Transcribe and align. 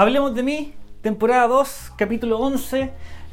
Hablemos 0.00 0.34
de 0.34 0.42
mí, 0.42 0.72
temporada 1.02 1.46
2, 1.46 1.92
capítulo 1.94 2.38
11. 2.38 2.90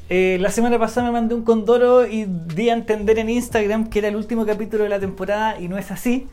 Eh, 0.10 0.38
la 0.42 0.52
semana 0.52 0.78
pasada 0.78 1.08
me 1.08 1.14
mandé 1.14 1.34
un 1.34 1.46
condoro 1.46 2.06
y 2.06 2.26
di 2.26 2.70
a 2.70 2.74
entender 2.74 3.20
en 3.20 3.30
Instagram 3.30 3.90
que 3.90 4.00
era 4.00 4.10
el 4.10 4.18
último 4.18 4.46
capítulo 4.46 4.84
de 4.84 4.90
la 4.90 5.00
temporada 5.00 5.58
y 5.62 5.70
no 5.70 5.78
es 5.78 5.92
así. 5.92 6.28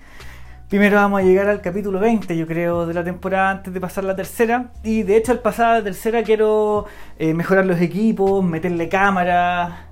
Primero 0.69 0.97
vamos 0.97 1.21
a 1.21 1.23
llegar 1.23 1.47
al 1.47 1.61
capítulo 1.61 2.01
20, 2.01 2.37
yo 2.37 2.49
creo, 2.49 2.85
de 2.85 2.95
la 2.95 3.05
temporada 3.05 3.51
antes 3.51 3.73
de 3.73 3.81
pasar 3.81 4.03
la 4.03 4.17
tercera. 4.17 4.73
Y 4.83 5.05
de 5.05 5.19
hecho 5.19 5.31
al 5.31 5.39
pasar 5.39 5.79
la 5.79 5.85
tercera 5.85 6.25
quiero 6.25 6.87
eh, 7.17 7.33
mejorar 7.33 7.65
los 7.65 7.81
equipos, 7.81 8.43
meterle 8.43 8.89
cámara, 8.89 9.87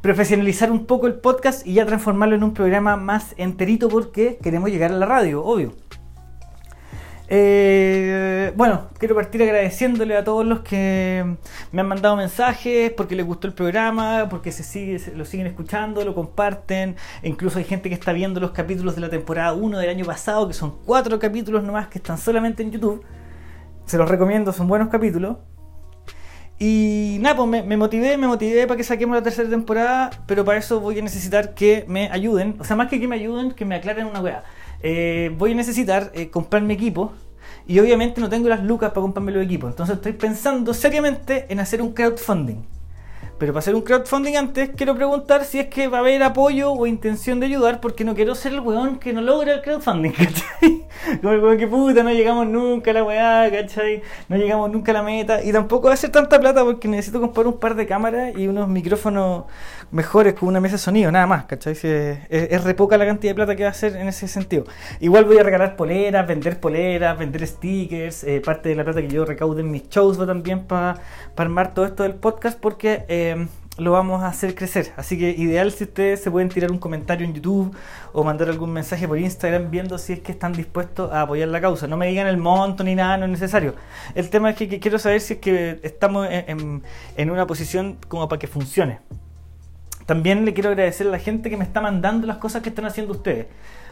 profesionalizar 0.00 0.72
un 0.72 0.86
poco 0.86 1.06
el 1.06 1.16
podcast 1.16 1.66
y 1.66 1.74
ya 1.74 1.84
transformarlo 1.84 2.34
en 2.34 2.44
un 2.44 2.54
programa 2.54 2.96
más 2.96 3.34
enterito 3.36 3.90
porque 3.90 4.38
queremos 4.42 4.70
llegar 4.70 4.90
a 4.90 4.94
la 4.94 5.04
radio, 5.04 5.44
obvio. 5.44 5.74
Eh, 7.34 8.52
bueno, 8.56 8.90
quiero 8.98 9.14
partir 9.14 9.42
agradeciéndole 9.42 10.14
a 10.18 10.22
todos 10.22 10.44
los 10.44 10.60
que 10.60 11.24
me 11.72 11.80
han 11.80 11.88
mandado 11.88 12.14
mensajes 12.14 12.92
porque 12.94 13.16
les 13.16 13.24
gustó 13.24 13.46
el 13.46 13.54
programa, 13.54 14.26
porque 14.28 14.52
se 14.52 14.62
sigue, 14.62 15.00
lo 15.16 15.24
siguen 15.24 15.46
escuchando, 15.46 16.04
lo 16.04 16.14
comparten. 16.14 16.94
Incluso 17.22 17.58
hay 17.58 17.64
gente 17.64 17.88
que 17.88 17.94
está 17.94 18.12
viendo 18.12 18.38
los 18.38 18.50
capítulos 18.50 18.96
de 18.96 19.00
la 19.00 19.08
temporada 19.08 19.54
1 19.54 19.78
del 19.78 19.88
año 19.88 20.04
pasado, 20.04 20.46
que 20.46 20.52
son 20.52 20.76
cuatro 20.84 21.18
capítulos 21.18 21.64
nomás 21.64 21.88
que 21.88 21.96
están 21.96 22.18
solamente 22.18 22.62
en 22.62 22.70
YouTube. 22.72 23.02
Se 23.86 23.96
los 23.96 24.10
recomiendo, 24.10 24.52
son 24.52 24.68
buenos 24.68 24.90
capítulos. 24.90 25.38
Y 26.58 27.16
nada, 27.22 27.36
pues 27.36 27.48
me, 27.48 27.62
me, 27.62 27.78
motivé, 27.78 28.18
me 28.18 28.26
motivé 28.26 28.66
para 28.66 28.76
que 28.76 28.84
saquemos 28.84 29.16
la 29.16 29.22
tercera 29.22 29.48
temporada, 29.48 30.10
pero 30.26 30.44
para 30.44 30.58
eso 30.58 30.80
voy 30.80 30.98
a 30.98 31.02
necesitar 31.02 31.54
que 31.54 31.86
me 31.88 32.10
ayuden. 32.10 32.56
O 32.60 32.64
sea, 32.64 32.76
más 32.76 32.88
que 32.88 33.00
que 33.00 33.08
me 33.08 33.16
ayuden, 33.16 33.52
que 33.52 33.64
me 33.64 33.76
aclaren 33.76 34.06
una 34.06 34.20
weá. 34.20 34.44
Eh, 34.82 35.34
voy 35.38 35.52
a 35.52 35.54
necesitar 35.54 36.10
eh, 36.14 36.28
comprarme 36.30 36.74
equipo 36.74 37.12
y 37.66 37.78
obviamente 37.78 38.20
no 38.20 38.28
tengo 38.28 38.48
las 38.48 38.62
lucas 38.64 38.90
para 38.90 39.02
comprarme 39.02 39.32
los 39.32 39.44
equipos. 39.44 39.70
Entonces 39.70 39.96
estoy 39.96 40.12
pensando 40.12 40.74
seriamente 40.74 41.46
en 41.48 41.60
hacer 41.60 41.80
un 41.82 41.92
crowdfunding. 41.92 42.72
Pero 43.42 43.52
para 43.52 43.58
hacer 43.58 43.74
un 43.74 43.82
crowdfunding 43.82 44.36
antes, 44.36 44.70
quiero 44.76 44.94
preguntar 44.94 45.44
si 45.44 45.58
es 45.58 45.66
que 45.66 45.88
va 45.88 45.98
a 45.98 46.00
haber 46.00 46.22
apoyo 46.22 46.70
o 46.70 46.86
intención 46.86 47.40
de 47.40 47.46
ayudar, 47.46 47.80
porque 47.80 48.04
no 48.04 48.14
quiero 48.14 48.36
ser 48.36 48.52
el 48.52 48.60
weón 48.60 49.00
que 49.00 49.12
no 49.12 49.20
logra 49.20 49.54
el 49.54 49.62
crowdfunding, 49.62 50.10
¿cachai? 50.16 50.86
Como 51.20 51.32
el 51.32 51.40
weón 51.40 51.58
que 51.58 51.66
puta, 51.66 52.04
no 52.04 52.12
llegamos 52.12 52.46
nunca 52.46 52.92
a 52.92 52.94
la 52.94 53.02
weá, 53.02 53.50
¿cachai? 53.50 54.02
No 54.28 54.36
llegamos 54.36 54.70
nunca 54.70 54.92
a 54.92 54.94
la 54.94 55.02
meta. 55.02 55.42
Y 55.42 55.50
tampoco 55.50 55.88
va 55.88 55.94
a 55.94 55.96
ser 55.96 56.10
tanta 56.10 56.38
plata 56.38 56.62
porque 56.62 56.86
necesito 56.86 57.20
comprar 57.20 57.48
un 57.48 57.58
par 57.58 57.74
de 57.74 57.84
cámaras 57.84 58.32
y 58.36 58.46
unos 58.46 58.68
micrófonos 58.68 59.46
mejores 59.92 60.34
con 60.34 60.48
una 60.48 60.58
mesa 60.58 60.74
de 60.74 60.78
sonido, 60.78 61.12
nada 61.12 61.26
más, 61.26 61.44
¿cachai? 61.44 61.74
es, 61.74 61.84
es 61.84 62.64
re 62.64 62.74
poca 62.74 62.96
la 62.96 63.06
cantidad 63.06 63.32
de 63.32 63.34
plata 63.34 63.54
que 63.54 63.62
va 63.62 63.68
a 63.68 63.72
hacer 63.72 63.94
en 63.94 64.08
ese 64.08 64.26
sentido. 64.26 64.64
Igual 65.00 65.26
voy 65.26 65.38
a 65.38 65.42
regalar 65.42 65.76
poleras, 65.76 66.26
vender 66.26 66.58
poleras, 66.58 67.16
vender 67.18 67.46
stickers, 67.46 68.24
eh, 68.24 68.40
parte 68.40 68.70
de 68.70 68.74
la 68.74 68.84
plata 68.84 69.02
que 69.02 69.08
yo 69.08 69.24
recaude 69.24 69.60
en 69.60 69.70
mis 69.70 69.88
shows 69.88 70.18
va 70.20 70.26
también 70.26 70.64
para 70.64 70.96
armar 71.36 71.74
todo 71.74 71.86
esto 71.86 72.02
del 72.02 72.14
podcast, 72.14 72.58
porque... 72.58 73.04
Eh, 73.08 73.46
lo 73.78 73.92
vamos 73.92 74.22
a 74.22 74.26
hacer 74.26 74.54
crecer. 74.54 74.92
Así 74.98 75.18
que 75.18 75.30
ideal 75.30 75.72
si 75.72 75.84
ustedes 75.84 76.22
se 76.22 76.30
pueden 76.30 76.50
tirar 76.50 76.70
un 76.70 76.76
comentario 76.76 77.26
en 77.26 77.32
YouTube 77.32 77.74
o 78.12 78.22
mandar 78.22 78.50
algún 78.50 78.70
mensaje 78.70 79.08
por 79.08 79.18
Instagram 79.18 79.70
viendo 79.70 79.96
si 79.96 80.12
es 80.12 80.20
que 80.20 80.32
están 80.32 80.52
dispuestos 80.52 81.10
a 81.10 81.22
apoyar 81.22 81.48
la 81.48 81.58
causa. 81.58 81.86
No 81.86 81.96
me 81.96 82.06
digan 82.06 82.26
el 82.26 82.36
monto 82.36 82.84
ni 82.84 82.94
nada, 82.94 83.16
no 83.16 83.24
es 83.24 83.30
necesario. 83.30 83.74
El 84.14 84.28
tema 84.28 84.50
es 84.50 84.56
que, 84.56 84.78
quiero 84.78 84.98
saber 84.98 85.22
si 85.22 85.34
es 85.34 85.40
que 85.40 85.80
estamos 85.82 86.28
en 86.30 87.30
una 87.30 87.46
posición 87.46 87.96
como 88.08 88.28
para 88.28 88.38
que 88.38 88.46
funcione. 88.46 88.98
También 90.12 90.44
le 90.44 90.52
quiero 90.52 90.68
agradecer 90.68 91.06
a 91.06 91.10
la 91.10 91.18
gente 91.18 91.48
que 91.48 91.56
me 91.56 91.64
está 91.64 91.80
mandando 91.80 92.26
las 92.26 92.36
cosas 92.36 92.60
que 92.60 92.68
están 92.68 92.84
haciendo 92.84 93.12
ustedes 93.12 93.46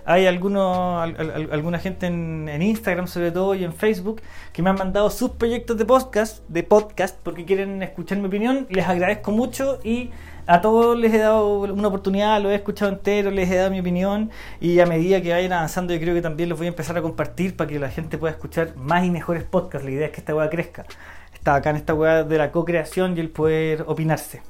hay 0.04 0.26
algunos, 0.26 1.02
alguna 1.50 1.78
gente 1.78 2.06
en, 2.06 2.62
Instagram 2.62 3.06
sobre 3.06 3.30
todo 3.30 3.54
y 3.54 3.64
en 3.64 3.72
Facebook 3.72 4.20
que 4.52 4.62
me 4.62 4.70
han 4.70 4.76
mandado 4.76 5.10
sus 5.10 5.30
proyectos 5.30 5.78
de 5.78 5.84
podcast, 5.84 6.46
de 6.48 6.62
podcast 6.62 7.16
porque 7.22 7.44
quieren 7.44 7.82
escuchar 7.82 8.18
mi 8.18 8.26
opinión. 8.26 8.66
Les 8.70 8.86
agradezco 8.86 9.30
mucho 9.30 9.78
y 9.84 10.10
a 10.46 10.60
todos 10.60 10.98
les 10.98 11.14
he 11.14 11.18
dado 11.18 11.60
una 11.60 11.88
oportunidad, 11.88 12.42
lo 12.42 12.50
he 12.50 12.54
escuchado 12.54 12.90
entero, 12.90 13.30
les 13.30 13.50
he 13.50 13.56
dado 13.56 13.70
mi 13.70 13.80
opinión 13.80 14.30
y 14.60 14.80
a 14.80 14.86
medida 14.86 15.22
que 15.22 15.32
vayan 15.32 15.52
avanzando 15.52 15.94
yo 15.94 16.00
creo 16.00 16.14
que 16.14 16.22
también 16.22 16.48
los 16.48 16.58
voy 16.58 16.66
a 16.66 16.70
empezar 16.70 16.96
a 16.98 17.02
compartir 17.02 17.56
para 17.56 17.70
que 17.70 17.78
la 17.78 17.90
gente 17.90 18.18
pueda 18.18 18.32
escuchar 18.32 18.76
más 18.76 19.04
y 19.04 19.10
mejores 19.10 19.44
podcasts. 19.44 19.84
La 19.84 19.92
idea 19.92 20.06
es 20.06 20.12
que 20.12 20.20
esta 20.20 20.34
weá 20.34 20.50
crezca. 20.50 20.86
Está 21.32 21.54
acá 21.54 21.70
en 21.70 21.76
esta 21.76 21.94
weá 21.94 22.24
de 22.24 22.38
la 22.38 22.50
co-creación 22.50 23.16
y 23.16 23.20
el 23.20 23.30
poder 23.30 23.84
opinarse. 23.86 24.42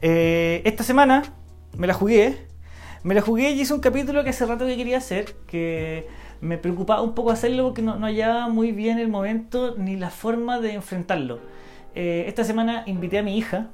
Eh, 0.00 0.62
esta 0.64 0.84
semana 0.84 1.22
me 1.76 1.86
la 1.86 1.94
jugué 1.94 2.48
me 3.02 3.14
la 3.14 3.20
jugué 3.20 3.50
y 3.50 3.60
hice 3.60 3.72
un 3.74 3.80
capítulo 3.80 4.24
que 4.24 4.30
hace 4.30 4.44
rato 4.44 4.66
que 4.66 4.76
quería 4.76 4.98
hacer, 4.98 5.34
que 5.46 6.08
me 6.40 6.58
preocupaba 6.58 7.02
un 7.02 7.14
poco 7.14 7.30
hacerlo 7.30 7.64
porque 7.64 7.82
no, 7.82 7.96
no 7.96 8.06
hallaba 8.06 8.48
muy 8.48 8.72
bien 8.72 8.98
el 8.98 9.08
momento 9.08 9.74
ni 9.76 9.96
la 9.96 10.10
forma 10.10 10.60
de 10.60 10.74
enfrentarlo. 10.74 11.38
Eh, 11.94 12.24
esta 12.26 12.44
semana 12.44 12.82
invité 12.86 13.18
a 13.18 13.22
mi 13.22 13.38
hija, 13.38 13.70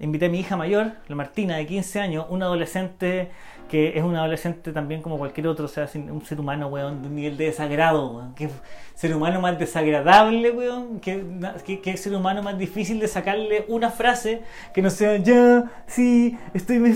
invité 0.00 0.26
a 0.26 0.28
mi 0.28 0.40
hija 0.40 0.56
mayor, 0.56 0.92
la 1.08 1.16
Martina, 1.16 1.56
de 1.56 1.66
15 1.66 2.00
años, 2.00 2.26
una 2.30 2.46
adolescente 2.46 3.30
que 3.68 3.96
es 3.96 4.02
una 4.02 4.20
adolescente 4.20 4.72
también 4.72 5.02
como 5.02 5.18
cualquier 5.18 5.46
otro, 5.46 5.66
o 5.66 5.68
sea, 5.68 5.88
un 5.94 6.24
ser 6.24 6.40
humano, 6.40 6.68
weón, 6.68 7.02
de 7.02 7.08
un 7.08 7.14
nivel 7.14 7.36
de 7.36 7.46
desagrado, 7.46 8.10
weón. 8.10 8.34
Que 8.34 8.48
ser 8.94 9.14
humano 9.14 9.40
más 9.40 9.58
desagradable, 9.58 10.50
weón. 10.50 11.00
Que, 11.00 11.96
ser 11.96 12.14
humano 12.14 12.42
más 12.42 12.58
difícil 12.58 12.98
de 12.98 13.08
sacarle 13.08 13.64
una 13.68 13.90
frase 13.90 14.42
que 14.74 14.82
no 14.82 14.90
sea, 14.90 15.16
ya, 15.18 15.70
sí, 15.86 16.36
estoy 16.54 16.78
me 16.78 16.90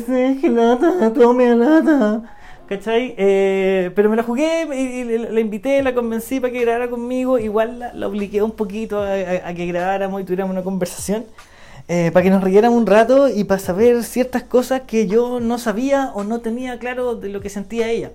lata, 0.48 1.12
tome 1.12 1.54
lata. 1.54 2.22
¿Cachai? 2.66 3.14
Eh, 3.18 3.90
pero 3.94 4.08
me 4.08 4.16
la 4.16 4.22
jugué 4.22 4.66
y, 4.74 5.04
la 5.04 5.40
invité, 5.40 5.82
la 5.82 5.94
convencí 5.94 6.40
para 6.40 6.52
que 6.52 6.60
grabara 6.62 6.88
conmigo. 6.88 7.38
Igual 7.38 7.90
la, 7.92 8.06
obligué 8.06 8.42
un 8.42 8.52
poquito 8.52 9.02
a, 9.02 9.12
a 9.12 9.54
que 9.54 9.66
grabáramos 9.66 10.22
y 10.22 10.24
tuviéramos 10.24 10.52
una 10.52 10.62
conversación. 10.62 11.26
Eh, 11.88 12.10
para 12.12 12.22
que 12.22 12.30
nos 12.30 12.42
riéramos 12.42 12.78
un 12.78 12.86
rato 12.86 13.28
y 13.28 13.44
para 13.44 13.60
saber 13.60 14.04
ciertas 14.04 14.42
cosas 14.44 14.82
que 14.82 15.06
yo 15.06 15.40
no 15.40 15.58
sabía 15.58 16.12
o 16.14 16.24
no 16.24 16.40
tenía 16.40 16.78
claro 16.78 17.16
de 17.16 17.28
lo 17.28 17.40
que 17.40 17.50
sentía 17.50 17.90
ella. 17.90 18.12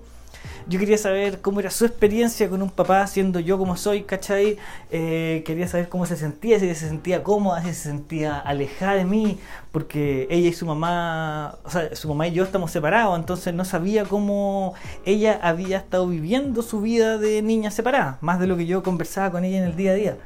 Yo 0.68 0.78
quería 0.78 0.98
saber 0.98 1.40
cómo 1.40 1.60
era 1.60 1.70
su 1.70 1.86
experiencia 1.86 2.48
con 2.50 2.60
un 2.60 2.70
papá, 2.70 3.06
siendo 3.06 3.40
yo 3.40 3.56
como 3.56 3.76
soy, 3.76 4.02
¿cachai? 4.02 4.58
Eh, 4.90 5.42
quería 5.46 5.66
saber 5.66 5.88
cómo 5.88 6.04
se 6.04 6.16
sentía, 6.16 6.60
si 6.60 6.66
se 6.74 6.88
sentía 6.88 7.22
cómoda, 7.22 7.62
si 7.62 7.68
se 7.68 7.88
sentía 7.88 8.38
alejada 8.38 8.94
de 8.94 9.06
mí, 9.06 9.38
porque 9.72 10.26
ella 10.30 10.48
y 10.48 10.52
su 10.52 10.66
mamá, 10.66 11.56
o 11.64 11.70
sea, 11.70 11.96
su 11.96 12.08
mamá 12.08 12.28
y 12.28 12.32
yo 12.32 12.44
estamos 12.44 12.70
separados, 12.70 13.18
entonces 13.18 13.54
no 13.54 13.64
sabía 13.64 14.04
cómo 14.04 14.74
ella 15.06 15.40
había 15.42 15.78
estado 15.78 16.06
viviendo 16.06 16.60
su 16.60 16.82
vida 16.82 17.16
de 17.16 17.40
niña 17.40 17.70
separada, 17.70 18.18
más 18.20 18.38
de 18.38 18.46
lo 18.46 18.56
que 18.56 18.66
yo 18.66 18.82
conversaba 18.82 19.30
con 19.30 19.44
ella 19.44 19.58
en 19.58 19.64
el 19.64 19.76
día 19.76 19.92
a 19.92 19.94
día. 19.94 20.16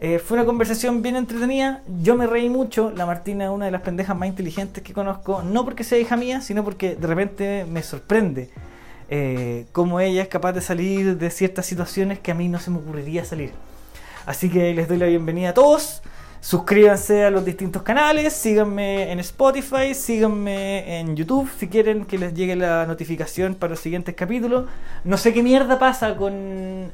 Eh, 0.00 0.18
fue 0.18 0.38
una 0.38 0.46
conversación 0.46 1.02
bien 1.02 1.16
entretenida, 1.16 1.82
yo 2.00 2.16
me 2.16 2.26
reí 2.26 2.48
mucho, 2.48 2.90
la 2.90 3.04
Martina 3.04 3.44
es 3.44 3.50
una 3.50 3.66
de 3.66 3.70
las 3.70 3.82
pendejas 3.82 4.16
más 4.16 4.28
inteligentes 4.28 4.82
que 4.82 4.94
conozco, 4.94 5.42
no 5.42 5.64
porque 5.64 5.84
sea 5.84 5.98
hija 5.98 6.16
mía, 6.16 6.40
sino 6.40 6.64
porque 6.64 6.96
de 6.96 7.06
repente 7.06 7.66
me 7.68 7.82
sorprende 7.82 8.50
eh, 9.10 9.66
cómo 9.72 10.00
ella 10.00 10.22
es 10.22 10.28
capaz 10.28 10.52
de 10.52 10.62
salir 10.62 11.18
de 11.18 11.30
ciertas 11.30 11.66
situaciones 11.66 12.18
que 12.18 12.30
a 12.30 12.34
mí 12.34 12.48
no 12.48 12.58
se 12.58 12.70
me 12.70 12.78
ocurriría 12.78 13.24
salir. 13.24 13.52
Así 14.24 14.48
que 14.48 14.72
les 14.72 14.88
doy 14.88 14.96
la 14.98 15.06
bienvenida 15.06 15.50
a 15.50 15.54
todos. 15.54 16.02
Suscríbanse 16.40 17.24
a 17.24 17.30
los 17.30 17.44
distintos 17.44 17.82
canales, 17.82 18.32
síganme 18.32 19.12
en 19.12 19.20
Spotify, 19.20 19.92
síganme 19.92 21.00
en 21.00 21.14
YouTube 21.14 21.50
si 21.58 21.68
quieren 21.68 22.06
que 22.06 22.16
les 22.16 22.32
llegue 22.32 22.56
la 22.56 22.86
notificación 22.86 23.54
para 23.54 23.72
los 23.72 23.80
siguientes 23.80 24.14
capítulos. 24.14 24.64
No 25.04 25.18
sé 25.18 25.34
qué 25.34 25.42
mierda 25.42 25.78
pasa 25.78 26.16
con 26.16 26.32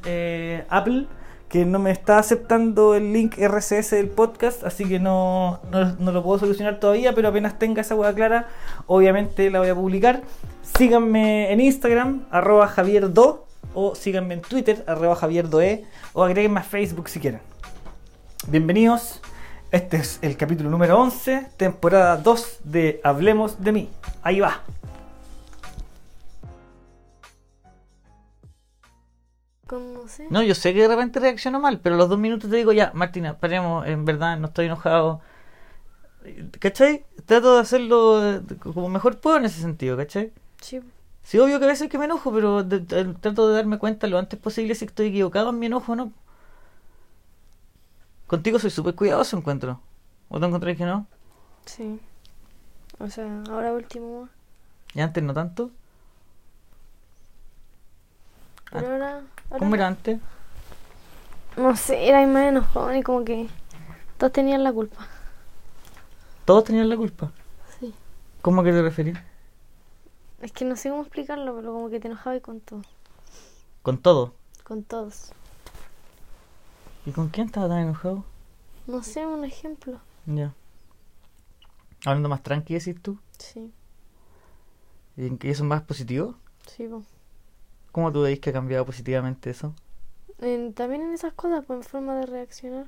eh, 0.03 0.65
Apple 0.67 1.07
que 1.49 1.65
no 1.65 1.79
me 1.79 1.91
está 1.91 2.19
aceptando 2.19 2.95
el 2.95 3.13
link 3.13 3.37
RCS 3.37 3.91
del 3.91 4.09
podcast, 4.09 4.63
así 4.63 4.85
que 4.85 4.99
no, 4.99 5.59
no, 5.71 6.11
lo 6.11 6.23
puedo 6.23 6.39
solucionar 6.39 6.79
todavía, 6.79 7.13
pero 7.13 7.29
apenas 7.29 7.57
tenga 7.57 7.81
esa 7.81 7.95
hueá 7.95 8.13
clara, 8.13 8.47
obviamente 8.85 9.49
la 9.49 9.59
voy 9.59 9.69
a 9.69 9.75
publicar. 9.75 10.23
Síganme 10.77 11.51
en 11.51 11.61
Instagram, 11.61 12.25
arroba 12.31 12.67
javierdo, 12.67 13.45
o 13.73 13.95
síganme 13.95 14.33
en 14.33 14.41
Twitter, 14.41 14.83
arroba 14.87 15.15
javierdoe, 15.15 15.85
o 16.13 16.23
agréguenme 16.23 16.59
a 16.59 16.63
Facebook 16.63 17.07
si 17.07 17.19
quieren. 17.19 17.39
Bienvenidos, 18.49 19.21
este 19.71 19.97
es 19.97 20.19
el 20.21 20.35
capítulo 20.35 20.69
número 20.69 20.99
11, 20.99 21.47
temporada 21.55 22.17
2 22.17 22.59
de 22.65 22.99
Hablemos 23.03 23.63
de 23.63 23.71
mí. 23.71 23.89
Ahí 24.21 24.41
va. 24.41 24.63
No, 30.29 30.41
yo 30.41 30.55
sé 30.55 30.73
que 30.73 30.81
de 30.81 30.87
repente 30.87 31.19
reacciono 31.19 31.59
mal, 31.59 31.79
pero 31.79 31.95
a 31.95 31.97
los 31.97 32.09
dos 32.09 32.19
minutos 32.19 32.49
te 32.49 32.55
digo, 32.55 32.73
ya, 32.73 32.91
Martina, 32.93 33.37
paremos, 33.37 33.85
en 33.87 34.05
verdad 34.05 34.37
no 34.37 34.47
estoy 34.47 34.67
enojado. 34.67 35.21
¿Cachai? 36.59 37.05
Trato 37.25 37.55
de 37.55 37.61
hacerlo 37.61 38.41
como 38.61 38.89
mejor 38.89 39.19
puedo 39.19 39.37
en 39.37 39.45
ese 39.45 39.61
sentido, 39.61 39.95
¿cachai? 39.95 40.33
Sí. 40.61 40.81
Sí, 41.23 41.39
obvio 41.39 41.59
que 41.59 41.65
a 41.65 41.69
veces 41.69 41.89
que 41.89 41.97
me 41.97 42.05
enojo, 42.05 42.31
pero 42.31 42.65
trato 42.65 43.49
de 43.49 43.55
darme 43.55 43.77
cuenta 43.79 44.07
lo 44.07 44.17
antes 44.17 44.39
posible 44.39 44.75
si 44.75 44.85
estoy 44.85 45.07
equivocado 45.07 45.49
en 45.49 45.59
mi 45.59 45.65
enojo 45.65 45.91
o 45.91 45.95
no. 45.95 46.13
Contigo 48.27 48.59
soy 48.59 48.69
súper 48.69 48.95
cuidadoso, 48.95 49.37
encuentro. 49.37 49.81
¿O 50.29 50.39
te 50.39 50.45
encontráis 50.45 50.77
que 50.77 50.85
no? 50.85 51.07
Sí. 51.65 51.99
O 52.99 53.09
sea, 53.09 53.43
ahora 53.49 53.73
último. 53.73 54.29
¿Y 54.93 55.01
antes 55.01 55.23
no 55.23 55.33
tanto? 55.33 55.71
Pero 58.71 58.91
ahora 58.91 59.21
¿Cómo 59.57 59.75
era 59.75 59.87
antes? 59.87 60.19
No 61.57 61.75
sé, 61.75 62.07
era 62.07 62.25
más 62.27 62.47
enojón 62.47 62.95
y 62.97 63.03
como 63.03 63.23
que 63.25 63.47
todos 64.17 64.31
tenían 64.33 64.63
la 64.63 64.71
culpa. 64.71 65.07
Todos 66.45 66.63
tenían 66.65 66.89
la 66.89 66.97
culpa. 66.97 67.31
Sí. 67.79 67.93
¿Cómo 68.41 68.63
que 68.63 68.71
te 68.71 68.81
referís? 68.81 69.17
Es 70.41 70.51
que 70.51 70.65
no 70.65 70.75
sé 70.75 70.89
cómo 70.89 71.01
explicarlo, 71.01 71.55
pero 71.55 71.73
como 71.73 71.89
que 71.89 71.99
te 71.99 72.07
enojabas 72.07 72.41
con 72.41 72.59
todo. 72.61 72.81
Con 73.81 73.97
todo. 73.97 74.33
Con 74.63 74.83
todos. 74.83 75.31
¿Y 77.05 77.11
con 77.11 77.29
quién 77.29 77.47
estaba 77.47 77.67
tan 77.69 77.79
enojado? 77.79 78.23
No 78.85 79.01
sé, 79.03 79.25
un 79.25 79.43
ejemplo. 79.45 79.99
Ya. 80.25 80.53
Hablando 82.05 82.29
más 82.29 82.43
tranqui, 82.43 82.73
decís 82.75 83.01
tú. 83.01 83.17
Sí, 83.37 83.71
¿Y 85.15 85.25
en 85.27 85.37
qué 85.37 85.49
eso 85.49 85.63
es 85.63 85.69
más 85.69 85.81
positivo? 85.83 86.35
sí, 86.67 86.87
po. 86.87 87.03
¿Cómo 87.97 88.11
tú 88.11 88.21
veis 88.21 88.39
que 88.39 88.51
ha 88.51 88.53
cambiado 88.53 88.85
positivamente 88.85 89.49
eso? 89.49 89.73
En- 90.39 90.71
también 90.75 91.01
en 91.01 91.13
esas 91.15 91.33
cosas, 91.33 91.65
pues 91.65 91.77
en 91.77 91.83
forma 91.83 92.13
de 92.17 92.27
reaccionar. 92.27 92.85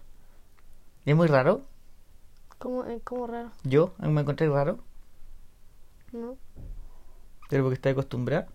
¿Y 1.03 1.09
es 1.09 1.15
muy 1.17 1.25
raro? 1.25 1.61
Como, 2.59 2.85
eh, 2.85 3.01
como 3.03 3.25
raro, 3.25 3.49
¿Yo? 3.63 3.91
¿A 3.97 4.05
mí 4.05 4.13
¿Me 4.13 4.21
encontré 4.21 4.47
raro? 4.47 4.77
¿no? 6.11 6.37
¿Pero 7.49 7.63
porque 7.63 7.73
estoy 7.73 7.93
acostumbrada? 7.93 8.49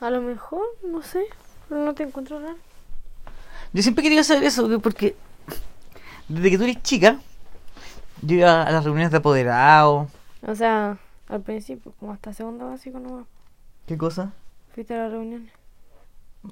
A 0.00 0.08
lo 0.10 0.20
mejor, 0.20 0.62
no 0.84 1.02
sé, 1.02 1.24
pero 1.68 1.84
no 1.84 1.92
te 1.92 2.04
encuentro 2.04 2.38
raro. 2.38 2.58
Yo 3.72 3.82
siempre 3.82 4.04
quería 4.04 4.22
saber 4.22 4.44
eso, 4.44 4.68
que- 4.68 4.78
porque 4.78 5.16
desde 6.28 6.48
que 6.48 6.58
tú 6.58 6.62
eres 6.62 6.80
chica, 6.84 7.18
yo 8.22 8.36
iba 8.36 8.62
a 8.62 8.70
las 8.70 8.84
reuniones 8.84 9.10
de 9.10 9.16
apoderados. 9.16 10.08
O 10.46 10.54
sea, 10.54 10.96
al 11.26 11.40
principio, 11.40 11.92
como 11.98 12.12
hasta 12.12 12.32
segundo 12.32 12.68
básico 12.68 13.00
nomás, 13.00 13.26
¿Qué 13.90 13.98
cosa? 13.98 14.30
fuiste 14.72 14.94
a 14.94 14.98
las 14.98 15.10
reuniones. 15.10 15.50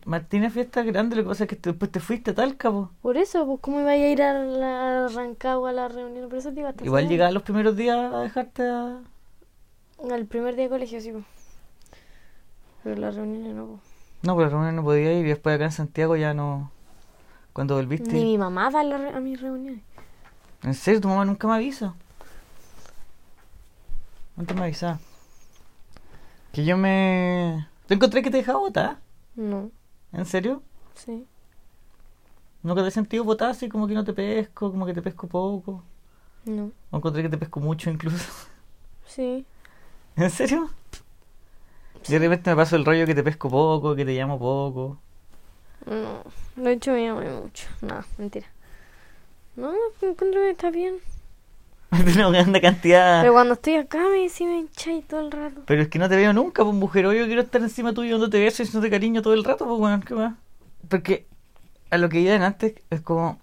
Martina 0.05 0.51
fiesta 0.51 0.83
grande, 0.83 1.15
lo 1.15 1.23
que 1.23 1.29
pasa 1.29 1.45
es 1.45 1.49
que 1.49 1.55
te- 1.55 1.71
después 1.71 1.89
te 1.93 2.01
fuiste 2.01 2.33
a 2.33 2.35
Talca, 2.35 2.69
po. 2.69 2.91
Por 3.01 3.17
eso, 3.17 3.47
pues, 3.47 3.61
¿cómo 3.61 3.79
iba 3.79 3.93
a 3.93 3.97
ir 3.97 4.21
a 4.23 4.35
la 4.43 5.05
a 5.05 5.09
Rancagua 5.09 5.71
a 5.71 5.73
la 5.73 5.87
reunión? 5.87 6.29
Por 6.29 6.39
eso 6.39 6.53
te 6.53 6.59
iba 6.59 6.71
hasta 6.71 6.85
Igual 6.85 7.07
llegaba 7.09 7.31
los 7.31 7.45
primeros 7.45 7.77
días 7.77 7.97
a 8.13 8.23
dejarte 8.23 8.65
a... 8.65 8.99
Al 10.11 10.27
primer 10.27 10.57
día 10.57 10.65
de 10.65 10.71
colegio, 10.71 11.01
sí, 11.01 11.13
pues. 11.13 11.25
Pero 12.83 13.01
las 13.01 13.15
reuniones 13.15 13.55
no, 13.55 13.67
pues. 13.67 13.81
No, 14.25 14.35
pero 14.35 14.41
a 14.41 14.43
las 14.47 14.51
reuniones 14.53 14.75
no 14.75 14.83
podía 14.83 15.13
ir 15.13 15.25
y 15.25 15.29
después 15.29 15.55
acá 15.55 15.67
en 15.67 15.71
Santiago 15.73 16.17
ya 16.17 16.35
no... 16.35 16.73
Cuando 17.53 17.77
volviste... 17.77 18.13
Ni 18.15 18.25
mi 18.25 18.39
mamá 18.39 18.69
va 18.71 18.81
a, 18.81 18.83
la 18.85 18.99
re- 18.99 19.15
a 19.15 19.21
mis 19.21 19.41
reuniones. 19.41 19.85
¿En 20.65 20.75
serio? 20.75 21.01
¿Tu 21.01 21.07
mamá 21.07 21.25
nunca 21.25 21.47
me 21.47 21.55
avisa? 21.55 21.95
Nunca 24.37 24.55
me 24.55 24.63
avisa. 24.63 24.99
Que 26.59 26.65
yo 26.65 26.77
me... 26.77 27.69
¿Te 27.87 27.95
encontré 27.95 28.21
que 28.21 28.33
te 28.33 28.39
dejaba 28.39 28.59
botar? 28.59 28.99
No, 29.37 29.71
¿En 30.13 30.27
serio? 30.27 30.61
sí. 30.97 31.25
¿Nunca 32.65 32.83
te 32.83 32.89
he 32.89 32.91
sentido 32.91 33.23
botar 33.23 33.51
así 33.51 33.69
como 33.69 33.87
que 33.87 33.95
no 33.95 34.03
te 34.03 34.13
pesco, 34.13 34.73
como 34.73 34.85
que 34.85 34.93
te 34.93 35.01
pesco 35.01 35.29
poco? 35.29 35.85
No, 36.47 36.73
¿O 36.91 36.97
encontré 36.97 37.23
que 37.23 37.29
te 37.29 37.39
pesco 37.39 37.61
mucho 37.61 37.91
incluso? 37.91 38.25
sí. 39.07 39.47
¿En 40.17 40.31
serio? 40.31 40.69
Y 42.09 42.13
de 42.13 42.19
repente 42.19 42.51
me 42.51 42.57
paso 42.57 42.75
el 42.75 42.85
rollo 42.85 43.07
que 43.07 43.15
te 43.15 43.23
pesco 43.23 43.49
poco, 43.49 43.95
que 43.95 44.05
te 44.05 44.15
llamo 44.15 44.37
poco. 44.41 44.99
No, 45.87 46.25
de 46.57 46.73
hecho 46.73 46.91
me 46.91 47.05
llamé 47.05 47.31
mucho. 47.31 47.69
No, 47.83 48.05
mentira. 48.19 48.49
No, 49.55 49.71
me 50.03 50.09
encuentro 50.09 50.41
que 50.41 50.51
está 50.51 50.71
bien. 50.71 50.99
Una 52.29 52.61
cantidad... 52.61 53.23
Pero 53.23 53.33
cuando 53.33 53.55
estoy 53.55 53.77
acá 53.77 53.99
me 54.11 54.19
decís 54.19 54.43
me 54.43 54.59
hincháis 54.59 55.07
todo 55.07 55.21
el 55.21 55.31
rato. 55.31 55.63
Pero 55.67 55.83
es 55.83 55.89
que 55.89 55.99
no 55.99 56.09
te 56.09 56.17
veo 56.17 56.33
nunca, 56.33 56.63
pues 56.63 56.77
mujer. 56.77 57.07
Hoy 57.07 57.19
yo 57.19 57.27
quiero 57.27 57.43
estar 57.43 57.63
encima 57.63 57.95
tuyo 57.95 58.19
donde 58.19 58.37
te 58.37 58.45
beso 58.45 58.63
y 58.63 58.67
haciéndote 58.67 58.91
cariño 58.91 59.23
todo 59.23 59.33
el 59.33 59.45
rato, 59.45 59.67
pues 59.67 59.81
weón, 59.81 60.03
qué 60.03 60.15
más. 60.15 60.35
Porque 60.89 61.27
a 61.91 61.97
lo 61.99 62.09
que 62.09 62.21
iba 62.21 62.35
antes 62.35 62.75
es 62.91 63.01
como. 63.01 63.39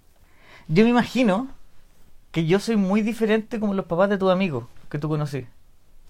Yo 0.68 0.84
me 0.84 0.92
imagino 0.92 1.48
que 2.32 2.46
yo 2.46 2.60
soy 2.60 2.76
muy 2.76 3.02
diferente 3.02 3.60
como 3.60 3.74
los 3.74 3.86
papás 3.86 4.10
de 4.10 4.18
tus 4.18 4.32
amigos 4.32 4.66
que 4.90 5.00
tú 5.00 5.10
conocí. 5.10 5.48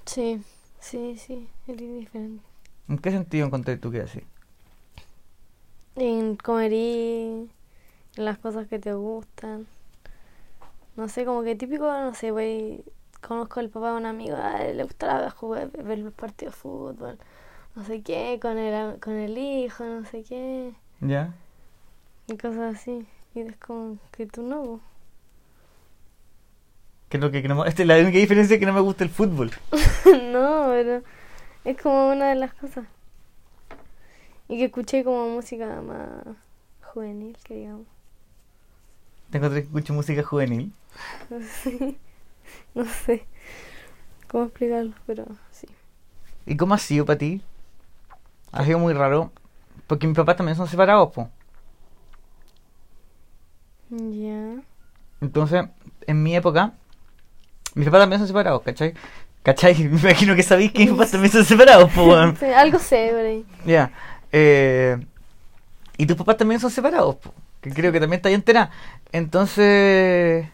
Sí, 0.05 0.41
sí, 0.79 1.17
sí, 1.17 1.47
eres 1.67 1.99
diferente. 1.99 2.43
¿En 2.87 2.97
qué 2.97 3.11
sentido 3.11 3.47
encontré 3.47 3.77
tú 3.77 3.91
que 3.91 4.01
así? 4.01 4.21
En 5.95 6.35
comerí, 6.35 7.49
en 8.17 8.25
las 8.25 8.37
cosas 8.37 8.67
que 8.67 8.79
te 8.79 8.93
gustan. 8.93 9.67
No 10.95 11.07
sé, 11.09 11.25
como 11.25 11.43
que 11.43 11.55
típico, 11.55 11.85
no 11.85 12.13
sé, 12.13 12.31
güey. 12.31 12.83
Conozco 13.21 13.59
al 13.59 13.69
papá 13.69 13.91
de 13.91 13.97
un 13.97 14.05
amigo, 14.05 14.35
a 14.37 14.63
él 14.63 14.77
le 14.77 14.83
gusta 14.83 15.29
jugar, 15.31 15.71
ver 15.71 15.97
los 15.99 16.13
partidos 16.13 16.53
de 16.53 16.59
fútbol, 16.59 17.17
no 17.75 17.83
sé 17.83 18.01
qué, 18.03 18.39
con 18.41 18.57
el, 18.57 18.99
con 18.99 19.13
el 19.15 19.37
hijo, 19.37 19.83
no 19.83 20.05
sé 20.05 20.23
qué, 20.23 20.73
¿Ya? 21.01 21.33
y 22.27 22.37
cosas 22.37 22.75
así. 22.75 23.07
Y 23.33 23.41
es 23.41 23.57
como 23.57 23.97
que 24.11 24.25
tú 24.27 24.43
no. 24.43 24.79
Que 27.09 27.17
lo 27.17 27.31
que, 27.31 27.41
que 27.41 27.47
no 27.47 27.65
esta 27.65 27.81
es 27.81 27.87
la 27.87 27.97
única 27.97 28.17
diferencia 28.17 28.55
es 28.55 28.59
que 28.59 28.65
no 28.65 28.73
me 28.73 28.79
gusta 28.81 29.03
el 29.03 29.09
fútbol. 29.09 29.51
no, 30.31 30.67
pero 30.69 31.01
es 31.63 31.81
como 31.81 32.11
una 32.11 32.29
de 32.29 32.35
las 32.35 32.53
cosas. 32.53 32.85
Y 34.47 34.57
que 34.57 34.65
escuché 34.65 35.03
como 35.03 35.29
música 35.29 35.81
más 35.81 36.37
juvenil, 36.81 37.37
que 37.43 37.55
digamos. 37.55 37.87
Te 39.31 39.37
encontré 39.39 39.61
que 39.61 39.67
escucho 39.67 39.93
música 39.93 40.23
juvenil. 40.23 40.71
Sí, 41.63 41.97
no 42.75 42.85
sé 42.85 43.25
cómo 44.27 44.45
explicarlo, 44.45 44.93
pero 45.05 45.25
sí. 45.51 45.67
¿Y 46.45 46.57
cómo 46.57 46.73
ha 46.73 46.77
sido 46.77 47.05
para 47.05 47.17
ti? 47.17 47.41
Ha 48.51 48.65
sido 48.65 48.79
muy 48.79 48.93
raro. 48.93 49.31
Porque 49.87 50.07
mis 50.07 50.15
papás 50.15 50.35
también 50.35 50.55
son 50.55 50.67
separados, 50.67 51.11
pues. 51.13 51.27
Ya. 53.89 54.61
Entonces, 55.21 55.65
en 56.07 56.23
mi 56.23 56.35
época, 56.35 56.73
mis 57.75 57.85
papás 57.85 58.01
también 58.01 58.19
son 58.19 58.27
separados, 58.27 58.61
¿cachai? 58.63 58.93
¿Cachai? 59.43 59.75
Me 59.89 59.99
imagino 59.99 60.35
que 60.35 60.43
sabéis 60.43 60.71
que 60.71 60.79
mis 60.79 60.91
papás 60.91 61.11
también 61.11 61.31
son 61.31 61.45
separados, 61.45 61.95
weón. 61.95 62.35
Sí, 62.39 62.45
algo 62.45 62.79
sé 62.79 63.09
por 63.11 63.19
ahí. 63.19 63.45
Ya. 63.65 63.91
Eh, 64.31 64.97
y 65.97 66.05
tus 66.05 66.17
papás 66.17 66.37
también 66.37 66.59
son 66.59 66.71
separados, 66.71 67.15
po, 67.15 67.33
que 67.61 67.69
creo 67.71 67.91
que 67.91 67.99
también 67.99 68.17
está 68.17 68.29
ahí 68.29 68.35
entera. 68.35 68.71
Entonces, 69.11 70.47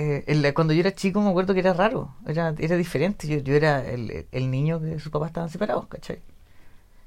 eh, 0.00 0.24
el- 0.26 0.54
cuando 0.54 0.72
yo 0.74 0.80
era 0.80 0.92
chico 0.94 1.20
me 1.20 1.30
acuerdo 1.30 1.54
que 1.54 1.60
era 1.60 1.72
raro, 1.72 2.14
era, 2.26 2.54
era 2.58 2.76
diferente. 2.76 3.26
Yo, 3.28 3.38
yo 3.38 3.54
era 3.54 3.84
el, 3.88 4.26
el 4.30 4.50
niño 4.50 4.80
que 4.80 4.98
sus 5.00 5.10
papás 5.10 5.28
estaban 5.28 5.50
separados, 5.50 5.86
¿cachai? 5.88 6.20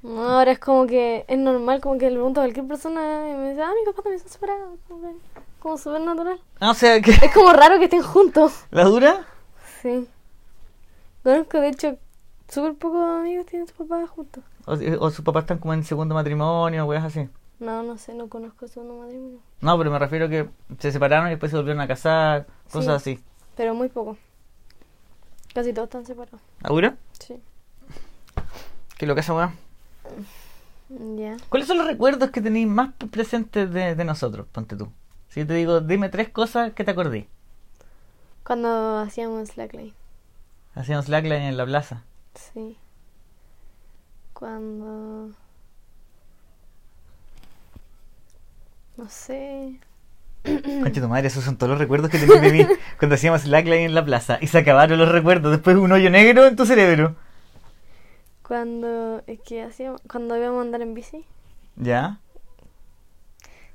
No, 0.02 0.20
ahora 0.28 0.50
es 0.52 0.58
como 0.58 0.86
que 0.86 1.24
es 1.28 1.38
normal, 1.38 1.80
como 1.80 1.96
que 1.96 2.06
le 2.10 2.16
pregunto 2.16 2.40
a 2.40 2.44
cualquier 2.44 2.66
persona 2.66 3.00
y 3.30 3.36
me 3.36 3.50
dice, 3.50 3.62
ah, 3.62 3.70
mi 3.78 3.84
papá 3.86 4.02
también 4.02 4.16
está 4.16 4.28
separados. 4.28 4.78
Como, 4.88 5.12
como 5.60 5.78
súper 5.78 6.00
natural. 6.00 6.40
Ah, 6.60 6.70
o 6.70 6.74
sea, 6.74 7.00
que 7.00 7.12
Es 7.12 7.32
como 7.32 7.52
raro 7.52 7.78
que 7.78 7.84
estén 7.84 8.02
juntos. 8.02 8.64
la 8.72 8.84
dura. 8.84 9.26
Sí. 9.80 10.08
Conozco, 11.22 11.60
de 11.60 11.68
hecho, 11.68 11.98
súper 12.48 12.74
pocos 12.74 13.00
amigos 13.20 13.46
tienen 13.46 13.68
sus 13.68 13.76
papás 13.76 14.10
juntos. 14.10 14.42
O, 14.66 14.72
o 14.72 15.10
sus 15.10 15.24
papás 15.24 15.44
están 15.44 15.58
como 15.58 15.72
en 15.74 15.84
segundo 15.84 16.14
matrimonio, 16.14 16.84
weas 16.86 17.04
así. 17.04 17.28
No, 17.60 17.84
no 17.84 17.96
sé, 17.96 18.12
no 18.14 18.28
conozco 18.28 18.66
su 18.66 18.82
matrimonio. 18.82 19.38
No, 19.60 19.78
pero 19.78 19.90
me 19.92 19.98
refiero 20.00 20.26
a 20.26 20.28
que 20.28 20.48
se 20.80 20.90
separaron 20.90 21.28
y 21.28 21.30
después 21.30 21.50
se 21.50 21.56
volvieron 21.56 21.80
a 21.80 21.86
casar, 21.86 22.46
cosas 22.72 22.96
así. 23.02 23.20
Pero 23.56 23.74
muy 23.74 23.88
poco. 23.88 24.16
Casi 25.54 25.72
todos 25.72 25.86
están 25.86 26.06
separados. 26.06 26.40
¿Ahora? 26.62 26.96
Sí. 27.18 27.40
¿Qué 28.96 29.06
lo 29.06 29.14
que 29.14 29.20
esa 29.20 29.34
weá? 29.34 29.54
Ya. 30.88 31.36
¿Cuáles 31.48 31.68
son 31.68 31.78
los 31.78 31.86
recuerdos 31.86 32.30
que 32.30 32.40
tenéis 32.40 32.66
más 32.66 32.92
presentes 33.10 33.72
de, 33.72 33.94
de 33.94 34.04
nosotros? 34.04 34.46
Ponte 34.50 34.76
tú. 34.76 34.90
Si 35.28 35.40
yo 35.40 35.46
te 35.46 35.54
digo, 35.54 35.80
dime 35.80 36.08
tres 36.08 36.28
cosas 36.28 36.72
que 36.72 36.84
te 36.84 36.90
acordé. 36.90 37.28
Cuando 38.44 38.98
hacíamos 38.98 39.48
slackline. 39.48 39.94
Hacíamos 40.74 41.06
slackline 41.06 41.42
en 41.42 41.56
la 41.56 41.64
plaza. 41.64 42.04
Sí. 42.34 42.76
Cuando... 44.32 45.30
No 48.96 49.08
sé. 49.08 49.80
Concha 50.42 51.00
tu 51.00 51.08
madre, 51.08 51.28
esos 51.28 51.44
son 51.44 51.56
todos 51.56 51.70
los 51.70 51.78
recuerdos 51.78 52.10
que 52.10 52.18
de 52.18 52.52
mí 52.52 52.66
cuando 52.98 53.14
hacíamos 53.14 53.42
slackline 53.42 53.82
en 53.82 53.94
la 53.94 54.04
plaza. 54.04 54.38
Y 54.40 54.48
se 54.48 54.58
acabaron 54.58 54.98
los 54.98 55.08
recuerdos. 55.08 55.52
Después 55.52 55.76
un 55.76 55.92
hoyo 55.92 56.10
negro 56.10 56.46
en 56.46 56.56
tu 56.56 56.66
cerebro. 56.66 57.14
Cuando... 58.42 59.22
Es 59.26 59.40
que 59.40 59.62
hacíamos... 59.62 60.00
Cuando 60.10 60.36
íbamos 60.36 60.58
a 60.58 60.62
andar 60.62 60.82
en 60.82 60.94
bici. 60.94 61.24
¿Ya? 61.76 62.18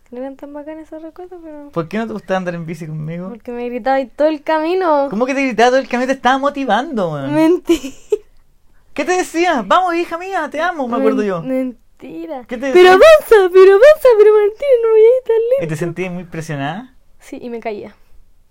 Que 0.09 0.15
no 0.15 0.21
eran 0.21 0.35
tan 0.35 0.53
bacanes 0.53 0.87
esos 0.87 1.01
recuerdos, 1.01 1.39
pero... 1.43 1.69
¿Por 1.69 1.87
qué 1.87 1.97
no 1.97 2.07
te 2.07 2.13
gustaba 2.13 2.37
andar 2.37 2.55
en 2.55 2.65
bici 2.65 2.85
conmigo? 2.85 3.29
Porque 3.29 3.51
me 3.51 3.67
gritabais 3.69 4.11
todo 4.13 4.27
el 4.27 4.43
camino. 4.43 5.07
¿Cómo 5.09 5.25
que 5.25 5.33
te 5.33 5.43
gritaba 5.45 5.69
todo 5.69 5.79
el 5.79 5.87
camino? 5.87 6.07
Te 6.07 6.13
estaba 6.13 6.37
motivando, 6.37 7.11
man. 7.11 7.33
Mentira. 7.33 7.95
¿Qué 8.93 9.05
te 9.05 9.13
decía? 9.13 9.63
Vamos, 9.65 9.95
hija 9.95 10.17
mía, 10.17 10.49
te 10.51 10.59
amo, 10.59 10.87
me 10.87 10.97
acuerdo 10.97 11.23
yo. 11.23 11.41
Mentira. 11.41 11.86
¿Qué 11.99 12.57
te 12.57 12.71
Pero 12.71 12.89
avanza, 12.89 13.49
pero 13.51 13.73
avanza, 13.73 14.07
pero 14.17 14.33
Martín, 14.33 14.77
no 14.83 14.89
voy 14.91 15.01
a 15.01 15.03
ir 15.03 15.23
tan 15.25 15.35
lejos. 15.35 15.63
¿Y 15.63 15.67
te 15.67 15.75
sentías 15.75 16.13
muy 16.13 16.23
presionada? 16.25 16.93
Sí, 17.19 17.39
y 17.41 17.49
me 17.49 17.59
caía. 17.59 17.95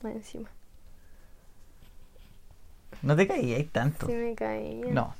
Más 0.03 0.15
encima. 0.15 0.51
No 3.03 3.15
te 3.15 3.29
caías 3.29 3.65
tanto. 3.71 4.07
Sí, 4.07 4.13
me 4.15 4.35
caía. 4.35 4.87
No. 4.91 5.15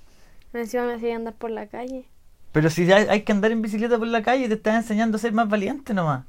Más 0.53 0.63
encima 0.63 0.85
me 0.87 0.95
hacía 0.95 1.15
andar 1.15 1.35
por 1.35 1.51
la 1.51 1.69
calle. 1.69 2.05
Pero 2.51 2.69
si 2.71 2.91
hay, 2.91 3.07
hay 3.09 3.23
que 3.23 3.33
andar 3.33 3.53
en 3.53 3.63
bicicleta 3.63 3.99
por 3.99 4.09
la 4.09 4.23
calle, 4.23 4.49
te 4.49 4.55
estás 4.55 4.75
enseñando 4.75 5.17
a 5.17 5.21
ser 5.21 5.33
más 5.33 5.49
valiente 5.49 5.95
nomás. 5.95 6.25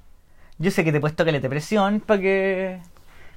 Yo 0.60 0.70
sé 0.72 0.84
que 0.84 0.92
te 0.92 0.98
he 0.98 1.02
puesto 1.02 1.26
caleta 1.26 1.50
presión 1.50 2.00
para 2.00 2.22
que. 2.22 2.80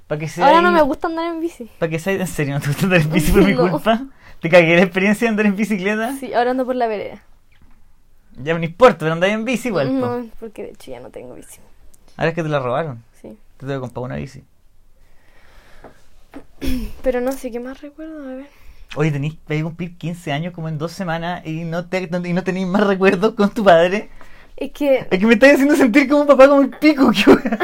Para 0.06 0.18
que 0.18 0.28
sea. 0.28 0.46
Ahora 0.46 0.60
no 0.60 0.72
me 0.72 0.82
gusta 0.82 1.06
andar 1.06 1.26
en 1.26 1.40
bici. 1.40 1.70
Para 1.78 1.88
que 1.88 1.98
sea. 1.98 2.12
¿En 2.12 2.26
serio 2.26 2.54
no 2.54 2.60
te 2.60 2.66
gusta 2.68 2.84
andar 2.84 3.00
en 3.00 3.10
bici 3.10 3.32
por 3.32 3.42
mi 3.46 3.54
culpa? 3.54 4.06
¿Te 4.40 4.50
cagué 4.50 4.76
la 4.76 4.82
experiencia 4.82 5.26
de 5.26 5.30
andar 5.30 5.46
en 5.46 5.56
bicicleta? 5.56 6.14
Sí, 6.16 6.34
ahora 6.34 6.50
ando 6.50 6.66
por 6.66 6.76
la 6.76 6.88
vereda. 6.88 7.22
Ya 8.36 8.54
no 8.56 8.62
importa, 8.64 8.98
pero 9.00 9.12
andar 9.12 9.30
en 9.30 9.44
bici 9.44 9.68
igual. 9.68 9.88
po. 9.88 10.06
No, 10.06 10.26
porque 10.38 10.62
de 10.64 10.70
hecho 10.70 10.90
ya 10.90 11.00
no 11.00 11.10
tengo 11.10 11.34
bici. 11.34 11.60
Ahora 12.16 12.30
es 12.30 12.34
que 12.34 12.42
te 12.42 12.48
la 12.48 12.58
robaron. 12.60 13.02
Sí. 13.20 13.36
Te 13.56 13.66
tengo 13.66 13.74
que 13.74 13.80
comprar 13.80 14.04
una 14.04 14.16
bici. 14.16 14.44
Pero 17.02 17.20
no 17.20 17.32
sé 17.32 17.50
qué 17.50 17.60
más 17.60 17.80
recuerdo, 17.80 18.22
a 18.22 18.34
ver. 18.34 18.46
Oye, 18.96 19.10
vais 19.48 19.60
a 19.60 19.64
cumplir 19.64 19.96
15 19.96 20.32
años 20.32 20.52
como 20.52 20.68
en 20.68 20.76
dos 20.78 20.92
semanas 20.92 21.46
y 21.46 21.64
no, 21.64 21.86
te, 21.88 22.08
y 22.24 22.32
no 22.32 22.42
tenéis 22.42 22.66
más 22.66 22.86
recuerdos 22.86 23.34
con 23.34 23.50
tu 23.50 23.64
padre. 23.64 24.10
Es 24.56 24.72
que, 24.72 25.06
Es 25.10 25.18
que 25.18 25.26
me 25.26 25.34
estás 25.34 25.52
haciendo 25.54 25.76
sentir 25.76 26.08
como 26.08 26.22
un 26.22 26.26
papá 26.26 26.48
como 26.48 26.62
el 26.62 26.70
pico. 26.70 27.10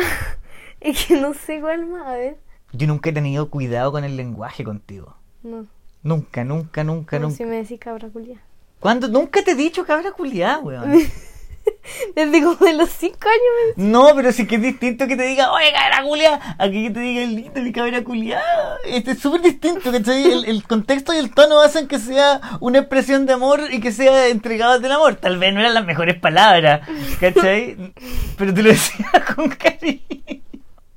es 0.80 1.06
que 1.06 1.20
no 1.20 1.35
sé 1.35 1.61
cuál 1.61 1.87
más, 1.87 2.06
a 2.06 2.12
ver. 2.12 2.37
Yo 2.73 2.87
nunca 2.87 3.11
he 3.11 3.12
tenido 3.12 3.50
cuidado 3.50 3.92
con 3.92 4.04
el 4.04 4.16
lenguaje 4.16 4.64
contigo. 4.64 5.16
No, 5.42 5.66
Nunca, 6.02 6.44
nunca, 6.44 6.85
nunca, 6.85 7.18
no 7.18 7.26
nunca. 7.26 7.37
si 7.37 7.44
me 7.44 7.56
decís 7.56 7.80
cabra 7.80 8.08
culia. 8.08 8.40
¿Cuándo? 8.80 9.09
Nunca 9.09 9.42
te 9.42 9.52
he 9.52 9.54
dicho 9.54 9.85
cabra 9.85 10.12
culiada, 10.12 10.59
weón. 10.59 10.92
Desde 12.14 12.42
como 12.42 12.64
de 12.64 12.75
los 12.75 12.90
5 12.90 13.16
años 13.28 13.76
me 13.76 13.85
No, 13.85 14.11
pero 14.14 14.30
sí 14.33 14.47
que 14.47 14.56
es 14.56 14.62
distinto 14.62 15.06
que 15.06 15.16
te 15.16 15.25
diga, 15.25 15.52
oye, 15.52 15.73
cabra 15.73 16.02
culiada, 16.02 16.56
a 16.59 16.68
que 16.68 16.90
te 16.90 17.00
diga 17.00 17.23
el 17.23 17.35
lindo, 17.35 17.61
mi 17.61 17.73
cabra 17.73 18.04
culiada. 18.04 18.76
Este 18.85 19.12
es 19.12 19.18
súper 19.18 19.40
distinto, 19.42 19.90
¿cachai? 19.90 20.25
El, 20.30 20.45
el 20.45 20.64
contexto 20.64 21.12
y 21.12 21.18
el 21.18 21.33
tono 21.33 21.61
hacen 21.61 21.88
que 21.88 21.99
sea 21.99 22.40
una 22.61 22.78
expresión 22.78 23.26
de 23.26 23.33
amor 23.33 23.61
y 23.71 23.80
que 23.80 23.92
sea 23.92 24.28
entregado 24.28 24.78
del 24.78 24.92
amor. 24.92 25.16
Tal 25.16 25.38
vez 25.38 25.52
no 25.54 25.61
eran 25.61 25.75
las 25.75 25.85
mejores 25.87 26.18
palabras, 26.21 26.87
¿cachai? 27.21 27.92
Pero 28.38 28.54
te 28.54 28.62
lo 28.62 28.68
decía 28.71 29.06
con 29.35 29.49
cariño. 29.49 30.00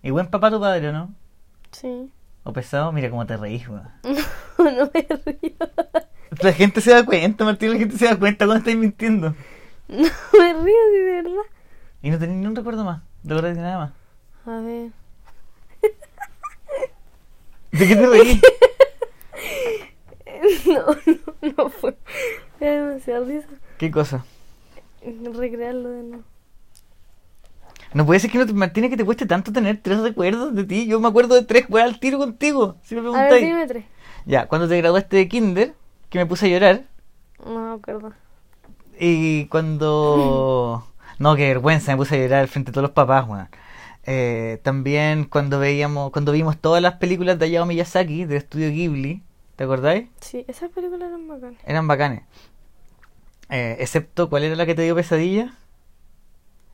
Y 0.04 0.10
buen 0.12 0.28
papá 0.28 0.52
tu 0.52 0.60
padre, 0.60 0.90
¿o 0.90 0.92
¿no? 0.92 1.14
Sí. 1.72 2.10
O 2.44 2.54
pesado, 2.54 2.92
mira 2.92 3.10
cómo 3.10 3.26
te 3.26 3.38
reís, 3.38 3.68
weón. 3.68 3.90
no 4.58 4.90
me 4.94 5.08
río. 5.26 5.56
La 6.42 6.54
gente 6.54 6.82
se 6.82 6.92
da 6.92 7.04
cuenta, 7.06 7.44
Martín, 7.44 7.72
la 7.72 7.78
gente 7.80 7.98
se 7.98 8.06
da 8.06 8.18
cuenta 8.18 8.46
cuando 8.46 8.60
estáis 8.60 8.78
mintiendo. 8.78 9.36
No 9.90 9.98
me 10.40 10.54
río, 10.54 10.92
de 10.94 11.04
verdad. 11.04 11.42
Y 12.04 12.12
no 12.12 12.20
tenés 12.20 12.36
ni 12.38 12.46
un 12.46 12.56
recuerdo 12.56 12.84
más, 12.84 13.02
de 13.24 13.34
verdad 13.34 13.54
que 13.56 13.60
nada 13.60 13.78
más. 13.78 13.92
A 14.46 14.62
ver. 14.62 14.92
¿De 17.72 17.88
qué 17.88 17.96
te 17.96 18.06
reís? 18.08 18.42
No, 20.66 20.86
no, 21.06 21.54
no 21.58 21.70
fue. 21.70 21.98
Era 22.62 22.86
demasiado 22.88 23.26
risa. 23.26 23.48
¿Qué 23.78 23.92
cosa? 23.92 24.24
Recrearlo 25.04 25.90
de 25.90 26.04
nuevo. 26.04 26.24
No 27.94 28.06
puede 28.06 28.22
ser 28.22 28.32
que 28.32 28.38
no 28.38 28.46
te, 28.46 28.54
Martina, 28.54 28.88
que 28.88 28.96
te 28.96 29.04
cueste 29.04 29.26
tanto 29.26 29.52
tener 29.52 29.82
tres 29.82 30.00
recuerdos 30.00 30.56
de 30.56 30.64
ti. 30.64 30.88
Yo 30.88 31.00
me 31.02 31.10
acuerdo 31.10 31.36
de 31.36 31.44
tres 31.44 31.66
weas 31.68 31.88
al 31.90 32.00
tiro 32.00 32.20
contigo. 32.20 32.78
Si 32.84 32.96
me 32.96 33.02
A 33.02 33.04
ver, 33.04 33.12
preguntáis. 33.12 33.46
dime 33.46 33.68
tres. 33.68 33.86
Ya, 34.26 34.46
cuando 34.48 34.70
te 34.70 34.78
graduaste 34.78 35.18
de 35.18 35.28
kinder, 35.28 35.74
que 36.10 36.20
me 36.20 36.26
puse 36.26 36.48
a 36.48 36.50
llorar. 36.50 36.84
No 37.46 37.70
me 37.70 37.76
acuerdo. 37.76 38.14
Y 39.00 39.46
cuando... 39.46 40.86
No, 41.20 41.36
qué 41.36 41.50
vergüenza, 41.50 41.92
me 41.92 41.98
puse 41.98 42.16
a 42.16 42.20
llorar 42.20 42.48
frente 42.48 42.72
a 42.72 42.74
todos 42.74 42.84
los 42.84 42.92
papás, 42.92 43.28
weón. 43.28 43.50
Eh, 44.06 44.60
también 44.64 45.26
cuando 45.26 45.60
veíamos, 45.60 46.12
cuando 46.12 46.32
vimos 46.32 46.58
todas 46.58 46.82
las 46.82 46.94
películas 46.94 47.38
de 47.38 47.46
Hayao 47.46 47.66
Miyazaki, 47.66 48.24
del 48.24 48.38
estudio 48.38 48.70
Ghibli, 48.70 49.22
¿te 49.58 49.66
acordáis? 49.66 50.08
Sí, 50.22 50.46
esas 50.48 50.72
películas 50.72 51.10
eran 51.10 51.28
bacanas. 51.28 51.60
Eran 51.66 51.88
bacanes. 51.90 52.24
Eh, 53.50 53.76
excepto, 53.80 54.30
¿cuál 54.30 54.44
era 54.44 54.56
la 54.56 54.66
que 54.66 54.76
te 54.76 54.84
dio 54.84 54.96
pesadilla? 54.96 55.54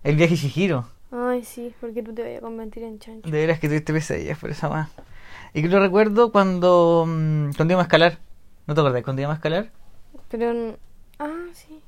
El 0.03 0.15
viaje 0.15 0.35
Shihiro. 0.35 0.87
Ay, 1.11 1.43
sí, 1.43 1.73
porque 1.81 2.03
tú 2.03 2.13
te 2.13 2.21
vayas 2.21 2.37
a 2.37 2.41
convertir 2.41 2.83
en 2.83 2.99
chancho. 2.99 3.27
De 3.27 3.37
veras 3.39 3.59
que 3.59 3.67
tuviste 3.67 3.93
pesadillas 3.93 4.37
por 4.37 4.51
esa 4.51 4.69
weá. 4.69 4.89
Y 5.53 5.63
que 5.63 5.69
lo 5.69 5.79
recuerdo 5.79 6.31
cuando, 6.31 7.05
mm, 7.07 7.53
cuando 7.55 7.73
íbamos 7.73 7.85
a 7.85 7.87
escalar. 7.87 8.19
¿No 8.67 8.73
te 8.73 8.81
acordás? 8.81 9.03
Cuando 9.03 9.21
íbamos 9.21 9.35
a 9.35 9.37
escalar. 9.37 9.71
Pero. 10.29 10.77
Ah, 11.19 11.47
sí. 11.53 11.81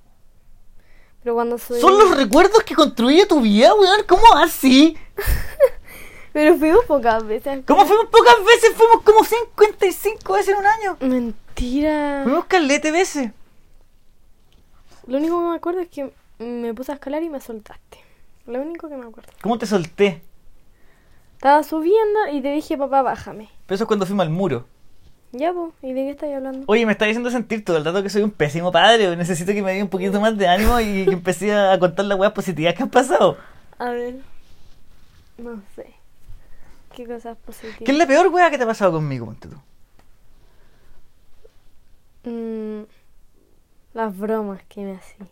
Pero 1.23 1.35
cuando 1.35 1.57
soy. 1.57 1.81
Son 1.81 1.97
los 1.97 2.15
recuerdos 2.15 2.63
que 2.63 2.75
construye 2.75 3.25
tu 3.25 3.41
vida, 3.41 3.73
weón. 3.73 4.01
¿Cómo 4.07 4.23
así? 4.37 4.97
Pero 6.33 6.55
fuimos 6.55 6.85
pocas 6.85 7.25
veces. 7.25 7.63
¿Cómo 7.65 7.85
fuimos 7.85 8.05
pocas 8.05 8.35
veces? 8.45 8.73
Fuimos 8.75 9.01
como 9.01 9.23
55 9.23 10.33
veces 10.33 10.49
en 10.49 10.59
un 10.59 10.65
año. 10.65 10.97
Mentira. 11.01 12.21
Fuimos 12.23 12.45
calete 12.45 12.91
veces. 12.91 13.31
Lo 15.07 15.17
único 15.17 15.39
que 15.41 15.49
me 15.49 15.55
acuerdo 15.55 15.81
es 15.81 15.89
que 15.89 16.13
me 16.39 16.73
puse 16.73 16.91
a 16.91 16.95
escalar 16.95 17.23
y 17.23 17.29
me 17.29 17.39
soltaste. 17.39 17.99
Lo 18.45 18.61
único 18.61 18.87
que 18.87 18.97
me 18.97 19.07
acuerdo. 19.07 19.31
¿Cómo 19.41 19.57
te 19.57 19.65
solté? 19.65 20.21
Estaba 21.33 21.63
subiendo 21.63 22.27
y 22.31 22.41
te 22.41 22.51
dije, 22.51 22.77
papá, 22.77 23.01
bájame. 23.01 23.49
Pero 23.65 23.75
eso 23.75 23.83
es 23.83 23.87
cuando 23.87 24.05
fuimos 24.05 24.25
al 24.25 24.31
muro. 24.31 24.65
Ya, 25.33 25.51
pues, 25.51 25.73
¿y 25.81 25.93
de 25.93 26.03
qué 26.05 26.09
estás 26.11 26.33
hablando? 26.33 26.63
Oye, 26.67 26.85
me 26.85 26.93
está 26.93 27.05
diciendo 27.05 27.29
sentir 27.29 27.63
todo 27.65 27.77
el 27.77 27.85
rato 27.85 28.01
que 28.01 28.09
soy 28.09 28.23
un 28.23 28.31
pésimo 28.31 28.71
padre. 28.71 29.15
Necesito 29.17 29.51
que 29.51 29.61
me 29.61 29.73
dé 29.73 29.83
un 29.83 29.89
poquito 29.89 30.21
más 30.21 30.37
de 30.37 30.47
ánimo 30.47 30.79
y 30.79 31.05
que 31.05 31.11
empecé 31.11 31.53
a 31.53 31.77
contar 31.79 32.05
las 32.05 32.17
weas 32.17 32.33
positivas 32.33 32.73
que 32.73 32.83
han 32.83 32.89
pasado. 32.89 33.37
A 33.77 33.89
ver. 33.89 34.15
No 35.37 35.61
sé. 35.75 35.93
¿Qué 36.95 37.05
cosas 37.05 37.37
positivas? 37.37 37.79
¿Qué 37.85 37.91
es 37.91 37.97
la 37.97 38.07
peor 38.07 38.27
wea 38.27 38.49
que 38.49 38.57
te 38.57 38.63
ha 38.63 38.67
pasado 38.67 38.93
conmigo, 38.93 39.25
ponte 39.25 39.49
tú? 39.49 39.57
Mm, 42.29 42.85
las 43.93 44.17
bromas 44.17 44.63
que 44.69 44.81
me 44.81 44.93
hacía. 44.93 45.27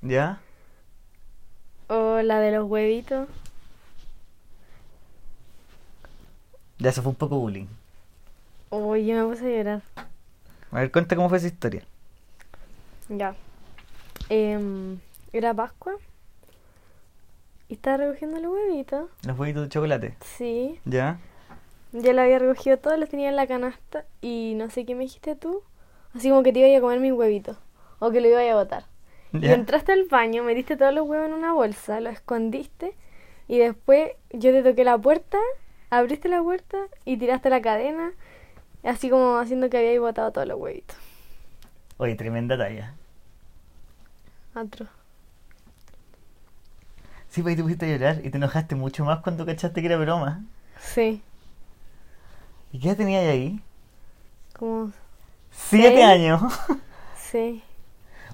¿Ya? 0.00 0.40
O 1.88 2.22
la 2.22 2.38
de 2.40 2.52
los 2.52 2.70
huevitos. 2.70 3.28
Ya, 6.78 6.90
eso 6.90 7.02
fue 7.02 7.10
un 7.10 7.16
poco 7.16 7.38
bullying. 7.38 7.66
Oye, 8.70 9.14
me 9.14 9.24
puse 9.24 9.44
a 9.46 9.56
llorar. 9.56 9.82
A 10.70 10.78
ver, 10.78 10.92
cuenta 10.92 11.16
cómo 11.16 11.28
fue 11.28 11.38
esa 11.38 11.48
historia. 11.48 11.82
Ya. 13.08 13.34
Em, 14.28 14.98
era 15.32 15.52
Pascua. 15.52 15.94
Y 17.68 17.74
estaba 17.74 17.98
recogiendo 17.98 18.38
los 18.38 18.52
huevitos. 18.52 19.10
Los 19.26 19.38
huevitos 19.38 19.64
de 19.64 19.68
chocolate. 19.68 20.14
Sí. 20.20 20.78
¿Ya? 20.84 21.18
Ya 21.92 22.12
lo 22.12 22.22
había 22.22 22.38
recogido 22.38 22.78
todos, 22.78 22.96
los 22.98 23.08
tenía 23.08 23.28
en 23.28 23.36
la 23.36 23.48
canasta. 23.48 24.04
Y 24.20 24.54
no 24.56 24.70
sé 24.70 24.86
qué 24.86 24.94
me 24.94 25.02
dijiste 25.02 25.34
tú. 25.34 25.62
Así 26.14 26.30
como 26.30 26.44
que 26.44 26.52
te 26.52 26.60
iba 26.60 26.78
a 26.78 26.80
comer 26.80 27.00
mis 27.00 27.12
huevitos. 27.12 27.56
O 27.98 28.12
que 28.12 28.20
lo 28.20 28.28
iba 28.28 28.40
a 28.40 28.54
botar. 28.54 28.84
Y 29.32 29.40
¿Ya? 29.40 29.54
entraste 29.54 29.92
al 29.92 30.04
baño, 30.04 30.44
metiste 30.44 30.76
todos 30.76 30.94
los 30.94 31.08
huevos 31.08 31.26
en 31.28 31.34
una 31.34 31.52
bolsa, 31.52 32.00
los 32.00 32.12
escondiste. 32.12 32.94
Y 33.48 33.58
después 33.58 34.12
yo 34.32 34.52
te 34.52 34.62
toqué 34.62 34.84
la 34.84 34.96
puerta, 34.98 35.38
abriste 35.90 36.28
la 36.28 36.42
puerta 36.42 36.78
y 37.04 37.16
tiraste 37.16 37.50
la 37.50 37.60
cadena. 37.60 38.12
Así 38.84 39.10
como 39.10 39.38
haciendo 39.38 39.70
que 39.70 39.78
habíais 39.78 40.00
botado 40.00 40.32
todos 40.32 40.46
los 40.48 40.58
huevitos. 40.58 40.96
Oye, 41.98 42.14
tremenda 42.16 42.56
talla. 42.58 42.94
Otro. 44.54 44.86
Sí, 47.28 47.42
pues 47.42 47.52
ahí 47.52 47.56
te 47.56 47.62
pusiste 47.62 47.86
a 47.86 47.88
llorar 47.96 48.20
y 48.26 48.30
te 48.30 48.36
enojaste 48.38 48.74
mucho 48.74 49.04
más 49.04 49.20
cuando 49.20 49.46
cachaste 49.46 49.80
que 49.80 49.86
era 49.86 49.96
broma. 49.96 50.44
Sí. 50.80 51.22
¿Y 52.72 52.78
qué 52.80 52.88
edad 52.88 52.96
tenías 52.96 53.24
ahí? 53.26 53.60
Como. 54.58 54.92
Siete 55.50 55.96
¿Seis? 55.96 56.04
años. 56.04 56.42
Sí. 57.16 57.62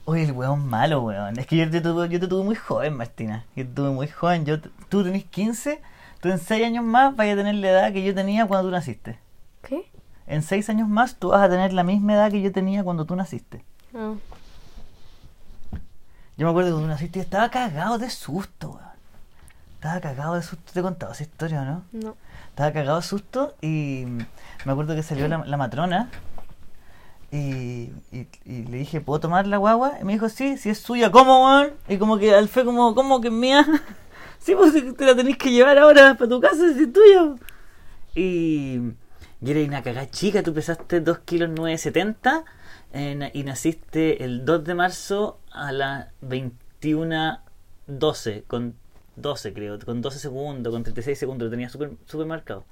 Oye, 0.06 0.22
el 0.24 0.32
weón 0.32 0.66
malo, 0.66 1.02
weón. 1.02 1.38
Es 1.38 1.46
que 1.46 1.56
yo 1.56 1.70
te, 1.70 1.80
tuve, 1.80 2.08
yo 2.08 2.20
te 2.20 2.28
tuve 2.28 2.44
muy 2.44 2.54
joven, 2.54 2.96
Martina. 2.96 3.44
Yo 3.56 3.66
te 3.66 3.72
tuve 3.74 3.90
muy 3.90 4.08
joven. 4.08 4.44
Yo, 4.46 4.60
te- 4.60 4.70
tú 4.88 5.02
tenés 5.04 5.24
15, 5.24 5.82
tú 6.20 6.28
en 6.30 6.38
6 6.38 6.64
años 6.64 6.84
más 6.84 7.14
vas 7.16 7.26
a 7.28 7.36
tener 7.36 7.56
la 7.56 7.68
edad 7.70 7.92
que 7.92 8.04
yo 8.04 8.14
tenía 8.14 8.46
cuando 8.46 8.68
tú 8.68 8.72
naciste. 8.72 9.18
¿Qué? 9.62 9.86
En 10.26 10.42
6 10.42 10.68
años 10.70 10.88
más 10.88 11.16
tú 11.16 11.28
vas 11.28 11.42
a 11.42 11.48
tener 11.48 11.72
la 11.72 11.84
misma 11.84 12.14
edad 12.14 12.30
que 12.30 12.40
yo 12.42 12.50
tenía 12.52 12.82
cuando 12.84 13.04
tú 13.04 13.14
naciste. 13.16 13.64
Ah. 13.94 14.14
Yo 16.36 16.44
me 16.46 16.50
acuerdo 16.50 16.68
que 16.70 16.72
cuando 16.74 16.88
tú 16.88 16.92
naciste 16.92 17.18
yo 17.20 17.22
estaba 17.22 17.48
cagado 17.50 17.98
de 17.98 18.10
susto, 18.10 18.70
weón. 18.70 18.86
Estaba 19.74 20.00
cagado 20.00 20.34
de 20.34 20.42
susto. 20.42 20.72
¿Te 20.72 20.80
he 20.80 20.82
contado 20.82 21.12
esa 21.12 21.22
historia 21.22 21.62
o 21.62 21.64
no? 21.64 21.82
No. 21.92 22.16
Estaba 22.50 22.72
cagado 22.72 22.96
de 22.98 23.02
susto 23.06 23.54
y 23.62 24.04
me 24.64 24.72
acuerdo 24.72 24.94
que 24.94 25.02
salió 25.02 25.28
la, 25.28 25.38
la 25.44 25.56
matrona 25.56 26.10
y, 27.30 27.90
y- 28.12 28.28
y 28.44 28.62
le 28.64 28.78
dije, 28.78 29.00
¿puedo 29.00 29.20
tomar 29.20 29.46
la 29.46 29.58
guagua? 29.58 29.94
Y 30.00 30.04
me 30.04 30.14
dijo, 30.14 30.28
sí, 30.28 30.56
si 30.58 30.70
es 30.70 30.78
suya, 30.78 31.10
¿cómo, 31.10 31.44
weón? 31.46 31.70
Y 31.88 31.98
como 31.98 32.18
que 32.18 32.34
al 32.34 32.48
fe 32.48 32.64
como, 32.64 32.94
¿cómo 32.94 33.20
que 33.20 33.28
es 33.28 33.34
mía? 33.34 33.66
sí, 34.38 34.54
pues 34.54 34.72
te 34.96 35.04
la 35.06 35.14
tenés 35.14 35.36
que 35.38 35.50
llevar 35.50 35.78
ahora 35.78 36.14
para 36.14 36.28
tu 36.28 36.40
casa, 36.40 36.72
si 36.74 36.82
es 36.84 36.92
tuya. 36.92 37.34
Y, 38.14 38.80
y 39.42 39.50
era 39.50 39.60
una 39.60 39.82
cagada 39.82 40.10
chica, 40.10 40.42
tú 40.42 40.54
pesaste 40.54 41.00
2 41.00 41.18
kilos 41.20 41.50
970 41.50 42.44
eh, 42.92 43.30
y 43.34 43.42
naciste 43.44 44.24
el 44.24 44.44
2 44.44 44.64
de 44.64 44.74
marzo 44.74 45.38
a 45.50 45.72
las 45.72 46.08
21.12, 46.22 48.44
con 48.46 48.74
12 49.16 49.52
creo, 49.52 49.78
con 49.78 50.00
12 50.00 50.18
segundos, 50.18 50.72
con 50.72 50.82
36 50.82 51.18
segundos, 51.18 51.46
lo 51.46 51.50
tenía 51.50 51.68
súper 51.68 51.92
súper 52.06 52.26
marcado. 52.26 52.64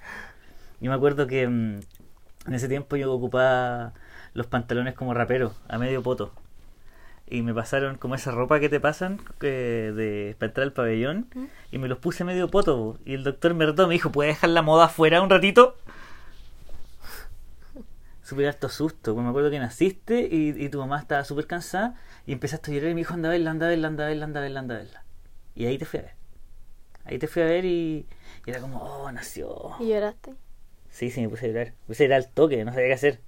Y 0.80 0.88
me 0.88 0.94
acuerdo 0.94 1.26
que 1.26 1.46
mm, 1.46 1.80
en 2.46 2.54
ese 2.54 2.68
tiempo 2.68 2.96
yo 2.96 3.12
ocupaba 3.12 3.92
los 4.32 4.46
pantalones 4.46 4.94
como 4.94 5.14
rapero, 5.14 5.52
a 5.68 5.78
medio 5.78 6.02
poto. 6.02 6.32
y 7.26 7.42
me 7.42 7.54
pasaron 7.54 7.96
como 7.96 8.14
esa 8.14 8.30
ropa 8.32 8.60
que 8.60 8.68
te 8.68 8.80
pasan 8.80 9.18
eh, 9.40 9.92
de, 9.94 10.36
para 10.38 10.50
entrar 10.50 10.64
al 10.64 10.72
pabellón 10.72 11.26
¿Mm? 11.34 11.44
y 11.72 11.78
me 11.78 11.88
los 11.88 11.98
puse 11.98 12.24
medio 12.24 12.50
poto. 12.50 12.76
po. 12.76 12.98
Y 13.04 13.14
el 13.14 13.24
doctor 13.24 13.54
me 13.54 13.66
retó, 13.66 13.86
me 13.86 13.94
dijo, 13.94 14.10
¿puedes 14.12 14.34
dejar 14.34 14.50
la 14.50 14.62
moda 14.62 14.86
afuera 14.86 15.22
un 15.22 15.30
ratito? 15.30 15.76
Súper 18.24 18.48
harto 18.48 18.68
susto, 18.68 19.14
pues 19.14 19.22
me 19.22 19.30
acuerdo 19.30 19.50
que 19.50 19.58
naciste 19.60 20.28
y, 20.28 20.48
y 20.56 20.68
tu 20.70 20.78
mamá 20.78 20.98
estaba 20.98 21.24
súper 21.24 21.46
cansada 21.46 21.94
y 22.26 22.32
empezaste 22.32 22.70
a 22.70 22.74
llorar 22.74 22.90
y 22.90 22.94
me 22.94 23.02
dijo, 23.02 23.14
anda 23.14 23.28
a 23.28 23.32
verla, 23.32 23.50
anda 23.50 23.66
a 23.66 23.68
verla, 23.68 23.86
anda 23.86 24.04
a 24.04 24.08
verla, 24.08 24.24
anda 24.24 24.40
a 24.40 24.42
verla, 24.42 24.60
anda 24.60 24.74
a 24.74 24.78
verla. 24.78 25.04
Y 25.54 25.66
ahí 25.66 25.78
te 25.78 25.84
fui 25.84 26.00
a 26.00 26.02
ver. 26.04 26.14
Ahí 27.04 27.18
te 27.18 27.28
fui 27.28 27.42
a 27.42 27.44
ver 27.44 27.66
y, 27.66 28.06
y 28.46 28.50
era 28.50 28.60
como, 28.60 28.78
oh, 28.78 29.12
nació. 29.12 29.76
¿Y 29.78 29.90
lloraste? 29.90 30.34
Sí, 30.90 31.10
sí, 31.10 31.20
me 31.20 31.28
puse 31.28 31.46
a 31.46 31.48
llorar. 31.50 31.66
Me 31.68 31.86
puse 31.88 32.04
a 32.04 32.06
llorar 32.06 32.22
al 32.22 32.32
toque, 32.32 32.64
no 32.64 32.72
sabía 32.72 32.88
qué 32.88 32.94
hacer. 32.94 33.20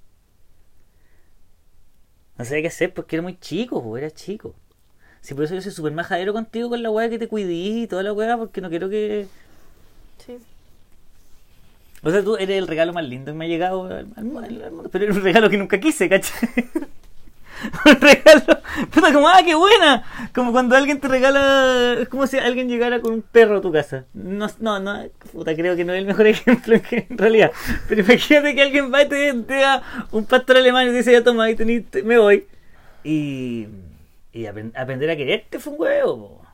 No 2.39 2.45
sabía 2.45 2.63
qué 2.63 2.69
hacer 2.69 2.95
porque 2.95 3.17
era 3.17 3.23
muy 3.23 3.39
chico, 3.39 3.83
po, 3.83 3.99
era 3.99 4.11
chico. 4.11 4.55
Sí, 5.21 5.35
por 5.35 5.45
eso 5.45 5.55
yo 5.55 5.61
soy 5.63 5.73
súper 5.73 5.93
majadero 5.93 6.33
contigo 6.33 6.69
con 6.71 6.83
la 6.83 6.91
weá 6.91 7.11
que 7.11 7.19
te 7.19 7.29
cuidí 7.29 7.83
y 7.83 7.87
toda 7.87 8.03
la 8.03 8.13
weá, 8.13 8.39
porque 8.39 8.61
no 8.61 8.71
quiero 8.71 8.89
que. 8.89 9.27
Sí. 10.25 10.39
O 12.07 12.11
sea, 12.13 12.23
tú 12.23 12.37
eres 12.37 12.57
el 12.59 12.69
regalo 12.69 12.93
más 12.93 13.05
lindo 13.05 13.33
que 13.33 13.37
me 13.39 13.47
ha 13.47 13.49
llegado 13.49 13.85
al, 13.87 14.07
al- 14.17 14.89
pero 14.93 15.05
era 15.07 15.13
un 15.13 15.23
regalo 15.23 15.51
que 15.51 15.57
nunca 15.59 15.81
quise, 15.81 16.09
¿cachai? 16.09 16.49
un 17.87 18.01
regalo. 18.01 18.61
Puta, 18.93 19.13
como, 19.13 19.27
ah, 19.29 19.41
qué 19.45 19.55
buena. 19.57 20.05
Como 20.33 20.53
cuando 20.53 20.77
alguien 20.77 21.01
te 21.01 21.09
regala. 21.09 21.95
Es 22.01 22.09
como 22.09 22.27
si 22.29 22.39
alguien 22.39 22.69
llegara 22.69 23.01
con 23.01 23.13
un 23.15 23.23
perro 23.23 23.57
a 23.57 23.61
tu 23.61 23.73
casa. 23.73 24.05
No, 24.15 24.47
no, 24.61 24.79
no. 24.79 25.03
Puta, 25.33 25.55
creo 25.57 25.75
que 25.75 25.85
no 25.85 25.95
es 25.95 25.99
el 25.99 26.07
mejor 26.07 26.27
ejemplo 26.29 26.77
en, 26.93 27.19
realidad. 27.19 27.51
Pero 27.89 28.03
imagínate 28.03 28.55
que 28.55 28.63
alguien 28.63 28.93
va 28.95 29.03
y 29.03 29.09
te, 29.09 29.35
te 29.35 29.55
da 29.55 29.83
un 30.13 30.27
pastor 30.27 30.59
alemán 30.59 30.87
y 30.87 30.91
te 30.91 30.99
dice, 30.99 31.11
ya 31.13 31.25
toma, 31.25 31.45
ahí 31.45 31.57
tenés, 31.57 31.87
te- 31.91 32.03
me 32.05 32.19
voy. 32.19 32.47
Y. 33.03 33.67
Y 34.33 34.43
apren- 34.45 34.73
aprender 34.77 35.11
a 35.11 35.17
quererte 35.17 35.59
fue 35.59 35.73
un 35.73 35.81
huevo, 35.81 36.17
po. 36.39 36.47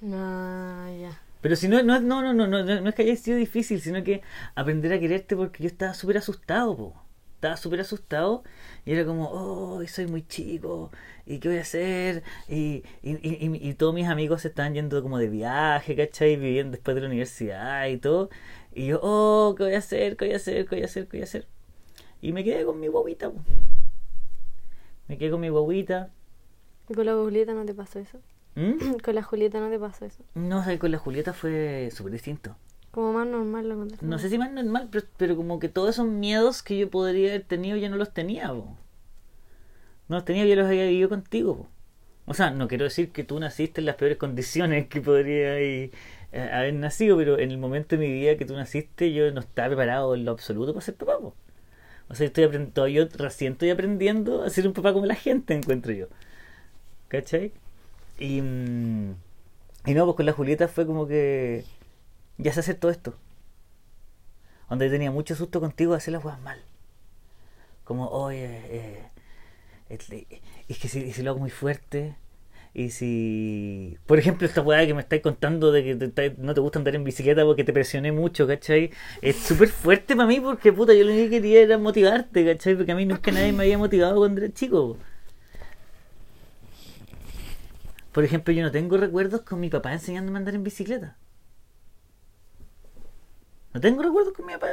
No, 0.00 0.98
ya. 1.00 1.20
Pero 1.46 1.54
si 1.54 1.68
no, 1.68 1.80
no, 1.84 2.00
no, 2.00 2.22
no, 2.24 2.34
no, 2.34 2.48
no, 2.48 2.64
no 2.80 2.88
es 2.88 2.94
que 2.96 3.02
haya 3.02 3.14
sido 3.14 3.36
difícil, 3.38 3.80
sino 3.80 4.02
que 4.02 4.20
aprender 4.56 4.92
a 4.92 4.98
quererte 4.98 5.36
porque 5.36 5.62
yo 5.62 5.68
estaba 5.68 5.94
súper 5.94 6.16
asustado, 6.18 6.76
po. 6.76 6.94
Estaba 7.36 7.56
súper 7.56 7.78
asustado 7.82 8.42
y 8.84 8.90
era 8.94 9.04
como, 9.06 9.30
oh, 9.30 9.80
soy 9.86 10.08
muy 10.08 10.26
chico, 10.26 10.90
¿y 11.24 11.38
qué 11.38 11.46
voy 11.48 11.58
a 11.58 11.60
hacer? 11.60 12.24
Y, 12.48 12.82
y, 13.00 13.12
y, 13.22 13.68
y- 13.68 13.74
todos 13.74 13.94
mis 13.94 14.08
amigos 14.08 14.42
se 14.42 14.48
estaban 14.48 14.74
yendo 14.74 15.00
como 15.04 15.18
de 15.18 15.28
viaje, 15.28 15.94
¿cachai? 15.94 16.34
Viviendo 16.34 16.72
después 16.72 16.96
de 16.96 17.02
la 17.02 17.06
universidad 17.06 17.86
y 17.86 17.98
todo. 17.98 18.28
Y 18.74 18.86
yo, 18.88 18.98
oh, 19.00 19.54
¿qué 19.56 19.62
voy 19.62 19.74
a 19.74 19.78
hacer? 19.78 20.16
¿Qué 20.16 20.24
voy 20.24 20.34
a 20.34 20.38
hacer? 20.38 20.66
¿Qué 20.66 20.74
voy 20.74 20.82
a 20.82 20.86
hacer? 20.86 21.04
¿Qué 21.06 21.18
voy 21.18 21.20
a 21.20 21.24
hacer? 21.26 21.46
Y 22.20 22.32
me 22.32 22.42
quedé 22.42 22.64
con 22.64 22.80
mi 22.80 22.88
guaguita. 22.88 23.30
Me 25.06 25.16
quedé 25.16 25.30
con 25.30 25.40
mi 25.42 25.48
guaguita. 25.48 26.10
¿Y 26.88 26.94
con 26.94 27.06
la 27.06 27.14
Julieta 27.14 27.54
no 27.54 27.64
te 27.64 27.72
pasó 27.72 28.00
eso? 28.00 28.18
¿Mm? 28.56 28.96
con 29.04 29.14
la 29.14 29.22
Julieta 29.22 29.60
no 29.60 29.70
te 29.70 29.78
pasó 29.78 30.04
eso. 30.04 30.24
No, 30.34 30.60
o 30.60 30.64
sea, 30.64 30.76
con 30.78 30.90
la 30.90 30.98
Julieta 30.98 31.32
fue 31.32 31.90
súper 31.92 32.12
distinto. 32.12 32.56
Como 32.90 33.12
más 33.12 33.26
normal 33.26 33.68
lo 33.68 33.76
contaste. 33.76 34.04
No 34.04 34.18
sé 34.18 34.30
si 34.30 34.38
más 34.38 34.50
normal, 34.50 34.88
pero, 34.90 35.06
pero 35.18 35.36
como 35.36 35.58
que 35.58 35.68
todos 35.68 35.90
esos 35.90 36.06
miedos 36.06 36.62
que 36.62 36.78
yo 36.78 36.90
podría 36.90 37.28
haber 37.28 37.44
tenido 37.44 37.76
ya 37.76 37.90
no 37.90 37.96
los 37.96 38.12
tenía, 38.12 38.48
po. 38.48 38.76
No 40.08 40.16
los 40.16 40.24
tenía, 40.24 40.46
yo 40.46 40.56
los 40.56 40.66
había 40.66 40.86
vivido 40.86 41.10
contigo, 41.10 41.56
po. 41.56 41.68
O 42.24 42.34
sea, 42.34 42.50
no 42.50 42.66
quiero 42.66 42.84
decir 42.84 43.12
que 43.12 43.22
tú 43.22 43.38
naciste 43.38 43.80
en 43.80 43.86
las 43.86 43.96
peores 43.96 44.16
condiciones 44.16 44.88
que 44.88 45.00
podría 45.00 45.60
eh, 45.60 45.92
haber 46.32 46.74
nacido, 46.74 47.16
pero 47.16 47.38
en 47.38 47.50
el 47.50 47.58
momento 47.58 47.96
de 47.96 48.06
mi 48.06 48.12
vida 48.12 48.36
que 48.36 48.44
tú 48.44 48.54
naciste 48.54 49.12
yo 49.12 49.30
no 49.30 49.40
estaba 49.40 49.68
preparado 49.68 50.14
en 50.14 50.24
lo 50.24 50.32
absoluto 50.32 50.72
para 50.72 50.84
ser 50.84 50.96
papá, 50.96 51.18
po. 51.18 51.34
O 52.08 52.14
sea, 52.14 52.26
estoy 52.26 52.44
aprendiendo, 52.44 52.88
yo 52.88 53.06
recién 53.16 53.52
estoy 53.52 53.70
aprendiendo 53.70 54.42
a 54.42 54.50
ser 54.50 54.66
un 54.66 54.72
papá 54.72 54.92
como 54.92 55.06
la 55.06 55.14
gente, 55.14 55.54
encuentro 55.54 55.92
yo. 55.92 56.06
¿Cachai? 57.08 57.52
Y, 58.18 58.38
y 58.38 59.94
no, 59.94 60.04
pues 60.04 60.16
con 60.16 60.26
la 60.26 60.32
Julieta 60.32 60.68
fue 60.68 60.86
como 60.86 61.06
que 61.06 61.64
ya 62.38 62.52
sé 62.52 62.60
hacer 62.60 62.76
todo 62.76 62.90
esto. 62.90 63.14
Donde 64.68 64.90
tenía 64.90 65.10
mucho 65.10 65.34
susto 65.36 65.60
contigo 65.60 65.92
de 65.92 65.98
hacer 65.98 66.12
las 66.12 66.22
cosas 66.22 66.40
mal. 66.40 66.60
Como, 67.84 68.08
oye, 68.08 68.60
eh, 68.68 69.02
es 70.68 70.78
que 70.78 70.88
si, 70.88 71.22
lo 71.22 71.30
hago 71.30 71.40
muy 71.40 71.50
fuerte. 71.50 72.16
Y 72.74 72.90
si, 72.90 73.96
por 74.06 74.18
ejemplo, 74.18 74.46
esta 74.46 74.60
weá 74.60 74.86
que 74.86 74.92
me 74.92 75.00
estáis 75.00 75.22
contando 75.22 75.72
de 75.72 75.82
que 75.82 75.96
te- 76.08 76.34
no 76.38 76.52
te 76.52 76.60
gusta 76.60 76.78
andar 76.78 76.94
en 76.94 77.04
bicicleta 77.04 77.44
porque 77.44 77.64
te 77.64 77.72
presioné 77.72 78.12
mucho, 78.12 78.46
¿cachai? 78.46 78.90
Es 79.22 79.36
súper 79.36 79.68
fuerte 79.68 80.14
para 80.14 80.28
mí 80.28 80.40
porque, 80.40 80.72
puta, 80.72 80.92
yo 80.92 81.04
lo 81.04 81.12
único 81.12 81.30
que 81.30 81.36
quería 81.40 81.62
era 81.62 81.78
motivarte, 81.78 82.44
¿cachai? 82.44 82.74
Porque 82.76 82.92
a 82.92 82.96
mí 82.96 83.06
nunca 83.06 83.32
nadie 83.32 83.52
me 83.52 83.62
había 83.64 83.78
motivado 83.78 84.16
cuando 84.18 84.42
era 84.42 84.52
chico. 84.52 84.98
Por 88.16 88.24
ejemplo, 88.24 88.54
yo 88.54 88.62
no 88.62 88.70
tengo 88.70 88.96
recuerdos 88.96 89.42
con 89.42 89.60
mi 89.60 89.68
papá 89.68 89.92
enseñándome 89.92 90.38
a 90.38 90.40
andar 90.40 90.54
en 90.54 90.64
bicicleta. 90.64 91.18
No 93.74 93.80
tengo 93.82 94.02
recuerdos 94.02 94.32
con 94.32 94.46
mi 94.46 94.54
papá, 94.54 94.68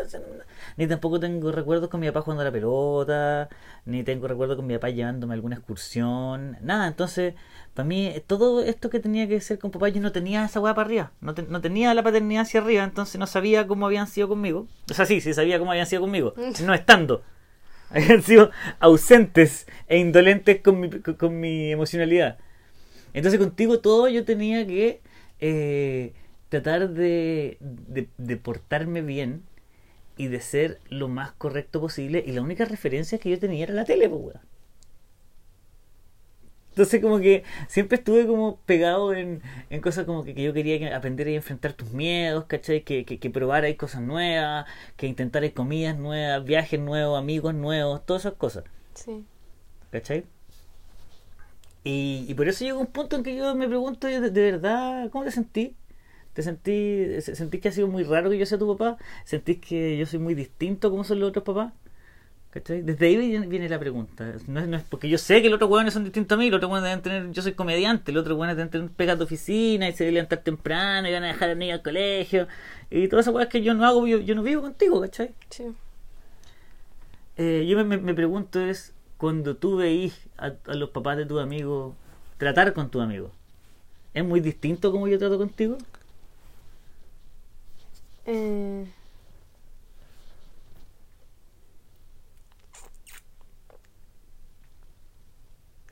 ni 0.78 0.88
tampoco 0.88 1.20
tengo 1.20 1.52
recuerdos 1.52 1.90
con 1.90 2.00
mi 2.00 2.08
papá 2.08 2.22
jugando 2.22 2.42
a 2.44 2.46
la 2.46 2.54
pelota, 2.54 3.50
ni 3.86 4.02
tengo 4.06 4.30
recuerdos 4.30 4.56
con 4.56 4.66
mi 4.66 4.76
papá 4.76 4.92
llevándome 4.92 5.34
a 5.34 5.36
alguna 5.36 5.58
excursión, 5.58 6.56
nada. 6.62 6.88
Entonces, 6.88 7.34
para 7.74 7.86
mí, 7.86 8.14
todo 8.28 8.64
esto 8.64 8.90
que 8.90 9.02
tenía 9.02 9.28
que 9.28 9.42
ser 9.42 9.60
con 9.60 9.72
papá, 9.72 9.90
yo 9.90 10.00
no 10.00 10.14
tenía 10.14 10.46
esa 10.46 10.62
weá 10.62 10.74
para 10.74 10.86
arriba, 10.86 11.12
no, 11.20 11.34
te- 11.34 11.44
no 11.44 11.60
tenía 11.60 11.94
la 11.94 12.02
paternidad 12.02 12.44
hacia 12.44 12.62
arriba, 12.62 12.86
entonces 12.86 13.20
no 13.20 13.28
sabía 13.28 13.68
cómo 13.68 13.86
habían 13.88 14.08
sido 14.08 14.30
conmigo. 14.30 14.68
O 14.90 14.94
sea, 14.94 15.06
sí, 15.06 15.20
sí 15.20 15.34
sabía 15.34 15.60
cómo 15.60 15.72
habían 15.72 15.88
sido 15.88 16.02
conmigo, 16.04 16.34
no 16.64 16.74
estando. 16.74 17.24
Habían 17.90 18.22
sido 18.24 18.52
ausentes 18.80 19.68
e 19.90 19.98
indolentes 19.98 20.62
con 20.62 20.80
mi, 20.80 20.90
con- 20.90 21.16
con 21.16 21.42
mi 21.42 21.74
emocionalidad. 21.74 22.38
Entonces 23.14 23.40
contigo 23.40 23.80
todo 23.80 24.08
yo 24.10 24.26
tenía 24.26 24.66
que 24.68 25.02
eh, 25.40 26.14
tratar 26.50 26.90
de, 26.90 27.58
de, 27.62 28.10
de 28.18 28.38
portarme 28.38 29.02
bien 29.02 29.44
y 30.18 30.28
de 30.28 30.42
ser 30.42 30.80
lo 30.90 31.08
más 31.10 31.34
correcto 31.34 31.82
posible. 31.82 32.24
Y 32.26 32.32
la 32.34 32.42
única 32.42 32.66
referencia 32.66 33.20
que 33.20 33.30
yo 33.32 33.40
tenía 33.40 33.64
era 33.66 33.74
la 33.74 33.86
tele, 33.86 34.10
pues, 34.10 34.22
weón. 34.22 34.42
Entonces 36.70 37.02
como 37.02 37.20
que 37.20 37.44
siempre 37.68 37.98
estuve 38.00 38.26
como 38.26 38.58
pegado 38.66 39.14
en, 39.14 39.44
en 39.70 39.80
cosas 39.82 40.06
como 40.06 40.24
que, 40.24 40.34
que 40.34 40.42
yo 40.44 40.54
quería 40.54 40.80
que 40.80 40.92
aprender 40.92 41.28
a 41.28 41.32
enfrentar 41.32 41.74
tus 41.74 41.92
miedos, 41.92 42.46
¿cachai? 42.46 42.84
Que, 42.84 43.06
que, 43.06 43.20
que 43.20 43.30
probarais 43.30 43.76
cosas 43.78 44.02
nuevas, 44.02 44.66
que 44.98 45.06
intentarais 45.08 45.54
comidas 45.54 45.98
nuevas, 45.98 46.44
viajes 46.44 46.80
nuevos, 46.80 47.20
amigos 47.20 47.54
nuevos, 47.54 48.04
todas 48.06 48.24
esas 48.26 48.34
cosas. 48.40 48.64
Sí. 48.96 49.26
¿Cachai? 49.92 50.26
Y, 51.84 52.26
y 52.28 52.34
por 52.36 52.48
eso 52.48 52.64
llegó 52.64 52.80
un 52.80 52.88
punto 52.88 53.16
en 53.18 53.24
que 53.24 53.36
yo 53.36 53.56
me 53.56 53.68
pregunto, 53.68 54.08
de, 54.08 54.22
de 54.30 54.52
verdad, 54.52 55.10
¿cómo 55.12 55.26
te 55.26 55.32
sentí? 55.32 55.76
¿Te 56.34 56.44
sentí, 56.44 57.22
se- 57.22 57.36
sentís 57.36 57.62
que 57.62 57.70
ha 57.70 57.72
sido 57.74 57.88
muy 57.88 58.04
raro 58.04 58.30
que 58.30 58.38
yo 58.38 58.46
sea 58.46 58.58
tu 58.60 58.78
papá? 58.78 58.98
¿Sentís 59.26 59.60
que 59.60 59.98
yo 59.98 60.06
soy 60.06 60.20
muy 60.20 60.36
distinto 60.36 60.92
como 60.92 61.04
son 61.04 61.20
los 61.20 61.30
otros 61.30 61.44
papás? 61.46 61.74
¿Cachai? 62.52 62.82
Desde 62.84 63.08
ahí 63.08 63.18
viene, 63.48 63.70
la 63.70 63.80
pregunta. 63.80 64.34
No 64.48 64.60
es, 64.62 64.68
no 64.68 64.78
es 64.78 64.84
porque 64.84 65.10
yo 65.10 65.18
sé 65.20 65.42
que 65.42 65.50
los 65.50 65.58
otros 65.58 65.72
hueones 65.72 65.94
son 65.94 66.04
distintos 66.06 66.36
a 66.38 66.40
mí, 66.40 66.50
los 66.50 66.58
otros 66.58 66.72
hueones 66.72 66.90
deben 66.90 67.04
tener, 67.04 67.32
yo 67.32 67.42
soy 67.44 67.54
comediante, 67.54 68.12
los 68.14 68.22
otros 68.22 68.38
hueones 68.38 68.58
deben 68.58 68.72
tener 68.72 68.90
pegas 68.92 69.18
de 69.20 69.26
oficina 69.26 69.90
y 69.90 69.94
se 69.94 70.06
deben 70.06 70.16
levantar 70.16 70.40
temprano 70.44 71.10
y 71.10 71.14
van 71.14 71.24
a 71.26 71.28
dejar 71.30 71.52
a 71.52 71.56
niños 71.56 71.78
al 71.80 71.84
colegio 71.84 72.48
y 72.92 73.08
todas 73.10 73.26
esas 73.26 73.34
cosas 73.34 73.50
que 73.50 73.64
yo 73.64 73.74
no 73.76 73.86
hago, 73.86 74.08
yo, 74.08 74.20
yo 74.20 74.36
no 74.36 74.44
vivo 74.44 74.62
contigo, 74.64 75.02
¿cachai? 75.02 75.32
Sí. 75.50 75.66
Eh, 77.38 77.66
yo 77.68 77.78
me, 77.78 77.84
me- 77.84 77.98
me 77.98 78.14
pregunto 78.14 78.60
es, 78.62 78.94
cuando 79.18 79.56
tú 79.56 79.78
veís 79.78 80.28
a, 80.38 80.54
los 80.74 80.90
papás 80.90 81.18
de 81.18 81.26
tus 81.26 81.42
amigos 81.42 81.94
tratar 82.38 82.74
con 82.74 82.90
tus 82.90 83.02
amigos, 83.02 83.32
¿es 84.14 84.24
muy 84.26 84.40
distinto 84.42 84.92
como 84.92 85.08
yo 85.08 85.18
trato 85.20 85.38
contigo? 85.38 85.78
Eh, 88.26 88.86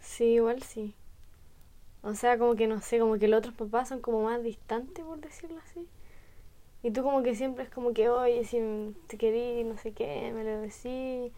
sí, 0.02 0.26
igual 0.36 0.62
sí. 0.64 0.96
O 2.04 2.16
sea, 2.16 2.38
como 2.38 2.56
que 2.56 2.68
no 2.68 2.82
sé, 2.82 3.00
como 3.00 3.18
que 3.18 3.28
los 3.28 3.40
otros 3.40 3.54
papás 3.56 3.90
son 3.90 4.02
como 4.02 4.24
más 4.24 4.44
distantes, 4.44 5.06
por 5.06 5.20
decirlo 5.20 5.60
así. 5.64 5.88
Y 6.84 6.92
tú 6.92 7.04
como 7.04 7.24
que 7.24 7.36
siempre 7.36 7.64
es 7.66 7.70
como 7.70 7.94
que, 7.94 8.10
oye, 8.10 8.44
si 8.46 8.60
te 9.08 9.18
querí, 9.18 9.64
no 9.64 9.78
sé 9.78 9.94
qué, 9.94 10.32
me 10.34 10.44
lo 10.44 10.62
decís. 10.62 11.32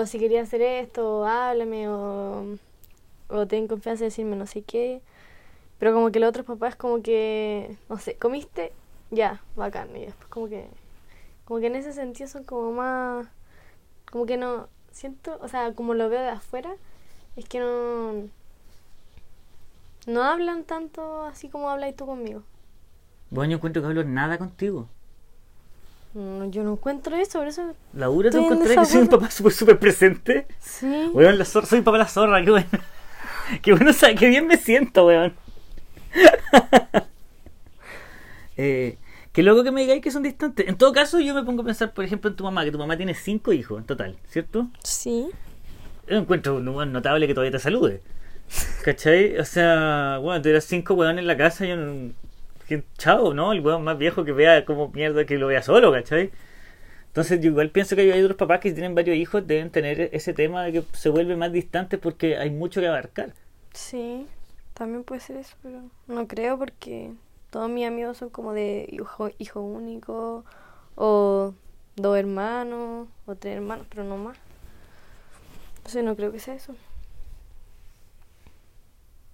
O 0.00 0.06
si 0.06 0.18
quería 0.18 0.42
hacer 0.42 0.62
esto, 0.62 1.26
háblame, 1.26 1.88
o, 1.88 2.56
o 3.28 3.46
ten 3.46 3.66
confianza 3.66 4.04
en 4.04 4.10
decirme 4.10 4.36
no 4.36 4.46
sé 4.46 4.62
qué. 4.62 5.02
Pero 5.78 5.92
como 5.92 6.10
que 6.12 6.20
los 6.20 6.28
otros 6.28 6.46
papás 6.46 6.76
como 6.76 7.02
que, 7.02 7.76
no 7.88 7.98
sé, 7.98 8.16
comiste, 8.16 8.72
ya, 9.10 9.42
bacán. 9.56 9.96
Y 9.96 10.06
después 10.06 10.28
como 10.28 10.48
que, 10.48 10.68
como 11.44 11.60
que 11.60 11.66
en 11.66 11.76
ese 11.76 11.92
sentido 11.92 12.28
son 12.28 12.44
como 12.44 12.72
más, 12.72 13.26
como 14.10 14.24
que 14.26 14.36
no, 14.36 14.68
siento, 14.92 15.38
o 15.40 15.48
sea, 15.48 15.72
como 15.74 15.94
lo 15.94 16.08
veo 16.08 16.22
de 16.22 16.30
afuera, 16.30 16.74
es 17.36 17.44
que 17.48 17.58
no, 17.60 18.28
no 20.06 20.22
hablan 20.22 20.64
tanto 20.64 21.22
así 21.24 21.48
como 21.48 21.70
hablas 21.70 21.94
tú 21.96 22.06
conmigo. 22.06 22.42
Bueno, 23.30 23.52
yo 23.52 23.56
encuentro 23.56 23.82
que 23.82 23.88
hablo 23.88 24.04
nada 24.04 24.38
contigo. 24.38 24.88
No, 26.18 26.50
yo 26.50 26.64
no 26.64 26.72
encuentro 26.72 27.14
eso, 27.14 27.38
por 27.38 27.46
eso, 27.46 27.76
Laura, 27.92 28.30
¿te 28.30 28.38
encontré 28.38 28.74
que 28.74 28.84
soy 28.86 29.02
un 29.02 29.06
papá 29.06 29.30
súper 29.30 29.52
súper 29.52 29.78
presente? 29.78 30.48
sí. 30.58 31.10
Bueno, 31.12 31.30
la 31.30 31.44
zorra, 31.44 31.64
soy 31.64 31.80
papá 31.80 31.96
la 31.96 32.08
zorra, 32.08 32.44
qué 32.44 32.50
bueno. 32.50 32.66
Qué 33.62 33.72
bueno, 33.72 33.90
o 33.90 33.94
sea, 33.94 34.14
qué 34.14 34.28
bien 34.28 34.46
me 34.46 34.58
siento, 34.58 35.06
weón. 35.06 35.32
eh, 38.58 38.98
qué 39.32 39.42
loco 39.42 39.64
que 39.64 39.70
me 39.70 39.80
digáis 39.80 40.02
que 40.02 40.10
son 40.10 40.22
distantes. 40.22 40.68
En 40.68 40.76
todo 40.76 40.92
caso, 40.92 41.18
yo 41.18 41.34
me 41.34 41.44
pongo 41.44 41.62
a 41.62 41.64
pensar, 41.64 41.94
por 41.94 42.04
ejemplo, 42.04 42.28
en 42.28 42.36
tu 42.36 42.44
mamá, 42.44 42.62
que 42.64 42.72
tu 42.72 42.78
mamá 42.78 42.98
tiene 42.98 43.14
cinco 43.14 43.54
hijos 43.54 43.78
en 43.78 43.86
total, 43.86 44.18
¿cierto? 44.28 44.68
Sí. 44.82 45.30
Yo 46.06 46.18
encuentro 46.18 46.56
un 46.56 46.68
weón 46.68 46.92
notable 46.92 47.26
que 47.26 47.32
todavía 47.32 47.52
te 47.52 47.58
salude. 47.58 48.02
¿Cachai? 48.84 49.38
O 49.38 49.46
sea, 49.46 50.18
bueno, 50.20 50.42
tuvieras 50.42 50.64
cinco 50.64 50.92
weones 50.92 51.22
en 51.22 51.26
la 51.26 51.38
casa, 51.38 51.64
yo 51.64 51.76
no... 51.76 52.12
Chao, 52.98 53.34
¿no? 53.34 53.52
El 53.52 53.60
weón 53.60 53.84
más 53.84 53.98
viejo 53.98 54.24
que 54.24 54.32
vea 54.32 54.64
como 54.64 54.88
mierda 54.88 55.24
que 55.24 55.38
lo 55.38 55.46
vea 55.46 55.62
solo, 55.62 55.92
¿cachai? 55.92 56.30
Entonces 57.08 57.40
yo 57.40 57.50
igual 57.50 57.70
pienso 57.70 57.96
que 57.96 58.12
hay 58.12 58.22
otros 58.22 58.36
papás 58.36 58.60
que 58.60 58.72
tienen 58.72 58.94
varios 58.94 59.16
hijos 59.16 59.46
deben 59.46 59.70
tener 59.70 60.10
ese 60.12 60.34
tema 60.34 60.64
de 60.64 60.72
que 60.72 60.84
se 60.92 61.08
vuelve 61.08 61.36
más 61.36 61.52
distante 61.52 61.98
porque 61.98 62.36
hay 62.36 62.50
mucho 62.50 62.80
que 62.80 62.88
abarcar. 62.88 63.32
Sí, 63.72 64.26
también 64.74 65.04
puede 65.04 65.20
ser 65.20 65.38
eso, 65.38 65.56
pero 65.62 65.82
no 66.06 66.28
creo 66.28 66.58
porque 66.58 67.12
todos 67.50 67.68
mis 67.70 67.86
amigos 67.86 68.18
son 68.18 68.30
como 68.30 68.52
de 68.52 68.86
hijo 69.38 69.60
único 69.60 70.44
o 70.94 71.54
dos 71.96 72.18
hermanos 72.18 73.08
o 73.26 73.34
tres 73.34 73.56
hermanos, 73.56 73.86
pero 73.88 74.04
no 74.04 74.16
más. 74.16 74.36
Entonces 75.78 76.04
no 76.04 76.14
creo 76.16 76.30
que 76.30 76.38
sea 76.38 76.54
eso. 76.54 76.74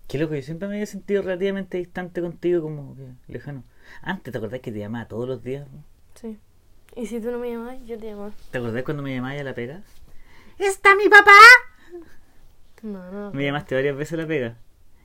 Qué 0.09 0.19
loco, 0.19 0.35
yo 0.35 0.43
siempre 0.43 0.69
me 0.69 0.75
había 0.75 0.87
sentido 0.87 1.23
relativamente 1.23 1.79
distante 1.79 2.21
contigo, 2.21 2.63
como 2.63 2.95
que 2.97 3.03
lejano. 3.33 3.65
Antes, 4.03 4.33
¿te 4.33 4.39
acordás 4.39 4.61
que 4.61 4.71
te 4.73 4.79
llamaba 4.79 5.07
todos 5.09 5.27
los 5.29 5.43
días? 5.43 5.67
no? 5.73 5.83
Sí. 6.15 6.39
Y 6.97 7.07
si 7.07 7.21
tú 7.21 7.31
no 7.31 7.39
me 7.39 7.51
llamas, 7.51 7.77
yo 7.87 7.99
te 7.99 8.07
llamo. 8.11 8.33
¿Te 8.51 8.59
acordás 8.59 8.83
cuando 8.85 9.03
me 9.03 9.15
llamabas 9.15 9.41
a 9.41 9.45
la 9.45 9.55
pega? 9.55 9.81
¿Está 10.59 10.95
mi 10.95 11.09
papá? 11.09 11.33
No, 12.83 13.11
no. 13.11 13.31
Me 13.33 13.45
llamaste 13.45 13.75
varias 13.75 13.97
veces 13.97 14.13
a 14.19 14.23
la 14.23 14.27
pega. 14.29 14.57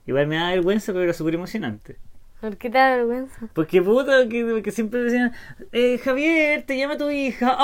Igual 0.06 0.28
me 0.28 0.36
daba 0.36 0.50
vergüenza, 0.52 0.92
pero 0.92 1.04
era 1.06 1.14
súper 1.14 1.36
emocionante. 1.36 1.98
¿Por 2.42 2.58
qué 2.58 2.70
te 2.70 2.78
da 2.78 2.96
vergüenza? 2.98 3.48
Porque 3.54 3.82
puta, 3.82 4.28
que, 4.30 4.62
que 4.64 4.72
siempre 4.72 5.02
decían, 5.02 5.34
eh, 5.72 5.98
Javier, 5.98 6.64
te 6.64 6.78
llama 6.78 6.98
tu 6.98 7.10
hija. 7.10 7.56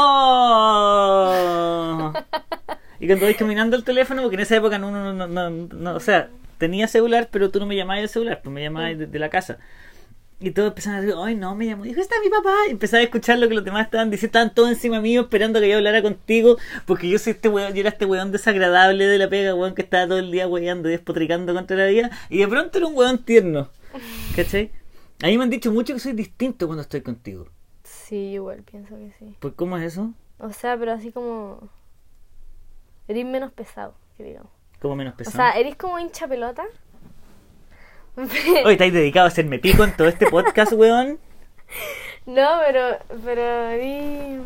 ¡Oh! 0.95 2.13
y 2.99 3.07
cuando 3.07 3.25
vais 3.25 3.37
caminando 3.37 3.75
al 3.75 3.83
teléfono, 3.83 4.21
porque 4.21 4.35
en 4.35 4.41
esa 4.41 4.55
época 4.55 4.77
no, 4.79 4.91
no, 4.91 5.13
no, 5.13 5.27
no, 5.27 5.49
no- 5.49 5.95
o 5.95 5.99
sea, 5.99 6.29
tenía 6.57 6.87
celular, 6.87 7.29
pero 7.31 7.51
tú 7.51 7.59
no 7.59 7.65
me 7.65 7.75
llamabas 7.75 8.01
del 8.01 8.09
celular, 8.09 8.41
pues 8.43 8.53
me 8.53 8.61
llamabas 8.61 8.97
de, 8.97 9.07
de 9.07 9.19
la 9.19 9.29
casa. 9.29 9.57
Y 10.37 10.51
todos 10.51 10.69
empezaban 10.69 10.99
a 10.99 11.01
decir, 11.01 11.15
ay 11.17 11.35
no, 11.35 11.55
me 11.55 11.65
llamó, 11.65 11.83
dijo, 11.83 12.01
está 12.01 12.15
mi 12.21 12.29
papá. 12.29 12.53
Y 12.67 12.71
empezaba 12.71 12.99
a 12.99 13.03
escuchar 13.03 13.39
lo 13.39 13.47
que 13.47 13.55
los 13.55 13.63
demás 13.63 13.85
estaban 13.85 14.11
diciendo, 14.11 14.27
estaban 14.37 14.53
todos 14.53 14.69
encima 14.69 14.99
mío 14.99 15.21
esperando 15.21 15.61
que 15.61 15.69
yo 15.69 15.77
hablara 15.77 16.01
contigo, 16.01 16.57
porque 16.85 17.07
yo 17.09 17.17
soy 17.19 17.31
este 17.31 17.47
weón, 17.47 17.73
yo 17.73 17.79
era 17.79 17.89
este 17.89 18.05
weón 18.05 18.31
desagradable 18.31 19.07
de 19.07 19.17
la 19.17 19.29
pega, 19.29 19.55
weón 19.55 19.75
que 19.75 19.81
estaba 19.81 20.07
todo 20.07 20.19
el 20.19 20.31
día 20.31 20.47
weando 20.47 20.89
y 20.89 20.91
despotricando 20.91 21.53
contra 21.53 21.77
la 21.77 21.87
vida, 21.87 22.11
y 22.29 22.39
de 22.39 22.47
pronto 22.47 22.77
era 22.77 22.87
un 22.87 22.95
weón 22.95 23.23
tierno. 23.23 23.69
¿Cachai? 24.35 24.71
A 25.23 25.27
mí 25.27 25.37
me 25.37 25.45
han 25.45 25.49
dicho 25.49 25.71
mucho 25.71 25.93
que 25.93 25.99
soy 26.01 26.11
distinto 26.11 26.67
cuando 26.67 26.81
estoy 26.81 27.01
contigo. 27.01 27.47
Sí, 27.83 28.33
igual 28.33 28.63
pienso 28.69 28.97
que 28.97 29.13
sí. 29.17 29.35
Pues, 29.39 29.53
¿cómo 29.55 29.77
es 29.77 29.93
eso? 29.93 30.13
O 30.37 30.51
sea, 30.51 30.77
pero 30.77 30.91
así 30.91 31.11
como... 31.11 31.69
Eres 33.07 33.25
menos 33.25 33.53
pesado, 33.53 33.95
que 34.17 34.23
digamos. 34.23 34.51
¿Cómo 34.79 34.95
menos 34.95 35.13
O 35.13 35.17
pesado? 35.17 35.37
sea, 35.37 35.51
eres 35.59 35.75
como 35.75 35.99
hincha 35.99 36.27
pelota. 36.27 36.63
Hoy 38.17 38.73
estáis 38.73 38.93
dedicado 38.93 39.25
a 39.25 39.27
hacerme 39.27 39.59
pico 39.59 39.83
en 39.83 39.95
todo 39.95 40.07
este 40.07 40.27
podcast, 40.27 40.71
weón. 40.75 41.19
No, 42.25 42.59
pero, 42.65 42.97
pero. 43.23 44.43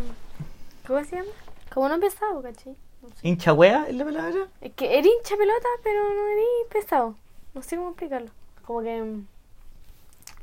¿Cómo 0.88 1.04
se 1.04 1.18
llama? 1.18 1.30
Como 1.74 1.88
no 1.90 2.00
pesado, 2.00 2.42
¿cachai? 2.42 2.76
No 3.02 3.10
sé. 3.10 3.28
¿Hincha 3.28 3.54
wea 3.54 3.86
es 3.88 3.96
la 3.96 4.06
palabra? 4.06 4.48
Es 4.62 4.74
que 4.74 4.98
eres 4.98 5.06
hincha 5.06 5.38
pelota, 5.38 5.68
pero 5.84 6.04
no 6.04 6.28
eres 6.30 6.46
pesado. 6.72 7.16
No 7.54 7.62
sé 7.62 7.78
cómo 7.78 7.90
explicarlo. 7.90 8.30
Como 8.66 8.82
que 8.82 9.02
mm, 9.02 9.28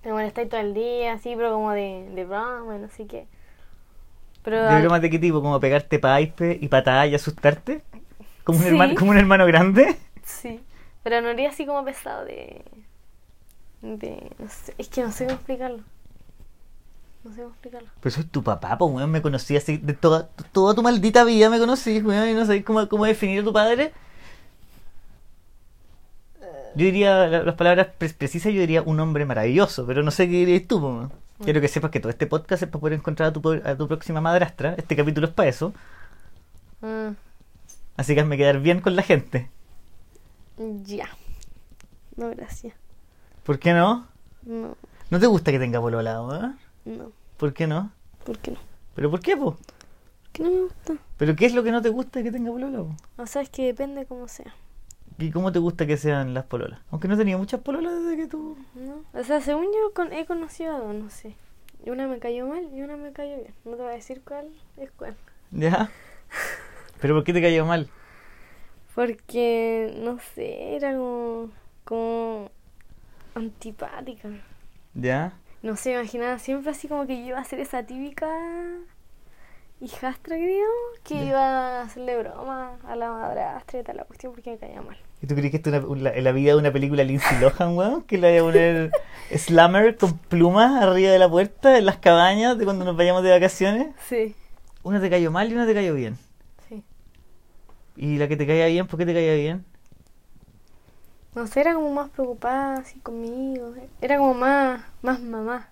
te 0.02 0.12
molestáis 0.12 0.48
todo 0.48 0.60
el 0.60 0.72
día, 0.74 1.14
así, 1.14 1.34
pero 1.36 1.52
como 1.52 1.72
de, 1.72 2.08
de 2.14 2.24
broma, 2.24 2.78
no 2.78 2.88
sé 2.88 3.06
qué. 3.06 3.26
Pero 4.42 4.62
¿De 4.62 4.80
bromas 4.80 5.02
de 5.02 5.10
qué 5.10 5.18
tipo? 5.18 5.42
¿Como 5.42 5.58
pegarte 5.58 5.98
paipe 5.98 6.56
y 6.60 6.68
patadas 6.68 7.08
y 7.08 7.14
asustarte? 7.16 7.82
¿Como 8.46 8.58
un, 8.58 8.64
Sí. 8.64 8.70
hermano, 8.70 8.94
¿Como 8.94 9.10
un 9.10 9.18
hermano 9.18 9.44
grande? 9.46 9.96
Sí. 10.24 10.60
Pero 11.02 11.20
no 11.20 11.28
eres 11.28 11.52
así 11.52 11.66
como 11.66 11.84
pesado 11.84 12.24
de... 12.24 12.64
de 13.82 14.30
no 14.38 14.48
sé, 14.48 14.72
es 14.78 14.88
que 14.88 15.02
no 15.02 15.12
sé 15.12 15.24
cómo 15.26 15.36
explicarlo. 15.36 15.80
No 17.24 17.30
sé 17.32 17.38
cómo 17.42 17.50
explicarlo. 17.52 17.88
Pero 18.00 18.14
soy 18.14 18.24
tu 18.24 18.42
papá, 18.42 18.78
pues, 18.78 18.92
weón. 18.92 19.10
Me 19.10 19.20
conocí 19.20 19.56
así 19.56 19.78
de 19.78 19.92
toda, 19.94 20.28
toda 20.52 20.74
tu 20.74 20.82
maldita 20.82 21.24
vida 21.24 21.50
me 21.50 21.58
conocí, 21.58 22.00
weón. 22.00 22.28
Y 22.28 22.34
no 22.34 22.44
sabéis 22.46 22.64
cómo, 22.64 22.88
cómo 22.88 23.04
definir 23.04 23.40
a 23.40 23.44
tu 23.44 23.52
padre. 23.52 23.92
Yo 26.74 26.84
diría, 26.84 27.26
la- 27.26 27.42
las 27.42 27.54
palabras 27.54 27.88
pre- 27.98 28.10
precisas, 28.10 28.52
yo 28.52 28.60
diría 28.60 28.82
un 28.82 29.00
hombre 29.00 29.24
maravilloso, 29.24 29.86
pero 29.86 30.02
no 30.02 30.10
sé 30.10 30.26
qué 30.26 30.32
dirías 30.34 30.66
tú, 30.68 30.80
pues, 30.80 30.92
weón. 30.94 31.12
Quiero 31.44 31.60
que 31.60 31.68
sepas 31.68 31.90
que 31.90 32.00
todo 32.00 32.08
este 32.10 32.26
podcast 32.26 32.62
es 32.62 32.68
para 32.68 32.80
poder 32.80 32.94
encontrar 32.98 33.28
a 33.28 33.32
tu, 33.32 33.52
a 33.52 33.76
tu 33.76 33.86
próxima 33.88 34.20
madrastra. 34.22 34.74
Este 34.78 34.96
capítulo 34.96 35.26
es 35.26 35.32
para 35.34 35.48
eso. 35.50 35.74
Ah, 36.82 37.10
Así 37.96 38.14
que 38.14 38.20
hazme 38.20 38.36
quedar 38.36 38.60
bien 38.60 38.80
con 38.80 38.94
la 38.96 39.02
gente. 39.02 39.50
ya. 40.84 41.08
No, 42.16 42.30
gracias. 42.30 42.74
¿Por 43.44 43.58
qué 43.58 43.72
no? 43.72 44.06
No, 44.42 44.76
¿No 45.10 45.20
te 45.20 45.26
gusta 45.26 45.50
que 45.52 45.58
tenga 45.58 45.80
polola, 45.80 46.22
weón? 46.22 46.58
no. 46.84 47.12
¿Por 47.36 47.52
qué 47.52 47.66
no? 47.66 47.92
¿Por 48.24 48.38
qué 48.38 48.52
no? 48.52 48.58
¿Pero 48.94 49.10
por 49.10 49.20
qué, 49.20 49.36
po? 49.36 49.56
Que 50.32 50.42
no 50.42 50.50
me 50.50 50.60
gusta. 50.62 50.94
¿Pero 51.18 51.36
qué 51.36 51.46
es 51.46 51.54
lo 51.54 51.62
que 51.62 51.70
no 51.72 51.82
te 51.82 51.90
gusta 51.90 52.22
que 52.22 52.32
tenga 52.32 52.50
polola, 52.50 52.78
po? 52.78 52.96
O 53.22 53.26
sea, 53.26 53.42
es 53.42 53.50
que 53.50 53.66
depende 53.66 54.06
cómo 54.06 54.26
sea. 54.28 54.54
¿Y 55.18 55.30
cómo 55.30 55.52
te 55.52 55.58
gusta 55.58 55.86
que 55.86 55.96
sean 55.96 56.32
las 56.34 56.44
pololas? 56.44 56.80
Aunque 56.90 57.08
no 57.08 57.16
tenía 57.16 57.36
muchas 57.38 57.60
pololas 57.60 57.92
desde 58.02 58.16
que 58.16 58.26
tú... 58.26 58.56
¿No? 58.74 59.02
O 59.18 59.24
sea, 59.24 59.40
según 59.40 59.64
yo 59.66 59.92
con- 59.94 60.12
he 60.12 60.24
conocido 60.26 60.74
a 60.74 60.78
dos, 60.80 60.94
no 60.94 61.10
sé. 61.10 61.34
Y 61.84 61.90
una 61.90 62.06
me 62.08 62.18
cayó 62.18 62.46
mal 62.46 62.68
y 62.74 62.82
una 62.82 62.96
me 62.96 63.12
cayó 63.12 63.36
bien. 63.36 63.54
No 63.64 63.72
te 63.76 63.82
voy 63.82 63.92
a 63.92 63.96
decir 63.96 64.22
cuál 64.26 64.48
es 64.78 64.90
cuál. 64.92 65.14
¿Ya? 65.52 65.90
¿Pero 67.00 67.14
por 67.14 67.24
qué 67.24 67.32
te 67.32 67.42
cayó 67.42 67.64
mal? 67.66 67.88
Porque, 68.94 69.94
no 70.02 70.18
sé, 70.34 70.76
era 70.76 70.92
como, 70.94 71.50
como 71.84 72.50
antipática. 73.34 74.28
¿Ya? 74.94 75.32
No 75.62 75.76
sé, 75.76 75.92
imaginaba 75.92 76.38
siempre 76.38 76.70
así 76.70 76.88
como 76.88 77.06
que 77.06 77.18
yo 77.20 77.26
iba 77.28 77.38
a 77.38 77.44
ser 77.44 77.60
esa 77.60 77.82
típica 77.82 78.26
hijastra, 79.80 80.36
creo, 80.36 80.66
que 81.04 81.14
Ya. 81.16 81.24
iba 81.24 81.40
a 81.40 81.82
hacerle 81.82 82.18
broma 82.18 82.78
a 82.86 82.96
la 82.96 83.10
madrastra 83.10 83.80
y 83.80 83.82
tal 83.82 83.96
la 83.98 84.04
cuestión 84.04 84.32
porque 84.32 84.50
me 84.52 84.58
caía 84.58 84.80
mal. 84.80 84.96
¿Y 85.22 85.26
tú 85.26 85.34
crees 85.34 85.50
que 85.50 85.58
esto 85.58 85.74
es 85.74 85.84
una- 85.84 86.12
la 86.12 86.32
vida 86.32 86.52
de 86.52 86.58
una 86.58 86.72
película 86.72 87.04
Lindsay 87.04 87.38
Lohan, 87.40 87.76
weón? 87.76 88.02
Que 88.02 88.16
le 88.16 88.28
vaya 88.28 88.40
a 88.40 88.44
poner 88.44 88.90
slammer 89.36 89.96
con 89.98 90.16
plumas 90.18 90.82
arriba 90.82 91.10
de 91.10 91.18
la 91.18 91.28
puerta 91.28 91.76
en 91.76 91.84
las 91.84 91.98
cabañas 91.98 92.56
de 92.56 92.64
cuando 92.64 92.84
nos 92.86 92.96
vayamos 92.96 93.22
de 93.22 93.30
vacaciones? 93.30 93.88
Sí, 94.08 94.34
Una 94.82 95.00
te 95.00 95.10
cayó 95.10 95.30
mal 95.30 95.50
y 95.50 95.54
una 95.54 95.66
te 95.66 95.74
cayó 95.74 95.94
bien. 95.94 96.16
¿Y 97.96 98.18
la 98.18 98.28
que 98.28 98.36
te 98.36 98.46
caía 98.46 98.66
bien, 98.66 98.86
por 98.86 98.98
qué 98.98 99.06
te 99.06 99.14
caía 99.14 99.34
bien? 99.34 99.64
No 101.34 101.46
sé, 101.46 101.60
era 101.60 101.74
como 101.74 101.92
más 101.92 102.08
preocupada 102.10 102.78
así 102.78 102.98
conmigo. 103.00 103.74
Era 104.00 104.18
como 104.18 104.34
más, 104.34 104.80
más 105.02 105.20
mamá. 105.20 105.68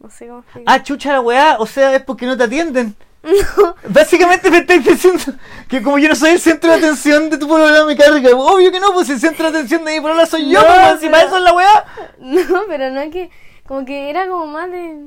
No 0.00 0.10
sé 0.10 0.26
cómo 0.26 0.40
explicar. 0.40 0.74
Ah, 0.74 0.82
chucha 0.82 1.12
la 1.12 1.20
weá, 1.20 1.56
o 1.58 1.66
sea, 1.66 1.94
es 1.94 2.02
porque 2.02 2.26
no 2.26 2.36
te 2.36 2.44
atienden. 2.44 2.94
No, 3.22 3.76
Básicamente 3.88 4.50
me 4.50 4.58
estáis 4.58 4.84
diciendo 4.84 5.22
que 5.68 5.80
como 5.80 5.96
yo 5.96 6.08
no 6.08 6.16
soy 6.16 6.30
el 6.30 6.40
centro 6.40 6.70
de 6.72 6.78
atención 6.78 7.30
de 7.30 7.38
tu 7.38 7.46
polola 7.46 7.84
me 7.84 7.96
carga. 7.96 8.30
Obvio 8.36 8.72
que 8.72 8.80
no, 8.80 8.92
pues 8.92 9.08
el 9.10 9.20
centro 9.20 9.44
de 9.50 9.58
atención 9.58 9.84
de 9.84 9.92
mi 9.92 10.00
polola 10.00 10.26
soy 10.26 10.50
yo, 10.50 10.60
No, 10.60 10.66
pues, 10.66 10.78
weón, 10.78 10.94
si 10.98 11.00
pero- 11.06 11.12
para 11.12 11.24
eso 11.28 11.36
es 11.36 11.42
la 11.44 11.52
weá. 11.54 11.84
no, 12.18 12.60
pero 12.66 12.90
no 12.90 13.10
que, 13.12 13.30
como 13.64 13.84
que 13.84 14.10
era 14.10 14.26
como 14.26 14.46
más 14.46 14.68
de, 14.72 15.04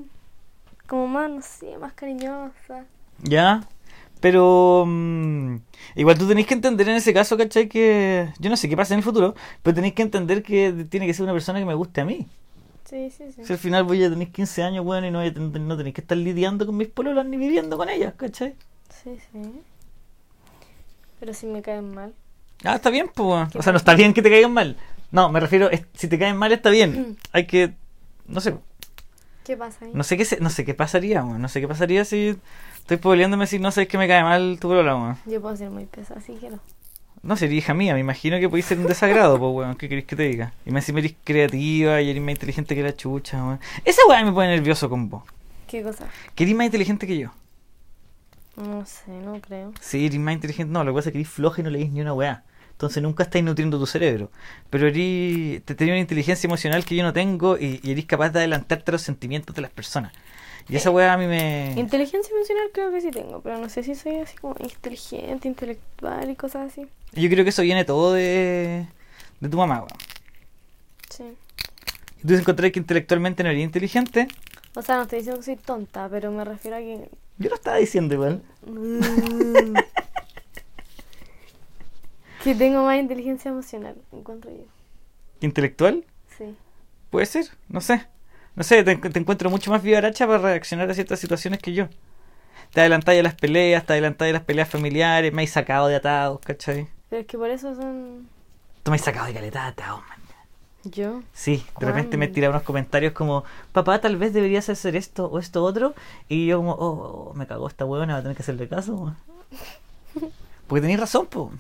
como 0.87 1.07
más, 1.09 1.29
no 1.29 1.41
sé, 1.41 1.77
más 1.77 1.91
cariñosa. 1.91 2.85
Ya, 3.19 3.63
pero 4.19 4.85
mm, 4.87 5.55
igual 5.95 6.17
tú 6.17 6.27
tenés 6.27 6.47
que 6.47 6.53
entender 6.53 6.87
en 6.89 6.95
ese 6.95 7.13
caso, 7.13 7.37
¿cachai? 7.37 7.67
Que 7.69 8.29
yo 8.39 8.49
no 8.49 8.57
sé 8.57 8.67
qué 8.69 8.75
pasa 8.77 8.93
en 8.93 8.99
el 8.99 9.03
futuro, 9.03 9.35
pero 9.61 9.75
tenéis 9.75 9.93
que 9.93 10.01
entender 10.01 10.41
que 10.43 10.85
tiene 10.89 11.05
que 11.05 11.13
ser 11.13 11.23
una 11.23 11.33
persona 11.33 11.59
que 11.59 11.65
me 11.65 11.73
guste 11.75 12.01
a 12.01 12.05
mí. 12.05 12.27
Sí, 12.89 13.09
sí, 13.09 13.25
sí. 13.35 13.43
Si 13.43 13.51
al 13.53 13.59
final 13.59 13.83
voy 13.83 14.03
a 14.03 14.09
tener 14.09 14.29
15 14.31 14.61
años, 14.63 14.85
weón, 14.85 15.05
y 15.05 15.11
no, 15.11 15.19
voy 15.19 15.27
a 15.29 15.33
ten- 15.33 15.67
no 15.67 15.75
tenéis 15.75 15.95
que 15.95 16.01
estar 16.01 16.17
lidiando 16.17 16.65
con 16.67 16.77
mis 16.77 16.87
pololas 16.87 17.25
ni 17.25 17.35
viviendo 17.37 17.77
con 17.77 17.89
ellas, 17.89 18.13
¿cachai? 18.15 18.55
Sí, 19.03 19.17
sí. 19.31 19.41
Pero 21.19 21.33
si 21.33 21.47
me 21.47 21.61
caen 21.61 21.93
mal. 21.93 22.13
Ah, 22.63 22.75
está 22.75 22.89
bien, 22.89 23.09
pues, 23.13 23.27
weón. 23.27 23.49
¿Qué 23.49 23.57
O 23.57 23.61
sea, 23.63 23.71
no 23.71 23.77
está 23.77 23.95
bien 23.95 24.13
que 24.13 24.21
te 24.21 24.29
caigan 24.29 24.53
mal. 24.53 24.77
No, 25.11 25.29
me 25.29 25.39
refiero, 25.39 25.69
es- 25.71 25.85
si 25.93 26.07
te 26.07 26.19
caen 26.19 26.37
mal 26.37 26.51
está 26.51 26.69
bien. 26.69 27.17
Hay 27.31 27.47
que, 27.47 27.73
no 28.27 28.39
sé, 28.41 28.55
¿Qué 29.43 29.55
pasa 29.57 29.85
ahí? 29.85 29.91
no 29.93 30.03
sé 30.03 30.17
qué, 30.17 30.25
se- 30.25 30.39
no 30.39 30.49
sé 30.49 30.65
qué 30.65 30.73
pasaría, 30.73 31.23
weón. 31.23 31.41
No 31.41 31.47
sé 31.49 31.61
qué 31.61 31.67
pasaría 31.67 32.05
si 32.05 32.37
estoy 32.85 32.97
peleándome 32.97 33.47
si 33.47 33.57
no 33.57 33.71
sabes 33.71 33.87
que 33.87 33.97
me 33.97 34.07
cae 34.07 34.21
mal 34.21 34.59
tu 34.61 34.69
weón. 34.69 35.17
Yo 35.25 35.41
puedo 35.41 35.57
ser 35.57 35.71
muy 35.71 35.85
pesada, 35.85 36.19
así 36.19 36.33
que 36.35 36.51
no. 36.51 36.59
No, 37.23 37.35
sería 37.35 37.57
hija 37.57 37.73
mía, 37.73 37.95
me 37.95 37.99
imagino 37.99 38.39
que 38.39 38.47
podéis 38.47 38.67
ser 38.67 38.77
un 38.77 38.85
desagrado, 38.85 39.39
pues, 39.39 39.51
weón. 39.51 39.75
¿Qué 39.75 39.89
queréis 39.89 40.05
que 40.05 40.15
te 40.15 40.23
diga? 40.23 40.53
Y 40.67 40.71
me 40.71 40.81
decís 40.81 40.95
eres 40.95 41.15
creativa 41.23 41.99
y 41.99 42.11
eres 42.11 42.21
más 42.21 42.33
inteligente 42.33 42.75
que 42.75 42.83
la 42.83 42.95
chucha, 42.95 43.43
weón. 43.43 43.59
Esa 43.83 44.01
weá 44.07 44.23
me 44.23 44.31
pone 44.31 44.49
nervioso 44.49 44.87
con 44.87 45.09
vos. 45.09 45.23
¿Qué 45.67 45.81
cosa? 45.81 46.05
Que 46.35 46.43
eres 46.43 46.55
más 46.55 46.65
inteligente 46.65 47.07
que 47.07 47.17
yo. 47.17 47.31
No 48.55 48.85
sé, 48.85 49.11
no 49.11 49.41
creo. 49.41 49.73
Sí, 49.81 50.05
eres 50.05 50.19
más 50.19 50.35
inteligente. 50.35 50.71
No, 50.71 50.83
lo 50.83 50.91
que 50.93 50.97
pasa 50.97 51.09
es 51.09 51.13
que 51.13 51.19
eres 51.19 51.29
floja 51.29 51.61
y 51.61 51.63
no 51.63 51.71
leís 51.71 51.91
ni 51.91 52.01
una 52.01 52.13
weá. 52.13 52.43
Entonces 52.69 53.01
nunca 53.01 53.23
estáis 53.23 53.43
nutriendo 53.43 53.79
tu 53.79 53.87
cerebro. 53.87 54.29
Pero 54.69 54.87
eres, 54.87 55.63
te 55.65 55.73
tenía 55.73 55.95
una 55.95 56.01
inteligencia 56.01 56.47
emocional 56.47 56.85
que 56.85 56.95
yo 56.95 57.03
no 57.03 57.13
tengo 57.13 57.57
y, 57.57 57.79
y 57.81 57.91
eres 57.91 58.05
capaz 58.05 58.29
de 58.29 58.39
adelantarte 58.39 58.91
a 58.91 58.93
los 58.93 59.01
sentimientos 59.01 59.55
de 59.55 59.63
las 59.63 59.71
personas. 59.71 60.13
Y 60.67 60.75
esa 60.75 60.89
weá 60.89 61.13
a 61.13 61.17
mí 61.17 61.27
me... 61.27 61.73
Inteligencia 61.77 62.33
emocional 62.35 62.69
creo 62.73 62.91
que 62.91 63.01
sí 63.01 63.11
tengo, 63.11 63.41
pero 63.41 63.59
no 63.59 63.69
sé 63.69 63.83
si 63.83 63.93
soy 63.93 64.15
así 64.15 64.35
como 64.37 64.55
inteligente, 64.59 65.47
intelectual 65.47 66.29
y 66.29 66.35
cosas 66.35 66.71
así. 66.71 66.87
Yo 67.13 67.29
creo 67.29 67.43
que 67.43 67.51
eso 67.51 67.61
viene 67.61 67.85
todo 67.85 68.13
de, 68.13 68.87
de 69.39 69.49
tu 69.49 69.57
mamá, 69.57 69.77
weón. 69.77 69.89
Sí. 71.09 71.23
¿Y 72.23 72.27
tú 72.27 72.33
encontrás 72.33 72.71
que 72.71 72.79
intelectualmente 72.79 73.43
no 73.43 73.49
eres 73.49 73.63
inteligente? 73.63 74.27
O 74.73 74.81
sea, 74.81 74.95
no 74.95 75.03
estoy 75.03 75.19
diciendo 75.19 75.39
que 75.39 75.45
soy 75.45 75.55
tonta, 75.55 76.09
pero 76.09 76.31
me 76.31 76.43
refiero 76.43 76.77
a 76.77 76.79
que... 76.79 77.09
Yo 77.37 77.49
lo 77.49 77.55
estaba 77.55 77.77
diciendo 77.77 78.15
igual. 78.15 78.41
Mm. 78.65 79.75
que 82.43 82.55
tengo 82.55 82.83
más 82.83 82.99
inteligencia 82.99 83.51
emocional, 83.51 83.95
encuentro 84.11 84.49
yo. 84.51 84.65
¿Intelectual? 85.41 86.03
Sí. 86.37 86.55
Puede 87.11 87.27
ser, 87.27 87.45
no 87.69 87.81
sé. 87.81 88.07
No 88.55 88.63
sé, 88.63 88.83
te, 88.83 88.95
te 88.95 89.19
encuentro 89.19 89.49
mucho 89.49 89.71
más 89.71 89.83
vivaracha 89.83 90.25
para 90.25 90.39
reaccionar 90.39 90.89
a 90.89 90.93
ciertas 90.93 91.19
situaciones 91.19 91.59
que 91.59 91.73
yo. 91.73 91.87
Te 92.71 92.81
adelantáis 92.81 93.19
a 93.19 93.23
las 93.23 93.35
peleas, 93.35 93.85
te 93.85 93.93
adelantáis 93.93 94.31
a 94.31 94.33
las 94.33 94.43
peleas 94.43 94.69
familiares, 94.69 95.33
me 95.33 95.43
has 95.43 95.49
sacado 95.49 95.87
de 95.87 95.95
atados, 95.95 96.39
¿cachai? 96.41 96.87
Pero 97.09 97.21
es 97.21 97.27
que 97.27 97.37
por 97.37 97.49
eso 97.49 97.75
son... 97.75 98.27
Tú 98.83 98.91
me 98.91 98.95
has 98.95 99.03
sacado 99.03 99.27
de 99.27 99.33
caleta 99.33 99.63
de 99.63 99.67
atados, 99.69 100.01
man. 100.07 100.19
Yo. 100.85 101.23
Sí, 101.33 101.65
de 101.79 101.85
repente 101.87 102.15
me 102.15 102.27
¿Cuándo? 102.27 102.35
tira 102.35 102.49
unos 102.51 102.61
comentarios 102.61 103.13
como, 103.13 103.43
papá, 103.71 103.99
tal 104.01 104.17
vez 104.17 104.33
deberías 104.33 104.69
hacer 104.69 104.95
esto 104.95 105.25
o 105.25 105.39
esto 105.39 105.63
otro. 105.63 105.95
Y 106.29 106.45
yo 106.45 106.57
como, 106.57 106.73
oh, 106.73 107.33
me 107.33 107.47
cagó 107.47 107.67
esta 107.67 107.85
huevona, 107.85 108.13
va 108.13 108.19
a 108.19 108.21
tener 108.21 108.37
que 108.37 108.43
hacerle 108.43 108.67
caso. 108.67 108.93
weón". 108.93 109.17
Porque 110.67 110.81
tenéis 110.81 110.99
razón, 110.99 111.25
po. 111.25 111.51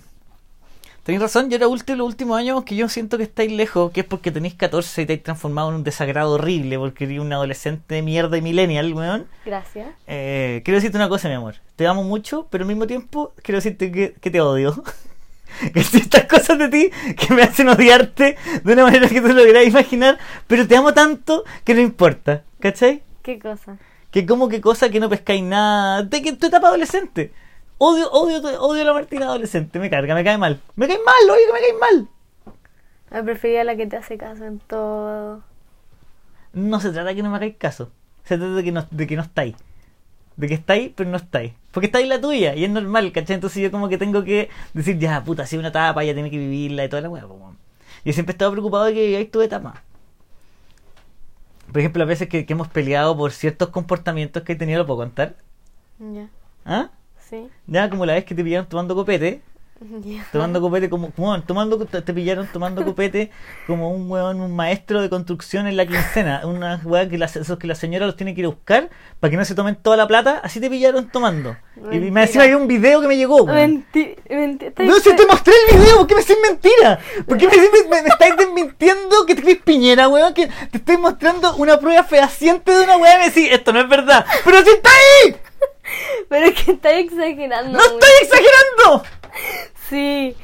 Tenéis 1.05 1.21
razón, 1.21 1.51
yo 1.51 1.57
era 1.57 1.67
último, 1.67 1.97
los 1.97 2.07
últimos 2.07 2.35
años 2.35 2.63
que 2.63 2.75
yo 2.75 2.89
siento 2.89 3.19
que 3.19 3.25
estáis 3.25 3.51
lejos, 3.51 3.91
que 3.91 3.99
es 3.99 4.07
porque 4.07 4.31
tenéis 4.31 4.55
14 4.55 5.03
y 5.03 5.05
te 5.05 5.13
habéis 5.13 5.23
transformado 5.23 5.69
en 5.69 5.75
un 5.75 5.83
desagrado 5.83 6.31
horrible, 6.31 6.79
porque 6.79 7.03
eres 7.03 7.19
un 7.19 7.31
adolescente 7.31 7.93
de 7.93 8.01
mierda 8.01 8.37
y 8.37 8.41
millennial, 8.41 8.91
weón. 8.91 9.27
Gracias. 9.45 9.87
Eh, 10.07 10.63
quiero 10.65 10.77
decirte 10.77 10.97
una 10.97 11.07
cosa, 11.07 11.27
mi 11.27 11.35
amor. 11.35 11.57
Te 11.75 11.85
amo 11.85 12.03
mucho, 12.03 12.47
pero 12.49 12.63
al 12.63 12.67
mismo 12.67 12.87
tiempo 12.87 13.35
quiero 13.43 13.57
decirte 13.57 13.91
que, 13.91 14.15
que 14.19 14.31
te 14.31 14.41
odio. 14.41 14.83
que 15.75 15.83
ciertas 15.83 16.23
cosas 16.23 16.57
de 16.57 16.69
ti 16.69 16.89
que 17.15 17.35
me 17.35 17.43
hacen 17.43 17.69
odiarte 17.69 18.35
de 18.63 18.73
una 18.73 18.85
manera 18.85 19.07
que 19.07 19.21
tú 19.21 19.27
no 19.27 19.35
lográs 19.35 19.67
imaginar, 19.67 20.17
pero 20.47 20.67
te 20.67 20.75
amo 20.75 20.91
tanto 20.95 21.43
que 21.63 21.75
no 21.75 21.81
importa, 21.81 22.41
¿cachai? 22.59 23.03
¿Qué 23.21 23.37
cosa? 23.37 23.77
Que 24.09 24.25
como 24.25 24.49
que 24.49 24.59
cosa 24.59 24.89
que 24.89 24.99
no 24.99 25.07
pescáis 25.07 25.43
nada, 25.43 26.01
de 26.01 26.23
que 26.23 26.33
tu 26.33 26.47
etapa 26.47 26.69
adolescente. 26.69 27.31
Odio, 27.77 28.09
odio, 28.11 28.37
odio 28.61 28.81
a 28.81 28.85
la 28.85 28.93
Martina 28.93 29.25
adolescente, 29.25 29.79
me 29.79 29.89
carga, 29.89 30.15
me 30.15 30.23
cae 30.23 30.37
mal. 30.37 30.61
Me 30.75 30.87
cae 30.87 30.97
mal, 30.97 31.29
oye, 31.29 31.41
que 31.45 31.53
me 31.53 31.59
cae 31.59 31.73
mal. 31.73 32.09
Me 33.11 33.23
prefería 33.23 33.63
la 33.63 33.75
que 33.75 33.85
te 33.85 33.97
hace 33.97 34.17
caso 34.17 34.45
en 34.45 34.59
todo. 34.59 35.43
No 36.53 36.79
se 36.79 36.91
trata 36.91 37.09
de 37.09 37.15
que 37.15 37.23
no 37.23 37.29
me 37.29 37.35
hagáis 37.35 37.57
caso, 37.57 37.91
se 38.23 38.37
trata 38.37 38.53
de 38.53 38.63
que 38.63 38.71
no, 38.71 38.87
de 38.89 39.07
que 39.07 39.15
no 39.17 39.23
estáis. 39.23 39.55
De 40.37 40.47
que 40.47 40.53
estáis, 40.53 40.91
pero 40.95 41.09
no 41.09 41.17
estáis. 41.17 41.53
Porque 41.71 41.87
estáis 41.87 42.07
la 42.07 42.19
tuya 42.19 42.55
y 42.55 42.63
es 42.63 42.69
normal, 42.69 43.11
¿cachai? 43.11 43.35
Entonces 43.35 43.61
yo 43.61 43.71
como 43.71 43.89
que 43.89 43.97
tengo 43.97 44.23
que 44.23 44.49
decir, 44.73 44.97
ya, 44.97 45.21
puta, 45.23 45.45
sido 45.45 45.59
una 45.59 45.69
etapa, 45.69 46.03
ya 46.03 46.13
tengo 46.15 46.29
que 46.29 46.37
vivirla 46.37 46.85
y 46.85 46.89
toda 46.89 47.01
la 47.01 47.09
weá. 47.09 47.23
Yo 47.23 48.13
siempre 48.13 48.31
he 48.31 48.35
estado 48.35 48.51
preocupado 48.51 48.85
de 48.85 48.93
que 48.93 49.07
viváis 49.07 49.31
tu 49.31 49.41
etapa. 49.41 49.83
Por 51.67 51.79
ejemplo, 51.79 51.99
las 51.99 52.07
veces 52.07 52.29
que, 52.29 52.45
que 52.45 52.53
hemos 52.53 52.69
peleado 52.69 53.17
por 53.17 53.33
ciertos 53.33 53.69
comportamientos 53.69 54.43
que 54.43 54.53
he 54.53 54.55
tenido, 54.55 54.79
¿lo 54.79 54.85
puedo 54.85 54.99
contar? 54.99 55.35
Ya. 55.99 56.29
¿Ah? 56.65 56.89
Sí. 57.29 57.47
Ya, 57.67 57.89
como 57.89 58.05
la 58.05 58.13
vez 58.13 58.25
que 58.25 58.35
te 58.35 58.43
pillaron 58.43 58.67
tomando 58.67 58.95
copete. 58.95 59.41
Tomando 60.31 60.61
copete 60.61 60.89
como, 60.89 61.11
tomando 61.45 61.77
te 61.85 62.13
pillaron 62.13 62.47
tomando 62.47 62.85
copete 62.85 63.29
como 63.67 63.91
un 63.91 64.09
weón, 64.09 64.39
un 64.39 64.55
maestro 64.55 65.01
de 65.01 65.09
construcción 65.09 65.67
en 65.67 65.75
la 65.75 65.85
quincena, 65.85 66.43
una 66.45 66.79
weá 66.85 67.09
que 67.09 67.17
la, 67.17 67.25
esos 67.25 67.57
que 67.59 67.67
la 67.67 67.75
señora 67.75 68.05
los 68.05 68.15
tiene 68.15 68.33
que 68.33 68.39
ir 68.39 68.45
a 68.45 68.49
buscar 68.51 68.89
para 69.19 69.31
que 69.31 69.35
no 69.35 69.43
se 69.43 69.53
tomen 69.53 69.75
toda 69.75 69.97
la 69.97 70.07
plata, 70.07 70.39
así 70.43 70.61
te 70.61 70.69
pillaron 70.69 71.09
tomando. 71.11 71.57
Y 71.91 71.99
me 71.99 72.21
decía 72.21 72.43
hay 72.43 72.53
un 72.53 72.69
video 72.69 73.01
que 73.01 73.07
me 73.09 73.17
llegó. 73.17 73.45
Mentira. 73.45 74.13
No, 74.85 74.95
si 74.99 75.13
te 75.13 75.27
mostré 75.27 75.53
el 75.69 75.77
video, 75.77 75.97
¿por 75.97 76.07
qué 76.07 76.15
me 76.15 76.21
decís 76.21 76.37
mentira? 76.41 76.99
¿Por 77.27 77.37
qué 77.37 77.47
me, 77.47 77.53
decís- 77.55 77.89
me, 77.89 78.01
me 78.01 78.07
estáis 78.09 78.37
desmintiendo 78.37 79.25
que 79.25 79.35
te 79.35 79.41
crees 79.41 79.57
piñera, 79.61 80.07
weón? 80.07 80.33
Que 80.33 80.47
te 80.71 80.77
estoy 80.77 80.95
mostrando 80.97 81.53
una 81.57 81.77
prueba 81.81 82.03
fehaciente 82.05 82.71
de 82.71 82.81
una 82.85 82.95
weá 82.97 83.15
y 83.15 83.19
me 83.19 83.25
decís, 83.25 83.49
esto 83.51 83.73
no 83.73 83.81
es 83.81 83.89
verdad. 83.89 84.25
¡Pero 84.45 84.61
si 84.63 84.69
está 84.69 84.89
ahí! 84.89 85.35
Pero 86.29 86.45
es 86.47 86.63
que 86.63 86.71
estás 86.71 86.93
exagerando. 86.93 87.77
¡No 87.77 87.83
estoy 87.83 88.09
exagerando! 88.21 89.03
Sí. 89.89 90.35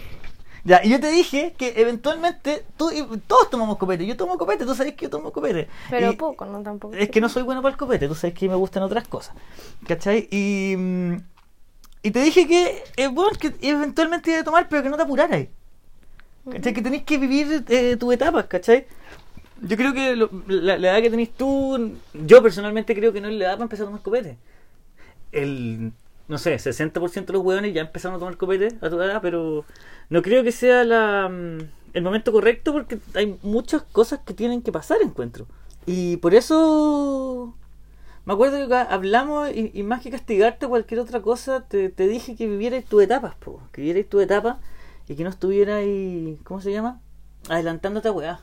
Ya, 0.63 0.82
y 0.84 0.89
yo 0.89 1.00
te 1.00 1.10
dije 1.10 1.56
que 1.58 1.74
eventualmente 1.78 2.63
tú, 2.78 2.91
y 2.91 3.04
todos 3.22 3.50
tomamos 3.50 3.78
copete. 3.78 4.06
Yo 4.06 4.15
tomo 4.15 4.38
copete, 4.38 4.65
tú 4.65 4.76
sabes 4.76 4.94
que 4.94 5.06
yo 5.06 5.10
tomo 5.10 5.32
copete. 5.32 5.67
Pero 5.89 6.12
Y 6.12 6.15
poco, 6.15 6.46
¿no? 6.46 6.62
Tampoco. 6.62 6.94
Es 6.94 7.10
que 7.10 7.20
no 7.20 7.30
soy 7.30 7.41
bueno 7.41 7.63
para 7.63 7.72
el 7.74 7.78
copete, 7.80 8.08
tú 8.08 8.13
sabes 8.13 8.36
que 8.38 8.48
me 8.48 8.54
gustan 8.56 8.84
otras 8.84 9.08
cosas. 9.08 9.34
¿Cachai? 9.88 10.28
Y, 10.30 10.76
mm, 10.78 11.15
y 12.04 12.12
te 12.12 12.22
dije 12.22 12.48
que, 12.48 12.84
eh, 12.98 13.08
bueno, 13.08 13.32
que 13.39 13.54
eventualmente 13.62 14.30
iba 14.30 14.41
a 14.41 14.44
tomar, 14.44 14.70
pero 14.70 14.84
que 14.84 14.89
no 14.89 14.98
te 14.98 15.04
apuraras. 15.04 15.48
¿Cachai? 16.52 16.74
Que 16.74 16.82
tenés 16.84 17.04
que 17.04 17.17
vivir 17.17 17.63
eh, 17.67 17.98
tus 17.98 18.13
etapas, 18.13 18.46
¿cachai? 18.46 18.86
Yo 19.62 19.78
creo 19.78 19.94
que 19.94 20.15
lo- 20.15 20.30
la, 20.48 20.78
la 20.78 20.91
edad 20.91 21.02
que 21.02 21.10
tenés 21.10 21.32
tú, 21.34 21.96
yo 22.13 22.44
personalmente 22.44 22.94
creo 22.94 23.12
que 23.13 23.22
no 23.22 23.28
es 23.30 23.34
la 23.36 23.46
edad 23.46 23.54
para 23.54 23.63
empezar 23.63 23.86
a 23.86 23.88
tomar 23.88 24.02
copete. 24.04 24.38
El, 25.32 25.94
no 26.28 26.38
sé, 26.38 26.56
60% 26.56 27.26
de 27.26 27.34
los 27.34 27.44
hueones 27.44 27.74
ya 27.74 27.82
empezaron 27.82 28.15
a 28.15 28.20
tomar 28.20 28.38
copete 28.38 28.78
a 28.82 28.89
tu 28.89 29.02
edad, 29.02 29.22
pero 29.22 29.65
no 30.10 30.22
creo 30.22 30.44
que 30.44 30.52
sea 30.52 30.84
la, 30.84 31.30
mm, 31.30 31.60
el 31.94 32.04
momento 32.04 32.32
correcto 32.32 32.74
porque 32.74 33.00
hay 33.15 33.38
muchas 33.44 33.84
cosas 33.84 34.20
que 34.26 34.34
tienen 34.34 34.62
que 34.62 34.72
pasar, 34.72 35.00
encuentro. 35.02 35.48
Y 35.86 36.17
por 36.17 36.34
eso 36.36 37.56
me 38.26 38.34
acuerdo 38.34 38.67
que 38.67 38.76
hablamos 38.76 39.50
y, 39.54 39.84
más 39.84 40.02
que 40.02 40.12
castigarte 40.12 40.67
cualquier 40.67 41.00
otra 41.00 41.22
cosa, 41.22 41.67
te, 41.67 41.89
te 41.89 42.08
dije 42.08 42.36
que 42.36 42.48
vivierais 42.48 42.86
tus 42.86 43.04
etapas, 43.04 43.36
po, 43.36 43.62
que 43.72 43.82
vivierais 43.82 44.08
tu 44.08 44.20
etapa 44.20 44.60
y 45.08 45.15
que 45.15 45.24
no 45.24 45.30
estuvierais, 45.30 46.39
¿cómo 46.44 46.62
se 46.62 46.72
llama? 46.72 47.02
Adelantándote 47.50 48.08
a 48.10 48.12
weá. 48.12 48.39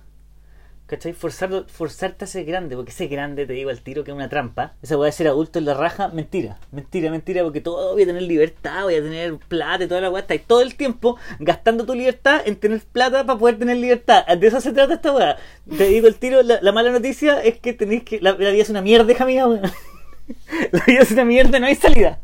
¿Cachai? 0.88 1.12
Forzar, 1.12 1.66
forzarte 1.68 2.24
a 2.24 2.26
ser 2.26 2.46
grande, 2.46 2.74
porque 2.74 2.92
ser 2.92 3.08
grande, 3.08 3.44
te 3.44 3.52
digo 3.52 3.68
al 3.68 3.82
tiro, 3.82 4.04
que 4.04 4.10
es 4.10 4.14
una 4.14 4.30
trampa. 4.30 4.72
Esa 4.80 4.96
weá 4.96 5.04
de 5.04 5.12
ser 5.12 5.28
adulto 5.28 5.58
en 5.58 5.66
la 5.66 5.74
raja, 5.74 6.08
mentira. 6.08 6.58
Mentira, 6.72 7.10
mentira, 7.10 7.42
porque 7.42 7.60
todo 7.60 7.92
voy 7.92 8.04
a 8.04 8.06
tener 8.06 8.22
libertad, 8.22 8.84
voy 8.84 8.94
a 8.94 9.02
tener 9.02 9.36
plata 9.36 9.84
y 9.84 9.86
toda 9.86 10.00
la 10.00 10.08
weá. 10.08 10.22
Estáis 10.22 10.44
todo 10.46 10.62
el 10.62 10.76
tiempo 10.76 11.18
gastando 11.40 11.84
tu 11.84 11.94
libertad 11.94 12.40
en 12.46 12.56
tener 12.56 12.80
plata 12.80 13.26
para 13.26 13.38
poder 13.38 13.58
tener 13.58 13.76
libertad. 13.76 14.26
De 14.26 14.46
eso 14.46 14.62
se 14.62 14.72
trata 14.72 14.94
esta 14.94 15.12
weá. 15.12 15.36
Te 15.76 15.84
digo 15.88 16.08
el 16.08 16.14
tiro, 16.14 16.42
la, 16.42 16.58
la 16.62 16.72
mala 16.72 16.90
noticia 16.90 17.42
es 17.42 17.58
que 17.58 17.74
tenéis 17.74 18.04
que. 18.04 18.18
La, 18.22 18.32
vida 18.32 18.50
es 18.52 18.70
una 18.70 18.80
mierda, 18.80 19.12
hija 19.12 19.26
mía, 19.26 19.46
weón. 19.46 19.60
La 20.72 20.84
vida 20.86 21.00
es 21.00 21.10
una 21.10 21.24
mierda, 21.26 21.58
no 21.58 21.66
hay 21.66 21.74
salida. 21.74 22.18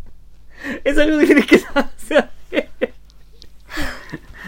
Eso 0.85 1.03
es 1.03 1.07
algo 1.07 1.19
que 1.19 1.27
tienes 1.27 1.47
que 1.47 1.59
saber. 1.99 2.31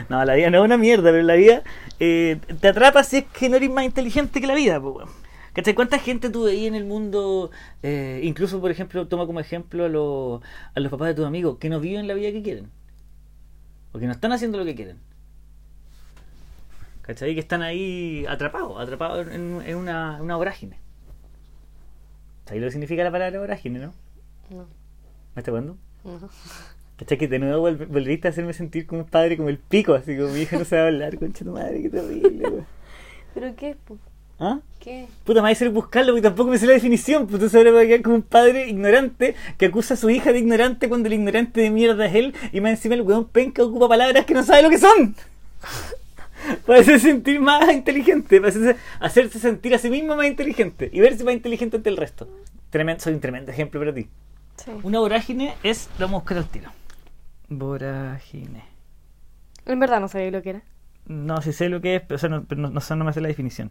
No, 0.08 0.24
la 0.24 0.34
vida 0.34 0.50
no 0.50 0.58
es 0.58 0.64
una 0.64 0.76
mierda, 0.76 1.10
pero 1.10 1.22
la 1.22 1.34
vida 1.34 1.62
eh, 2.00 2.38
te 2.60 2.68
atrapa 2.68 3.02
si 3.04 3.18
es 3.18 3.24
que 3.24 3.48
no 3.48 3.56
eres 3.56 3.70
más 3.70 3.84
inteligente 3.84 4.40
que 4.40 4.46
la 4.46 4.54
vida, 4.54 4.80
pues, 4.80 4.96
weón. 4.96 5.10
¿Cachai? 5.52 5.74
¿Cuánta 5.74 5.98
gente 5.98 6.28
tú 6.28 6.44
veías 6.44 6.68
en 6.68 6.74
el 6.74 6.84
mundo, 6.84 7.50
eh, 7.82 8.20
incluso 8.22 8.60
por 8.60 8.70
ejemplo, 8.70 9.08
toma 9.08 9.24
como 9.24 9.40
ejemplo 9.40 9.86
a, 9.86 9.88
los 9.88 10.42
a 10.74 10.80
los 10.80 10.90
papás 10.90 11.08
de 11.08 11.14
tus 11.14 11.24
amigos, 11.24 11.56
que 11.58 11.70
no 11.70 11.80
viven 11.80 12.06
la 12.06 12.12
vida 12.12 12.30
que 12.30 12.42
quieren? 12.42 12.70
O 13.92 13.98
que 13.98 14.04
no 14.04 14.12
están 14.12 14.32
haciendo 14.32 14.58
lo 14.58 14.66
que 14.66 14.74
quieren. 14.74 14.98
¿Cachai? 17.00 17.32
Que 17.32 17.40
están 17.40 17.62
ahí 17.62 18.26
atrapados, 18.28 18.78
atrapados 18.78 19.28
en, 19.28 19.62
en 19.64 19.76
una, 19.76 20.20
una 20.20 20.36
vorágine. 20.36 20.78
¿Sabes 22.44 22.60
lo 22.60 22.66
que 22.66 22.72
significa 22.72 23.02
la 23.02 23.10
palabra 23.10 23.40
vorágine, 23.40 23.78
no? 23.78 23.94
No. 24.50 24.66
¿Me 25.34 25.40
está 25.40 25.50
cuándo? 25.50 25.78
No. 26.04 26.28
¿Cachai? 26.98 27.18
Que 27.18 27.28
de 27.28 27.38
nuevo 27.38 27.68
vol- 27.68 27.86
volviste 27.86 28.28
a 28.28 28.30
hacerme 28.30 28.52
sentir 28.52 28.86
como 28.86 29.02
un 29.02 29.06
padre 29.08 29.36
como 29.36 29.48
el 29.48 29.58
pico, 29.58 29.94
así 29.94 30.16
como 30.16 30.28
mi 30.28 30.40
hija 30.40 30.58
no 30.58 30.64
sabe 30.64 30.82
hablar, 30.88 31.18
concha 31.18 31.44
tu 31.44 31.52
madre, 31.52 31.82
qué 31.82 31.90
terrible, 31.90 32.48
weón. 32.48 32.66
¿Pero 33.34 33.54
qué? 33.56 33.76
¿Ah? 34.38 34.60
¿Qué? 34.80 35.06
Puta, 35.24 35.40
me 35.40 35.44
va 35.44 35.48
a 35.48 35.52
hacer 35.52 35.70
buscarlo 35.70 36.12
porque 36.12 36.22
tampoco 36.22 36.50
me 36.50 36.58
sé 36.58 36.66
la 36.66 36.72
definición. 36.74 37.26
Pues 37.26 37.50
tú 37.50 37.56
ahora 37.58 37.70
va 37.70 37.80
a 37.80 37.86
quedar 37.86 38.02
como 38.02 38.16
un 38.16 38.22
padre 38.22 38.68
ignorante 38.68 39.34
que 39.58 39.66
acusa 39.66 39.94
a 39.94 39.96
su 39.96 40.08
hija 40.10 40.32
de 40.32 40.38
ignorante 40.38 40.88
cuando 40.88 41.06
el 41.08 41.14
ignorante 41.14 41.60
de 41.60 41.70
mierda 41.70 42.06
es 42.06 42.14
él 42.14 42.34
y 42.52 42.60
más 42.60 42.72
encima 42.72 42.94
el 42.94 43.02
weón 43.02 43.26
penca 43.28 43.62
ocupa 43.62 43.88
palabras 43.88 44.24
que 44.26 44.34
no 44.34 44.42
sabe 44.42 44.62
lo 44.62 44.70
que 44.70 44.78
son. 44.78 45.14
Para 46.66 46.80
hacerse 46.80 47.08
sentir 47.08 47.40
más 47.40 47.72
inteligente, 47.72 48.38
para 48.40 48.50
hacerse, 48.50 48.76
hacerse 49.00 49.38
sentir 49.40 49.74
a 49.74 49.78
sí 49.78 49.90
mismo 49.90 50.14
más 50.16 50.26
inteligente 50.26 50.88
y 50.92 51.00
verse 51.00 51.24
más 51.24 51.34
inteligente 51.34 51.76
ante 51.78 51.88
el 51.88 51.96
resto. 51.96 52.28
Tremendo, 52.70 53.02
soy 53.02 53.14
un 53.14 53.20
tremendo 53.20 53.50
ejemplo 53.50 53.80
para 53.80 53.92
ti. 53.92 54.06
Sí. 54.56 54.70
Una 54.84 55.00
vorágine 55.00 55.54
es, 55.64 55.88
lo 55.98 56.06
vamos 56.06 56.18
a 56.18 56.20
buscar 56.20 56.38
al 56.38 56.48
tiro. 56.48 56.70
Vorágine. 57.48 58.64
En 59.66 59.78
verdad 59.80 60.00
no 60.00 60.08
sabía 60.08 60.30
lo 60.30 60.42
que 60.42 60.50
era. 60.50 60.62
No, 61.06 61.40
si 61.40 61.52
sé 61.52 61.68
lo 61.68 61.80
que 61.80 61.96
es, 61.96 62.02
pero, 62.02 62.16
o 62.16 62.18
sea, 62.18 62.28
no, 62.28 62.44
no, 62.56 62.70
no 62.70 62.80
sé- 62.80 62.96
no 62.96 63.04
me 63.04 63.12
la 63.12 63.28
definición. 63.28 63.70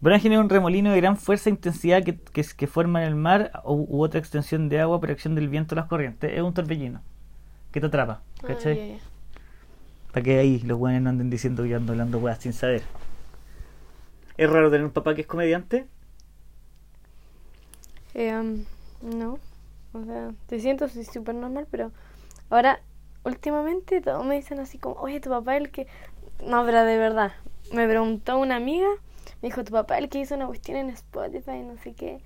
Vorágine 0.00 0.34
es 0.36 0.40
un 0.40 0.48
remolino 0.50 0.90
de 0.92 1.00
gran 1.00 1.16
fuerza 1.16 1.48
e 1.48 1.52
intensidad 1.52 2.02
que, 2.04 2.16
que, 2.18 2.44
que 2.44 2.66
forma 2.66 3.02
en 3.02 3.08
el 3.08 3.14
mar 3.14 3.52
u, 3.64 3.86
u 3.88 4.02
otra 4.02 4.18
extensión 4.20 4.68
de 4.68 4.80
agua 4.80 5.00
por 5.00 5.10
acción 5.10 5.34
del 5.34 5.48
viento 5.48 5.74
o 5.74 5.76
las 5.76 5.86
corrientes. 5.86 6.32
Es 6.34 6.42
un 6.42 6.54
torbellino 6.54 7.02
que 7.72 7.80
te 7.80 7.86
atrapa. 7.86 8.22
Ah, 8.42 8.46
¿Cachai? 8.48 8.76
ya. 8.76 8.98
Para 10.12 10.22
que 10.24 10.38
ahí 10.38 10.60
los 10.60 10.78
weones 10.78 11.02
no 11.02 11.10
anden 11.10 11.30
diciendo 11.30 11.64
que 11.64 11.74
ando 11.74 11.92
hablando 11.92 12.18
weas 12.18 12.38
sin 12.38 12.52
saber. 12.52 12.82
¿Es 14.36 14.50
raro 14.50 14.70
tener 14.70 14.84
un 14.84 14.92
papá 14.92 15.14
que 15.14 15.22
es 15.22 15.26
comediante? 15.26 15.86
Eh, 18.14 18.32
um, 18.38 18.64
no. 19.02 19.38
O 19.92 20.04
sea, 20.04 20.32
te 20.46 20.60
siento 20.60 20.88
súper 20.88 21.34
normal, 21.34 21.66
pero 21.70 21.92
ahora, 22.50 22.80
últimamente, 23.24 24.00
todos 24.00 24.24
me 24.24 24.34
dicen 24.36 24.60
así 24.60 24.78
como, 24.78 24.96
oye, 24.96 25.20
tu 25.20 25.30
papá 25.30 25.56
es 25.56 25.62
el 25.62 25.70
que. 25.70 25.86
No, 26.44 26.64
pero 26.64 26.84
de 26.84 26.98
verdad. 26.98 27.32
Me 27.72 27.86
preguntó 27.88 28.38
una 28.38 28.56
amiga, 28.56 28.88
me 29.40 29.48
dijo, 29.48 29.64
tu 29.64 29.72
papá 29.72 29.96
es 29.98 30.04
el 30.04 30.10
que 30.10 30.20
hizo 30.20 30.34
una 30.34 30.46
cuestión 30.46 30.76
en 30.78 30.90
Spotify, 30.90 31.60
no 31.62 31.76
sé 31.78 31.94
qué. 31.94 32.20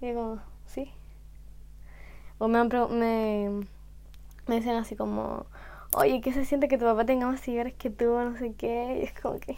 Y 0.00 0.06
digo, 0.06 0.38
sí. 0.66 0.92
O 2.38 2.48
me, 2.48 2.58
han 2.58 2.68
me, 2.90 3.66
me 4.46 4.56
dicen 4.56 4.76
así 4.76 4.96
como, 4.96 5.46
oye, 5.92 6.20
¿qué 6.20 6.32
se 6.32 6.44
siente 6.44 6.68
que 6.68 6.78
tu 6.78 6.84
papá 6.84 7.04
tenga 7.06 7.26
más 7.26 7.40
seguidores 7.40 7.74
que 7.74 7.90
tú? 7.90 8.06
No 8.06 8.36
sé 8.38 8.54
qué. 8.54 8.98
Y 9.00 9.04
es 9.04 9.12
como 9.20 9.38
que, 9.40 9.56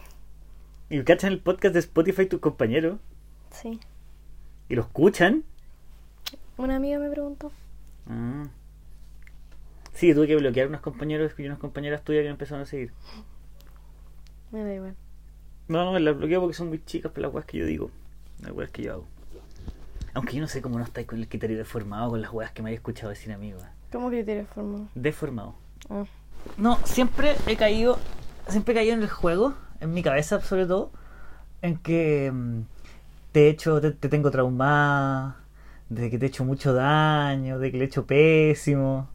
¿Y 0.91 1.03
cachan 1.05 1.33
el 1.33 1.41
podcast 1.41 1.73
de 1.75 1.81
Spotify 1.81 2.27
tus 2.27 2.41
compañeros? 2.41 2.99
sí. 3.51 3.81
¿Y 4.69 4.75
lo 4.77 4.83
escuchan? 4.83 5.45
Una 6.59 6.77
amiga 6.77 6.99
me 6.99 7.09
preguntó. 7.11 7.53
Ah. 8.07 8.49
Sí, 9.99 10.15
tuve 10.15 10.29
que 10.29 10.37
bloquear 10.37 10.69
unos 10.69 10.81
compañeros 10.81 11.33
y 11.39 11.45
unas 11.45 11.59
compañeras 11.59 12.05
tuyas 12.05 12.21
que 12.21 12.27
me 12.27 12.31
empezaron 12.31 12.63
a 12.63 12.67
seguir. 12.67 12.93
Me 14.53 14.63
da 14.63 14.73
igual. 14.73 14.95
No, 15.67 15.91
no, 15.91 15.99
las 15.99 16.17
bloqueo 16.17 16.41
porque 16.41 16.55
son 16.55 16.69
muy 16.69 16.85
chicas 16.85 17.11
para 17.11 17.27
las 17.27 17.35
weas 17.35 17.47
que 17.47 17.59
yo 17.59 17.67
digo. 17.67 17.91
Las 18.41 18.53
weas 18.53 18.71
que 18.71 18.85
yo 18.85 18.93
hago. 18.93 19.07
Aunque 20.15 20.37
yo 20.37 20.41
no 20.41 20.47
sé 20.47 20.63
cómo 20.63 20.79
no 20.79 20.85
estáis 20.85 21.09
con 21.09 21.19
el 21.19 21.29
criterio 21.29 21.59
deformado 21.59 22.11
con 22.11 22.23
las 22.23 22.33
weas 22.33 22.53
que 22.53 22.63
me 22.63 22.69
habéis 22.69 22.79
escuchado 22.79 23.09
decir 23.09 23.33
amigos. 23.33 23.65
¿Cómo 23.91 24.09
criterio 24.09 24.47
formado? 24.47 24.87
Deformado. 24.95 25.57
Ah. 25.91 26.05
No, 26.57 26.79
siempre 26.85 27.35
he 27.49 27.57
caído, 27.57 27.99
siempre 28.47 28.75
he 28.75 28.77
caído 28.77 28.95
en 28.95 29.03
el 29.03 29.11
juego, 29.11 29.55
en 29.81 29.93
mi 29.93 30.05
cabeza 30.05 30.41
sobre 30.43 30.67
todo, 30.67 30.93
en 31.61 31.77
que 31.77 32.31
mm, 32.33 32.61
te 33.33 33.47
he 33.47 33.51
hecho, 33.51 33.81
te, 33.81 33.91
te 33.91 34.09
tengo 34.09 34.31
traumada, 34.31 35.39
de 35.89 36.09
que 36.09 36.19
te 36.19 36.27
he 36.27 36.29
hecho 36.29 36.45
mucho 36.45 36.73
daño, 36.73 37.59
de 37.59 37.73
que 37.73 37.79
le 37.79 37.83
he 37.83 37.87
hecho 37.89 38.07
pésimo. 38.07 39.09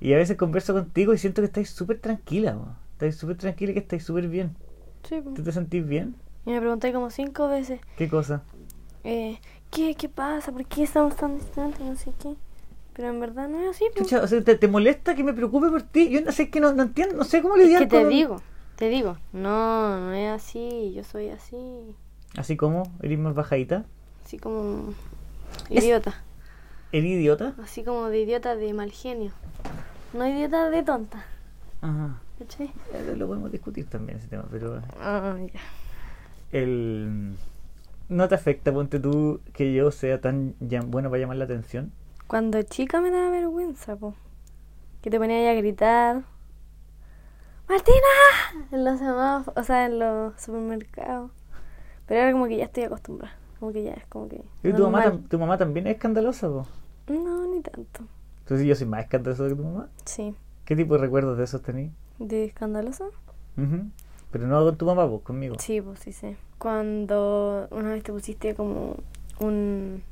Y 0.00 0.12
a 0.12 0.16
veces 0.16 0.36
converso 0.36 0.72
contigo 0.74 1.14
y 1.14 1.18
siento 1.18 1.42
que 1.42 1.46
estáis 1.46 1.70
súper 1.70 1.98
tranquila, 2.00 2.54
mo. 2.54 2.76
estáis 2.92 3.16
súper 3.16 3.36
tranquila 3.36 3.70
y 3.70 3.74
que 3.74 3.80
estáis 3.80 4.04
súper 4.04 4.28
bien. 4.28 4.54
Sí, 5.08 5.20
po. 5.20 5.30
¿Tú 5.30 5.42
te 5.42 5.52
sentís 5.52 5.86
bien? 5.86 6.14
Y 6.44 6.50
me 6.50 6.60
pregunté 6.60 6.92
como 6.92 7.10
cinco 7.10 7.48
veces, 7.48 7.80
¿Qué 7.96 8.08
cosa? 8.08 8.42
eh, 9.04 9.38
¿qué, 9.70 9.94
¿qué 9.94 10.08
pasa? 10.08 10.52
¿Por 10.52 10.64
qué 10.66 10.82
estamos 10.82 11.16
tan 11.16 11.36
distantes? 11.38 11.80
No 11.80 11.96
sé 11.96 12.12
qué. 12.22 12.34
Pero 12.92 13.08
en 13.08 13.20
verdad 13.20 13.48
no 13.48 13.60
es 13.60 13.70
así, 13.76 13.84
po. 13.94 14.02
Chucha, 14.02 14.22
o 14.22 14.26
sea, 14.26 14.42
¿te, 14.42 14.54
te 14.56 14.68
molesta 14.68 15.14
que 15.14 15.22
me 15.24 15.32
preocupe 15.34 15.68
por 15.68 15.82
ti? 15.82 16.08
Yo 16.10 16.20
no 16.22 16.32
sé, 16.32 16.44
es 16.44 16.50
que 16.50 16.60
no, 16.60 16.72
no 16.72 16.82
entiendo, 16.84 17.14
no 17.16 17.24
sé 17.24 17.42
cómo 17.42 17.56
Es 17.56 17.64
lidiar 17.64 17.82
que 17.82 17.86
te 17.88 18.00
con- 18.00 18.08
digo, 18.08 18.36
te 18.76 18.88
digo, 18.88 19.16
no, 19.32 20.00
no 20.00 20.12
es 20.12 20.30
así, 20.30 20.92
yo 20.94 21.04
soy 21.04 21.28
así, 21.28 21.56
Así 22.36 22.56
como, 22.56 22.84
eres 23.02 23.18
más 23.18 23.34
bajadita. 23.34 23.84
así 24.24 24.38
como 24.38 24.92
Es- 25.70 25.84
idiota, 25.84 26.22
¿Eres 26.92 27.10
idiota? 27.10 27.54
así 27.62 27.84
como 27.84 28.08
de 28.08 28.20
idiota 28.20 28.56
de 28.56 28.72
mal 28.72 28.90
genio, 28.90 29.32
no 30.12 30.26
idiota 30.26 30.70
de 30.70 30.82
tonta, 30.82 31.24
Ajá. 31.80 32.20
¿cachai? 32.38 32.72
Eh, 32.94 33.14
Lo 33.16 33.26
podemos 33.26 33.50
discutir 33.52 33.86
también 33.88 34.18
ese 34.18 34.28
tema, 34.28 34.44
pero 34.50 34.80
Ah, 35.00 35.36
ya. 35.52 35.60
el 36.52 37.36
¿no 38.08 38.28
te 38.28 38.34
afecta, 38.36 38.72
ponte 38.72 39.00
tú, 39.00 39.40
que 39.52 39.72
yo 39.74 39.90
sea 39.90 40.20
tan 40.20 40.54
bueno 40.86 41.10
para 41.10 41.20
llamar 41.20 41.36
la 41.38 41.44
atención? 41.44 41.92
Cuando 42.28 42.62
chica 42.62 43.00
me 43.00 43.10
daba 43.10 43.30
vergüenza, 43.30 43.96
po. 43.96 44.14
Que 45.02 45.10
te 45.10 45.18
ponía 45.18 45.36
ahí 45.38 45.46
a 45.46 45.54
gritar. 45.54 46.22
¡Martina! 47.68 47.96
En 48.72 48.84
los 48.84 48.98
semáforos, 48.98 49.60
o 49.60 49.64
sea, 49.64 49.86
en 49.86 49.98
los 49.98 50.40
supermercados. 50.40 51.30
Pero 52.06 52.20
ahora 52.20 52.32
como 52.32 52.46
que 52.46 52.56
ya 52.56 52.64
estoy 52.64 52.84
acostumbrada. 52.84 53.34
Como 53.66 53.72
que 53.74 53.82
ya 53.82 53.94
es 53.94 54.06
como 54.06 54.28
que. 54.28 54.44
¿Y 54.62 54.72
tu 54.72 54.84
mamá, 54.84 55.06
normal. 55.06 55.28
tu 55.28 55.38
mamá 55.40 55.58
también 55.58 55.88
es 55.88 55.96
escandalosa, 55.96 56.46
po? 56.46 56.68
No, 57.08 57.48
ni 57.48 57.62
tanto. 57.62 58.04
Entonces 58.44 58.64
yo 58.64 58.76
soy 58.76 58.86
más 58.86 59.02
escandaloso 59.02 59.48
que 59.48 59.56
tu 59.56 59.64
mamá. 59.64 59.88
Sí. 60.04 60.36
¿Qué 60.64 60.76
tipo 60.76 60.94
de 60.94 61.00
recuerdos 61.00 61.36
de 61.36 61.42
esos 61.42 61.62
tenés? 61.62 61.90
¿De 62.20 62.44
escandaloso? 62.44 63.10
Ujú. 63.56 63.90
Pero 64.30 64.46
no 64.46 64.64
con 64.64 64.76
tu 64.76 64.86
mamá, 64.86 65.08
pues 65.08 65.22
conmigo. 65.22 65.56
Sí, 65.58 65.80
pues 65.80 65.98
sí 65.98 66.12
sé. 66.12 66.36
Cuando 66.58 67.66
una 67.72 67.90
vez 67.90 68.04
te 68.04 68.12
pusiste 68.12 68.54
como 68.54 68.98
un. 69.40 70.04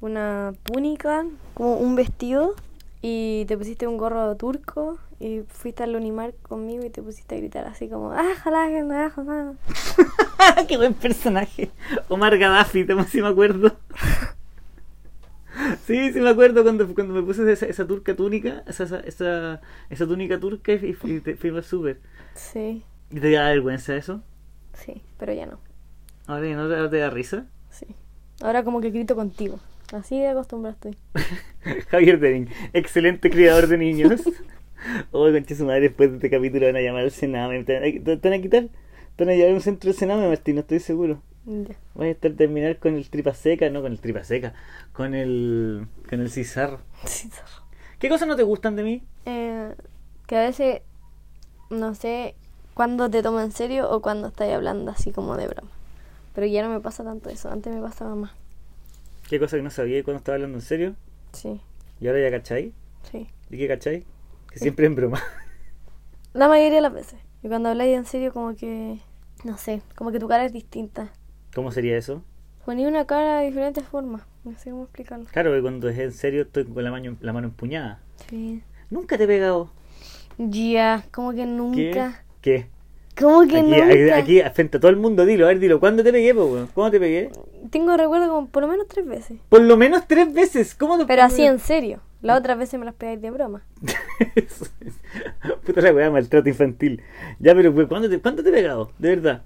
Una 0.00 0.52
túnica, 0.62 1.26
como 1.54 1.74
un 1.74 1.96
vestido, 1.96 2.54
y 3.02 3.44
te 3.46 3.56
pusiste 3.56 3.86
un 3.86 3.96
gorro 3.96 4.36
turco, 4.36 4.98
y 5.18 5.42
fuiste 5.48 5.82
al 5.82 5.96
Unimar 5.96 6.34
conmigo 6.42 6.84
y 6.84 6.90
te 6.90 7.02
pusiste 7.02 7.34
a 7.34 7.38
gritar 7.38 7.66
así 7.66 7.88
como. 7.88 8.12
¡Ah, 8.12 8.34
jala, 8.42 9.10
jala! 9.10 9.54
¡Qué 10.68 10.76
buen 10.76 10.94
personaje! 10.94 11.70
Omar 12.08 12.36
Gaddafi, 12.38 12.84
también 12.84 13.08
sí 13.08 13.20
me 13.22 13.28
acuerdo. 13.28 13.76
Sí, 15.84 16.12
sí 16.12 16.20
me 16.20 16.30
acuerdo 16.30 16.62
cuando, 16.62 16.94
cuando 16.94 17.12
me 17.12 17.22
puse 17.22 17.50
esa, 17.52 17.66
esa 17.66 17.86
turca 17.86 18.14
túnica, 18.14 18.62
esa, 18.66 18.84
esa, 18.84 19.00
esa, 19.00 19.60
esa 19.90 20.06
túnica 20.06 20.38
turca 20.38 20.72
y, 20.72 20.94
te, 21.20 21.36
fuimos 21.36 21.58
al 21.58 21.64
súper. 21.64 22.00
Sí, 22.34 22.82
¿Y 23.10 23.20
te 23.20 23.32
da 23.32 23.48
vergüenza 23.48 23.96
eso? 23.96 24.22
sí, 24.72 25.02
pero 25.18 25.32
ya 25.32 25.46
no. 25.46 25.58
Ahora 26.26 26.48
ya 26.48 26.56
no 26.56 26.68
te, 26.68 26.88
te 26.88 26.98
da 26.98 27.10
risa. 27.10 27.46
Sí. 27.70 27.86
Ahora 28.40 28.62
como 28.64 28.80
que 28.80 28.90
grito 28.90 29.14
contigo. 29.16 29.58
Así 29.92 30.18
de 30.18 30.28
acostumbrada 30.28 30.74
estoy. 30.74 30.96
Javier 31.88 32.20
Denin, 32.20 32.48
excelente 32.72 33.30
criador 33.30 33.66
de 33.66 33.78
niños. 33.78 34.22
Oh, 35.12 35.30
concha 35.30 35.54
su 35.54 35.66
madre, 35.66 35.82
después 35.82 36.08
de 36.08 36.16
este 36.16 36.30
capítulo 36.30 36.64
van 36.64 36.76
a 36.76 36.80
llamar 36.80 37.02
al 37.02 37.10
Sename. 37.10 37.64
¿Te 37.64 37.74
van 37.74 38.32
a, 38.32 38.40
quitar? 38.40 38.68
¿Te 39.16 39.24
van 39.24 39.28
a 39.28 39.36
llevar 39.36 39.50
a 39.50 39.54
un 39.54 39.60
centro 39.60 39.90
del 39.90 39.98
Sename, 39.98 40.26
Martín? 40.26 40.54
No 40.54 40.62
estoy 40.62 40.80
seguro. 40.80 41.20
Ya. 41.44 41.76
Voy 41.94 42.08
a 42.08 42.10
estar 42.10 42.32
terminar 42.32 42.78
con 42.78 42.94
el 42.94 43.08
tripa 43.10 43.34
seca, 43.34 43.68
no 43.68 43.82
con 43.82 43.92
el 43.92 44.00
tripa 44.00 44.24
seca, 44.24 44.54
con 44.92 45.14
el 45.14 45.86
con 46.08 46.20
el 46.20 46.30
cizarro. 46.30 46.80
Sí, 47.04 47.28
zorro. 47.28 47.66
¿Qué 47.98 48.08
cosas 48.08 48.26
no 48.26 48.36
te 48.36 48.42
gustan 48.42 48.76
de 48.76 48.82
mí? 48.82 49.02
Eh, 49.26 49.74
que 50.26 50.36
a 50.36 50.40
veces, 50.44 50.80
no 51.68 51.94
sé, 51.94 52.34
cuándo 52.74 53.10
te 53.10 53.22
tomo 53.22 53.40
en 53.40 53.52
serio 53.52 53.90
o 53.90 54.00
cuando 54.00 54.28
estás 54.28 54.48
hablando 54.50 54.90
así 54.90 55.12
como 55.12 55.36
de 55.36 55.46
broma. 55.46 55.70
Pero 56.34 56.46
ya 56.46 56.62
no 56.62 56.70
me 56.70 56.80
pasa 56.80 57.04
tanto 57.04 57.28
eso. 57.28 57.50
Antes 57.50 57.74
me 57.74 57.82
pasaba 57.82 58.14
más. 58.14 58.30
¿Qué 59.30 59.38
cosa 59.38 59.56
que 59.56 59.62
no 59.62 59.70
sabía 59.70 60.02
cuando 60.02 60.18
estaba 60.18 60.34
hablando 60.34 60.58
en 60.58 60.62
serio? 60.62 60.96
Sí, 61.32 61.60
¿Y 62.00 62.08
ahora 62.08 62.20
ya 62.20 62.32
cachai? 62.32 62.72
sí. 63.08 63.28
¿Y 63.48 63.58
qué 63.58 63.68
cachai? 63.68 64.04
Que 64.50 64.58
siempre 64.58 64.86
en 64.86 64.96
broma. 64.96 65.22
La 66.34 66.48
mayoría 66.48 66.74
de 66.74 66.80
las 66.80 66.92
veces. 66.92 67.20
Y 67.40 67.46
cuando 67.46 67.68
habláis 67.68 67.96
en 67.96 68.06
serio 68.06 68.32
como 68.32 68.56
que, 68.56 68.98
no 69.44 69.56
sé, 69.56 69.82
como 69.94 70.10
que 70.10 70.18
tu 70.18 70.26
cara 70.26 70.44
es 70.46 70.52
distinta. 70.52 71.12
¿Cómo 71.54 71.70
sería 71.70 71.96
eso? 71.96 72.24
Ponía 72.64 72.88
una 72.88 73.04
cara 73.06 73.38
de 73.38 73.46
diferentes 73.46 73.84
formas. 73.84 74.22
No 74.42 74.58
sé 74.58 74.70
cómo 74.72 74.82
explicarlo. 74.82 75.26
Claro 75.30 75.52
que 75.52 75.62
cuando 75.62 75.88
es 75.88 75.98
en 76.00 76.10
serio 76.12 76.42
estoy 76.42 76.64
con 76.64 76.82
la 76.82 76.90
mano, 76.90 77.16
la 77.20 77.32
mano 77.32 77.46
empuñada. 77.46 78.00
Sí. 78.28 78.64
Nunca 78.90 79.16
te 79.16 79.24
he 79.24 79.28
pegado. 79.28 79.70
Ya, 80.38 81.04
como 81.12 81.30
que 81.30 81.36
¿Qué? 81.36 81.46
nunca. 81.46 82.24
¿Qué? 82.40 82.66
Como 83.20 83.46
que 83.46 83.58
Aquí, 83.58 83.70
nunca. 83.70 84.16
aquí, 84.16 84.40
aquí, 84.40 84.54
frente 84.54 84.76
a 84.78 84.80
todo 84.80 84.90
el 84.90 84.96
mundo, 84.96 85.26
dilo, 85.26 85.44
a 85.44 85.48
ver, 85.48 85.58
dilo. 85.58 85.78
¿Cuándo 85.78 86.02
te 86.02 86.12
pegué, 86.12 86.34
po, 86.34 86.46
weón? 86.46 86.68
¿Cuándo 86.72 86.92
te 86.92 87.00
pegué? 87.00 87.30
Tengo 87.70 87.96
recuerdo 87.96 88.28
como 88.28 88.48
por 88.48 88.62
lo 88.62 88.68
menos 88.68 88.86
tres 88.88 89.06
veces. 89.06 89.38
Por 89.48 89.60
lo 89.62 89.76
menos 89.76 90.06
tres 90.06 90.32
veces. 90.32 90.74
¿Cómo 90.74 90.96
te 90.98 91.06
Pero 91.06 91.22
así 91.22 91.42
en 91.44 91.58
serio. 91.58 92.00
Las 92.22 92.38
otras 92.38 92.58
veces 92.58 92.78
me 92.78 92.84
las 92.86 92.94
pegáis 92.94 93.20
de 93.20 93.30
broma. 93.30 93.62
Puta 95.64 95.80
la 95.80 95.92
weá, 95.92 96.10
maltrato 96.10 96.48
infantil. 96.48 97.02
Ya, 97.38 97.54
pero 97.54 97.72
pues, 97.74 97.88
¿cuándo 97.88 98.08
te, 98.08 98.20
¿cuándo 98.20 98.42
te 98.42 98.50
he 98.50 98.52
pegado? 98.52 98.92
De 98.98 99.08
verdad. 99.16 99.42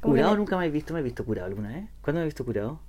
¿Curado 0.00 0.32
que- 0.32 0.38
nunca 0.38 0.56
me 0.58 0.66
he 0.66 0.70
visto? 0.70 0.92
¿Me 0.94 1.00
he 1.00 1.02
visto 1.02 1.24
curado 1.24 1.46
alguna 1.48 1.70
vez? 1.70 1.88
¿Cuándo 2.02 2.18
me 2.18 2.24
he 2.24 2.26
visto 2.26 2.44
curado? 2.44 2.80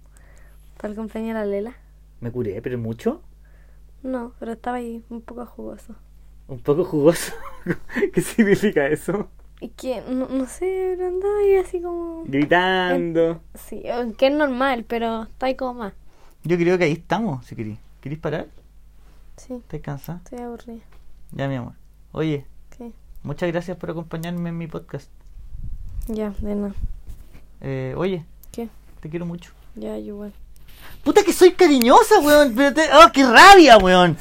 Para 0.77 0.89
el 0.89 0.95
cumpleaños 0.97 1.29
de 1.35 1.39
la 1.39 1.45
Lela. 1.45 1.73
¿Me 2.19 2.31
curé, 2.31 2.61
pero 2.61 2.77
mucho? 2.77 3.21
No, 4.03 4.33
pero 4.39 4.51
estaba 4.53 4.77
ahí 4.77 5.03
un 5.09 5.21
poco 5.21 5.45
jugoso. 5.45 5.95
Un 6.47 6.59
poco 6.59 6.83
jugoso. 6.83 7.33
¿Qué 8.13 8.21
significa 8.21 8.87
eso? 8.87 9.29
Y 9.65 9.69
que, 9.69 9.99
no, 10.07 10.27
no 10.27 10.45
sé, 10.45 10.93
pero 10.95 11.07
andaba 11.07 11.39
ahí 11.39 11.55
así 11.55 11.81
como... 11.81 12.23
Gritando. 12.25 13.41
Sí, 13.55 13.81
que 14.15 14.27
es 14.27 14.31
normal, 14.33 14.85
pero 14.87 15.23
está 15.23 15.47
ahí 15.47 15.55
como 15.55 15.73
más. 15.79 15.93
Yo 16.43 16.55
creo 16.55 16.77
que 16.77 16.83
ahí 16.83 16.91
estamos, 16.91 17.43
si 17.47 17.55
querís. 17.55 17.79
¿Querís 17.99 18.19
parar? 18.19 18.45
Sí, 19.37 19.53
¿Estás 19.55 19.81
cansada? 19.81 20.21
estoy 20.23 20.39
aburrida. 20.39 20.83
Ya, 21.31 21.47
mi 21.47 21.55
amor. 21.55 21.73
Oye, 22.11 22.45
Sí, 22.77 22.93
muchas 23.23 23.51
gracias 23.51 23.75
por 23.77 23.89
acompañarme 23.89 24.49
en 24.49 24.57
mi 24.59 24.67
podcast. 24.67 25.09
ya, 26.09 26.29
de 26.37 26.53
nada. 26.55 26.73
Eh, 27.61 27.95
oye, 27.97 28.23
¿Qué? 28.51 28.69
te 28.99 29.09
quiero 29.09 29.25
mucho. 29.25 29.51
Ya, 29.75 29.97
yo 29.97 30.05
igual. 30.13 30.33
Puta 31.03 31.23
que 31.23 31.33
soy 31.33 31.53
cariñosa, 31.53 32.19
weón. 32.19 32.53
Pero 32.55 32.71
te... 32.71 32.81
¡Oh, 32.93 33.11
qué 33.11 33.25
rabia, 33.25 33.77
weón! 33.79 34.15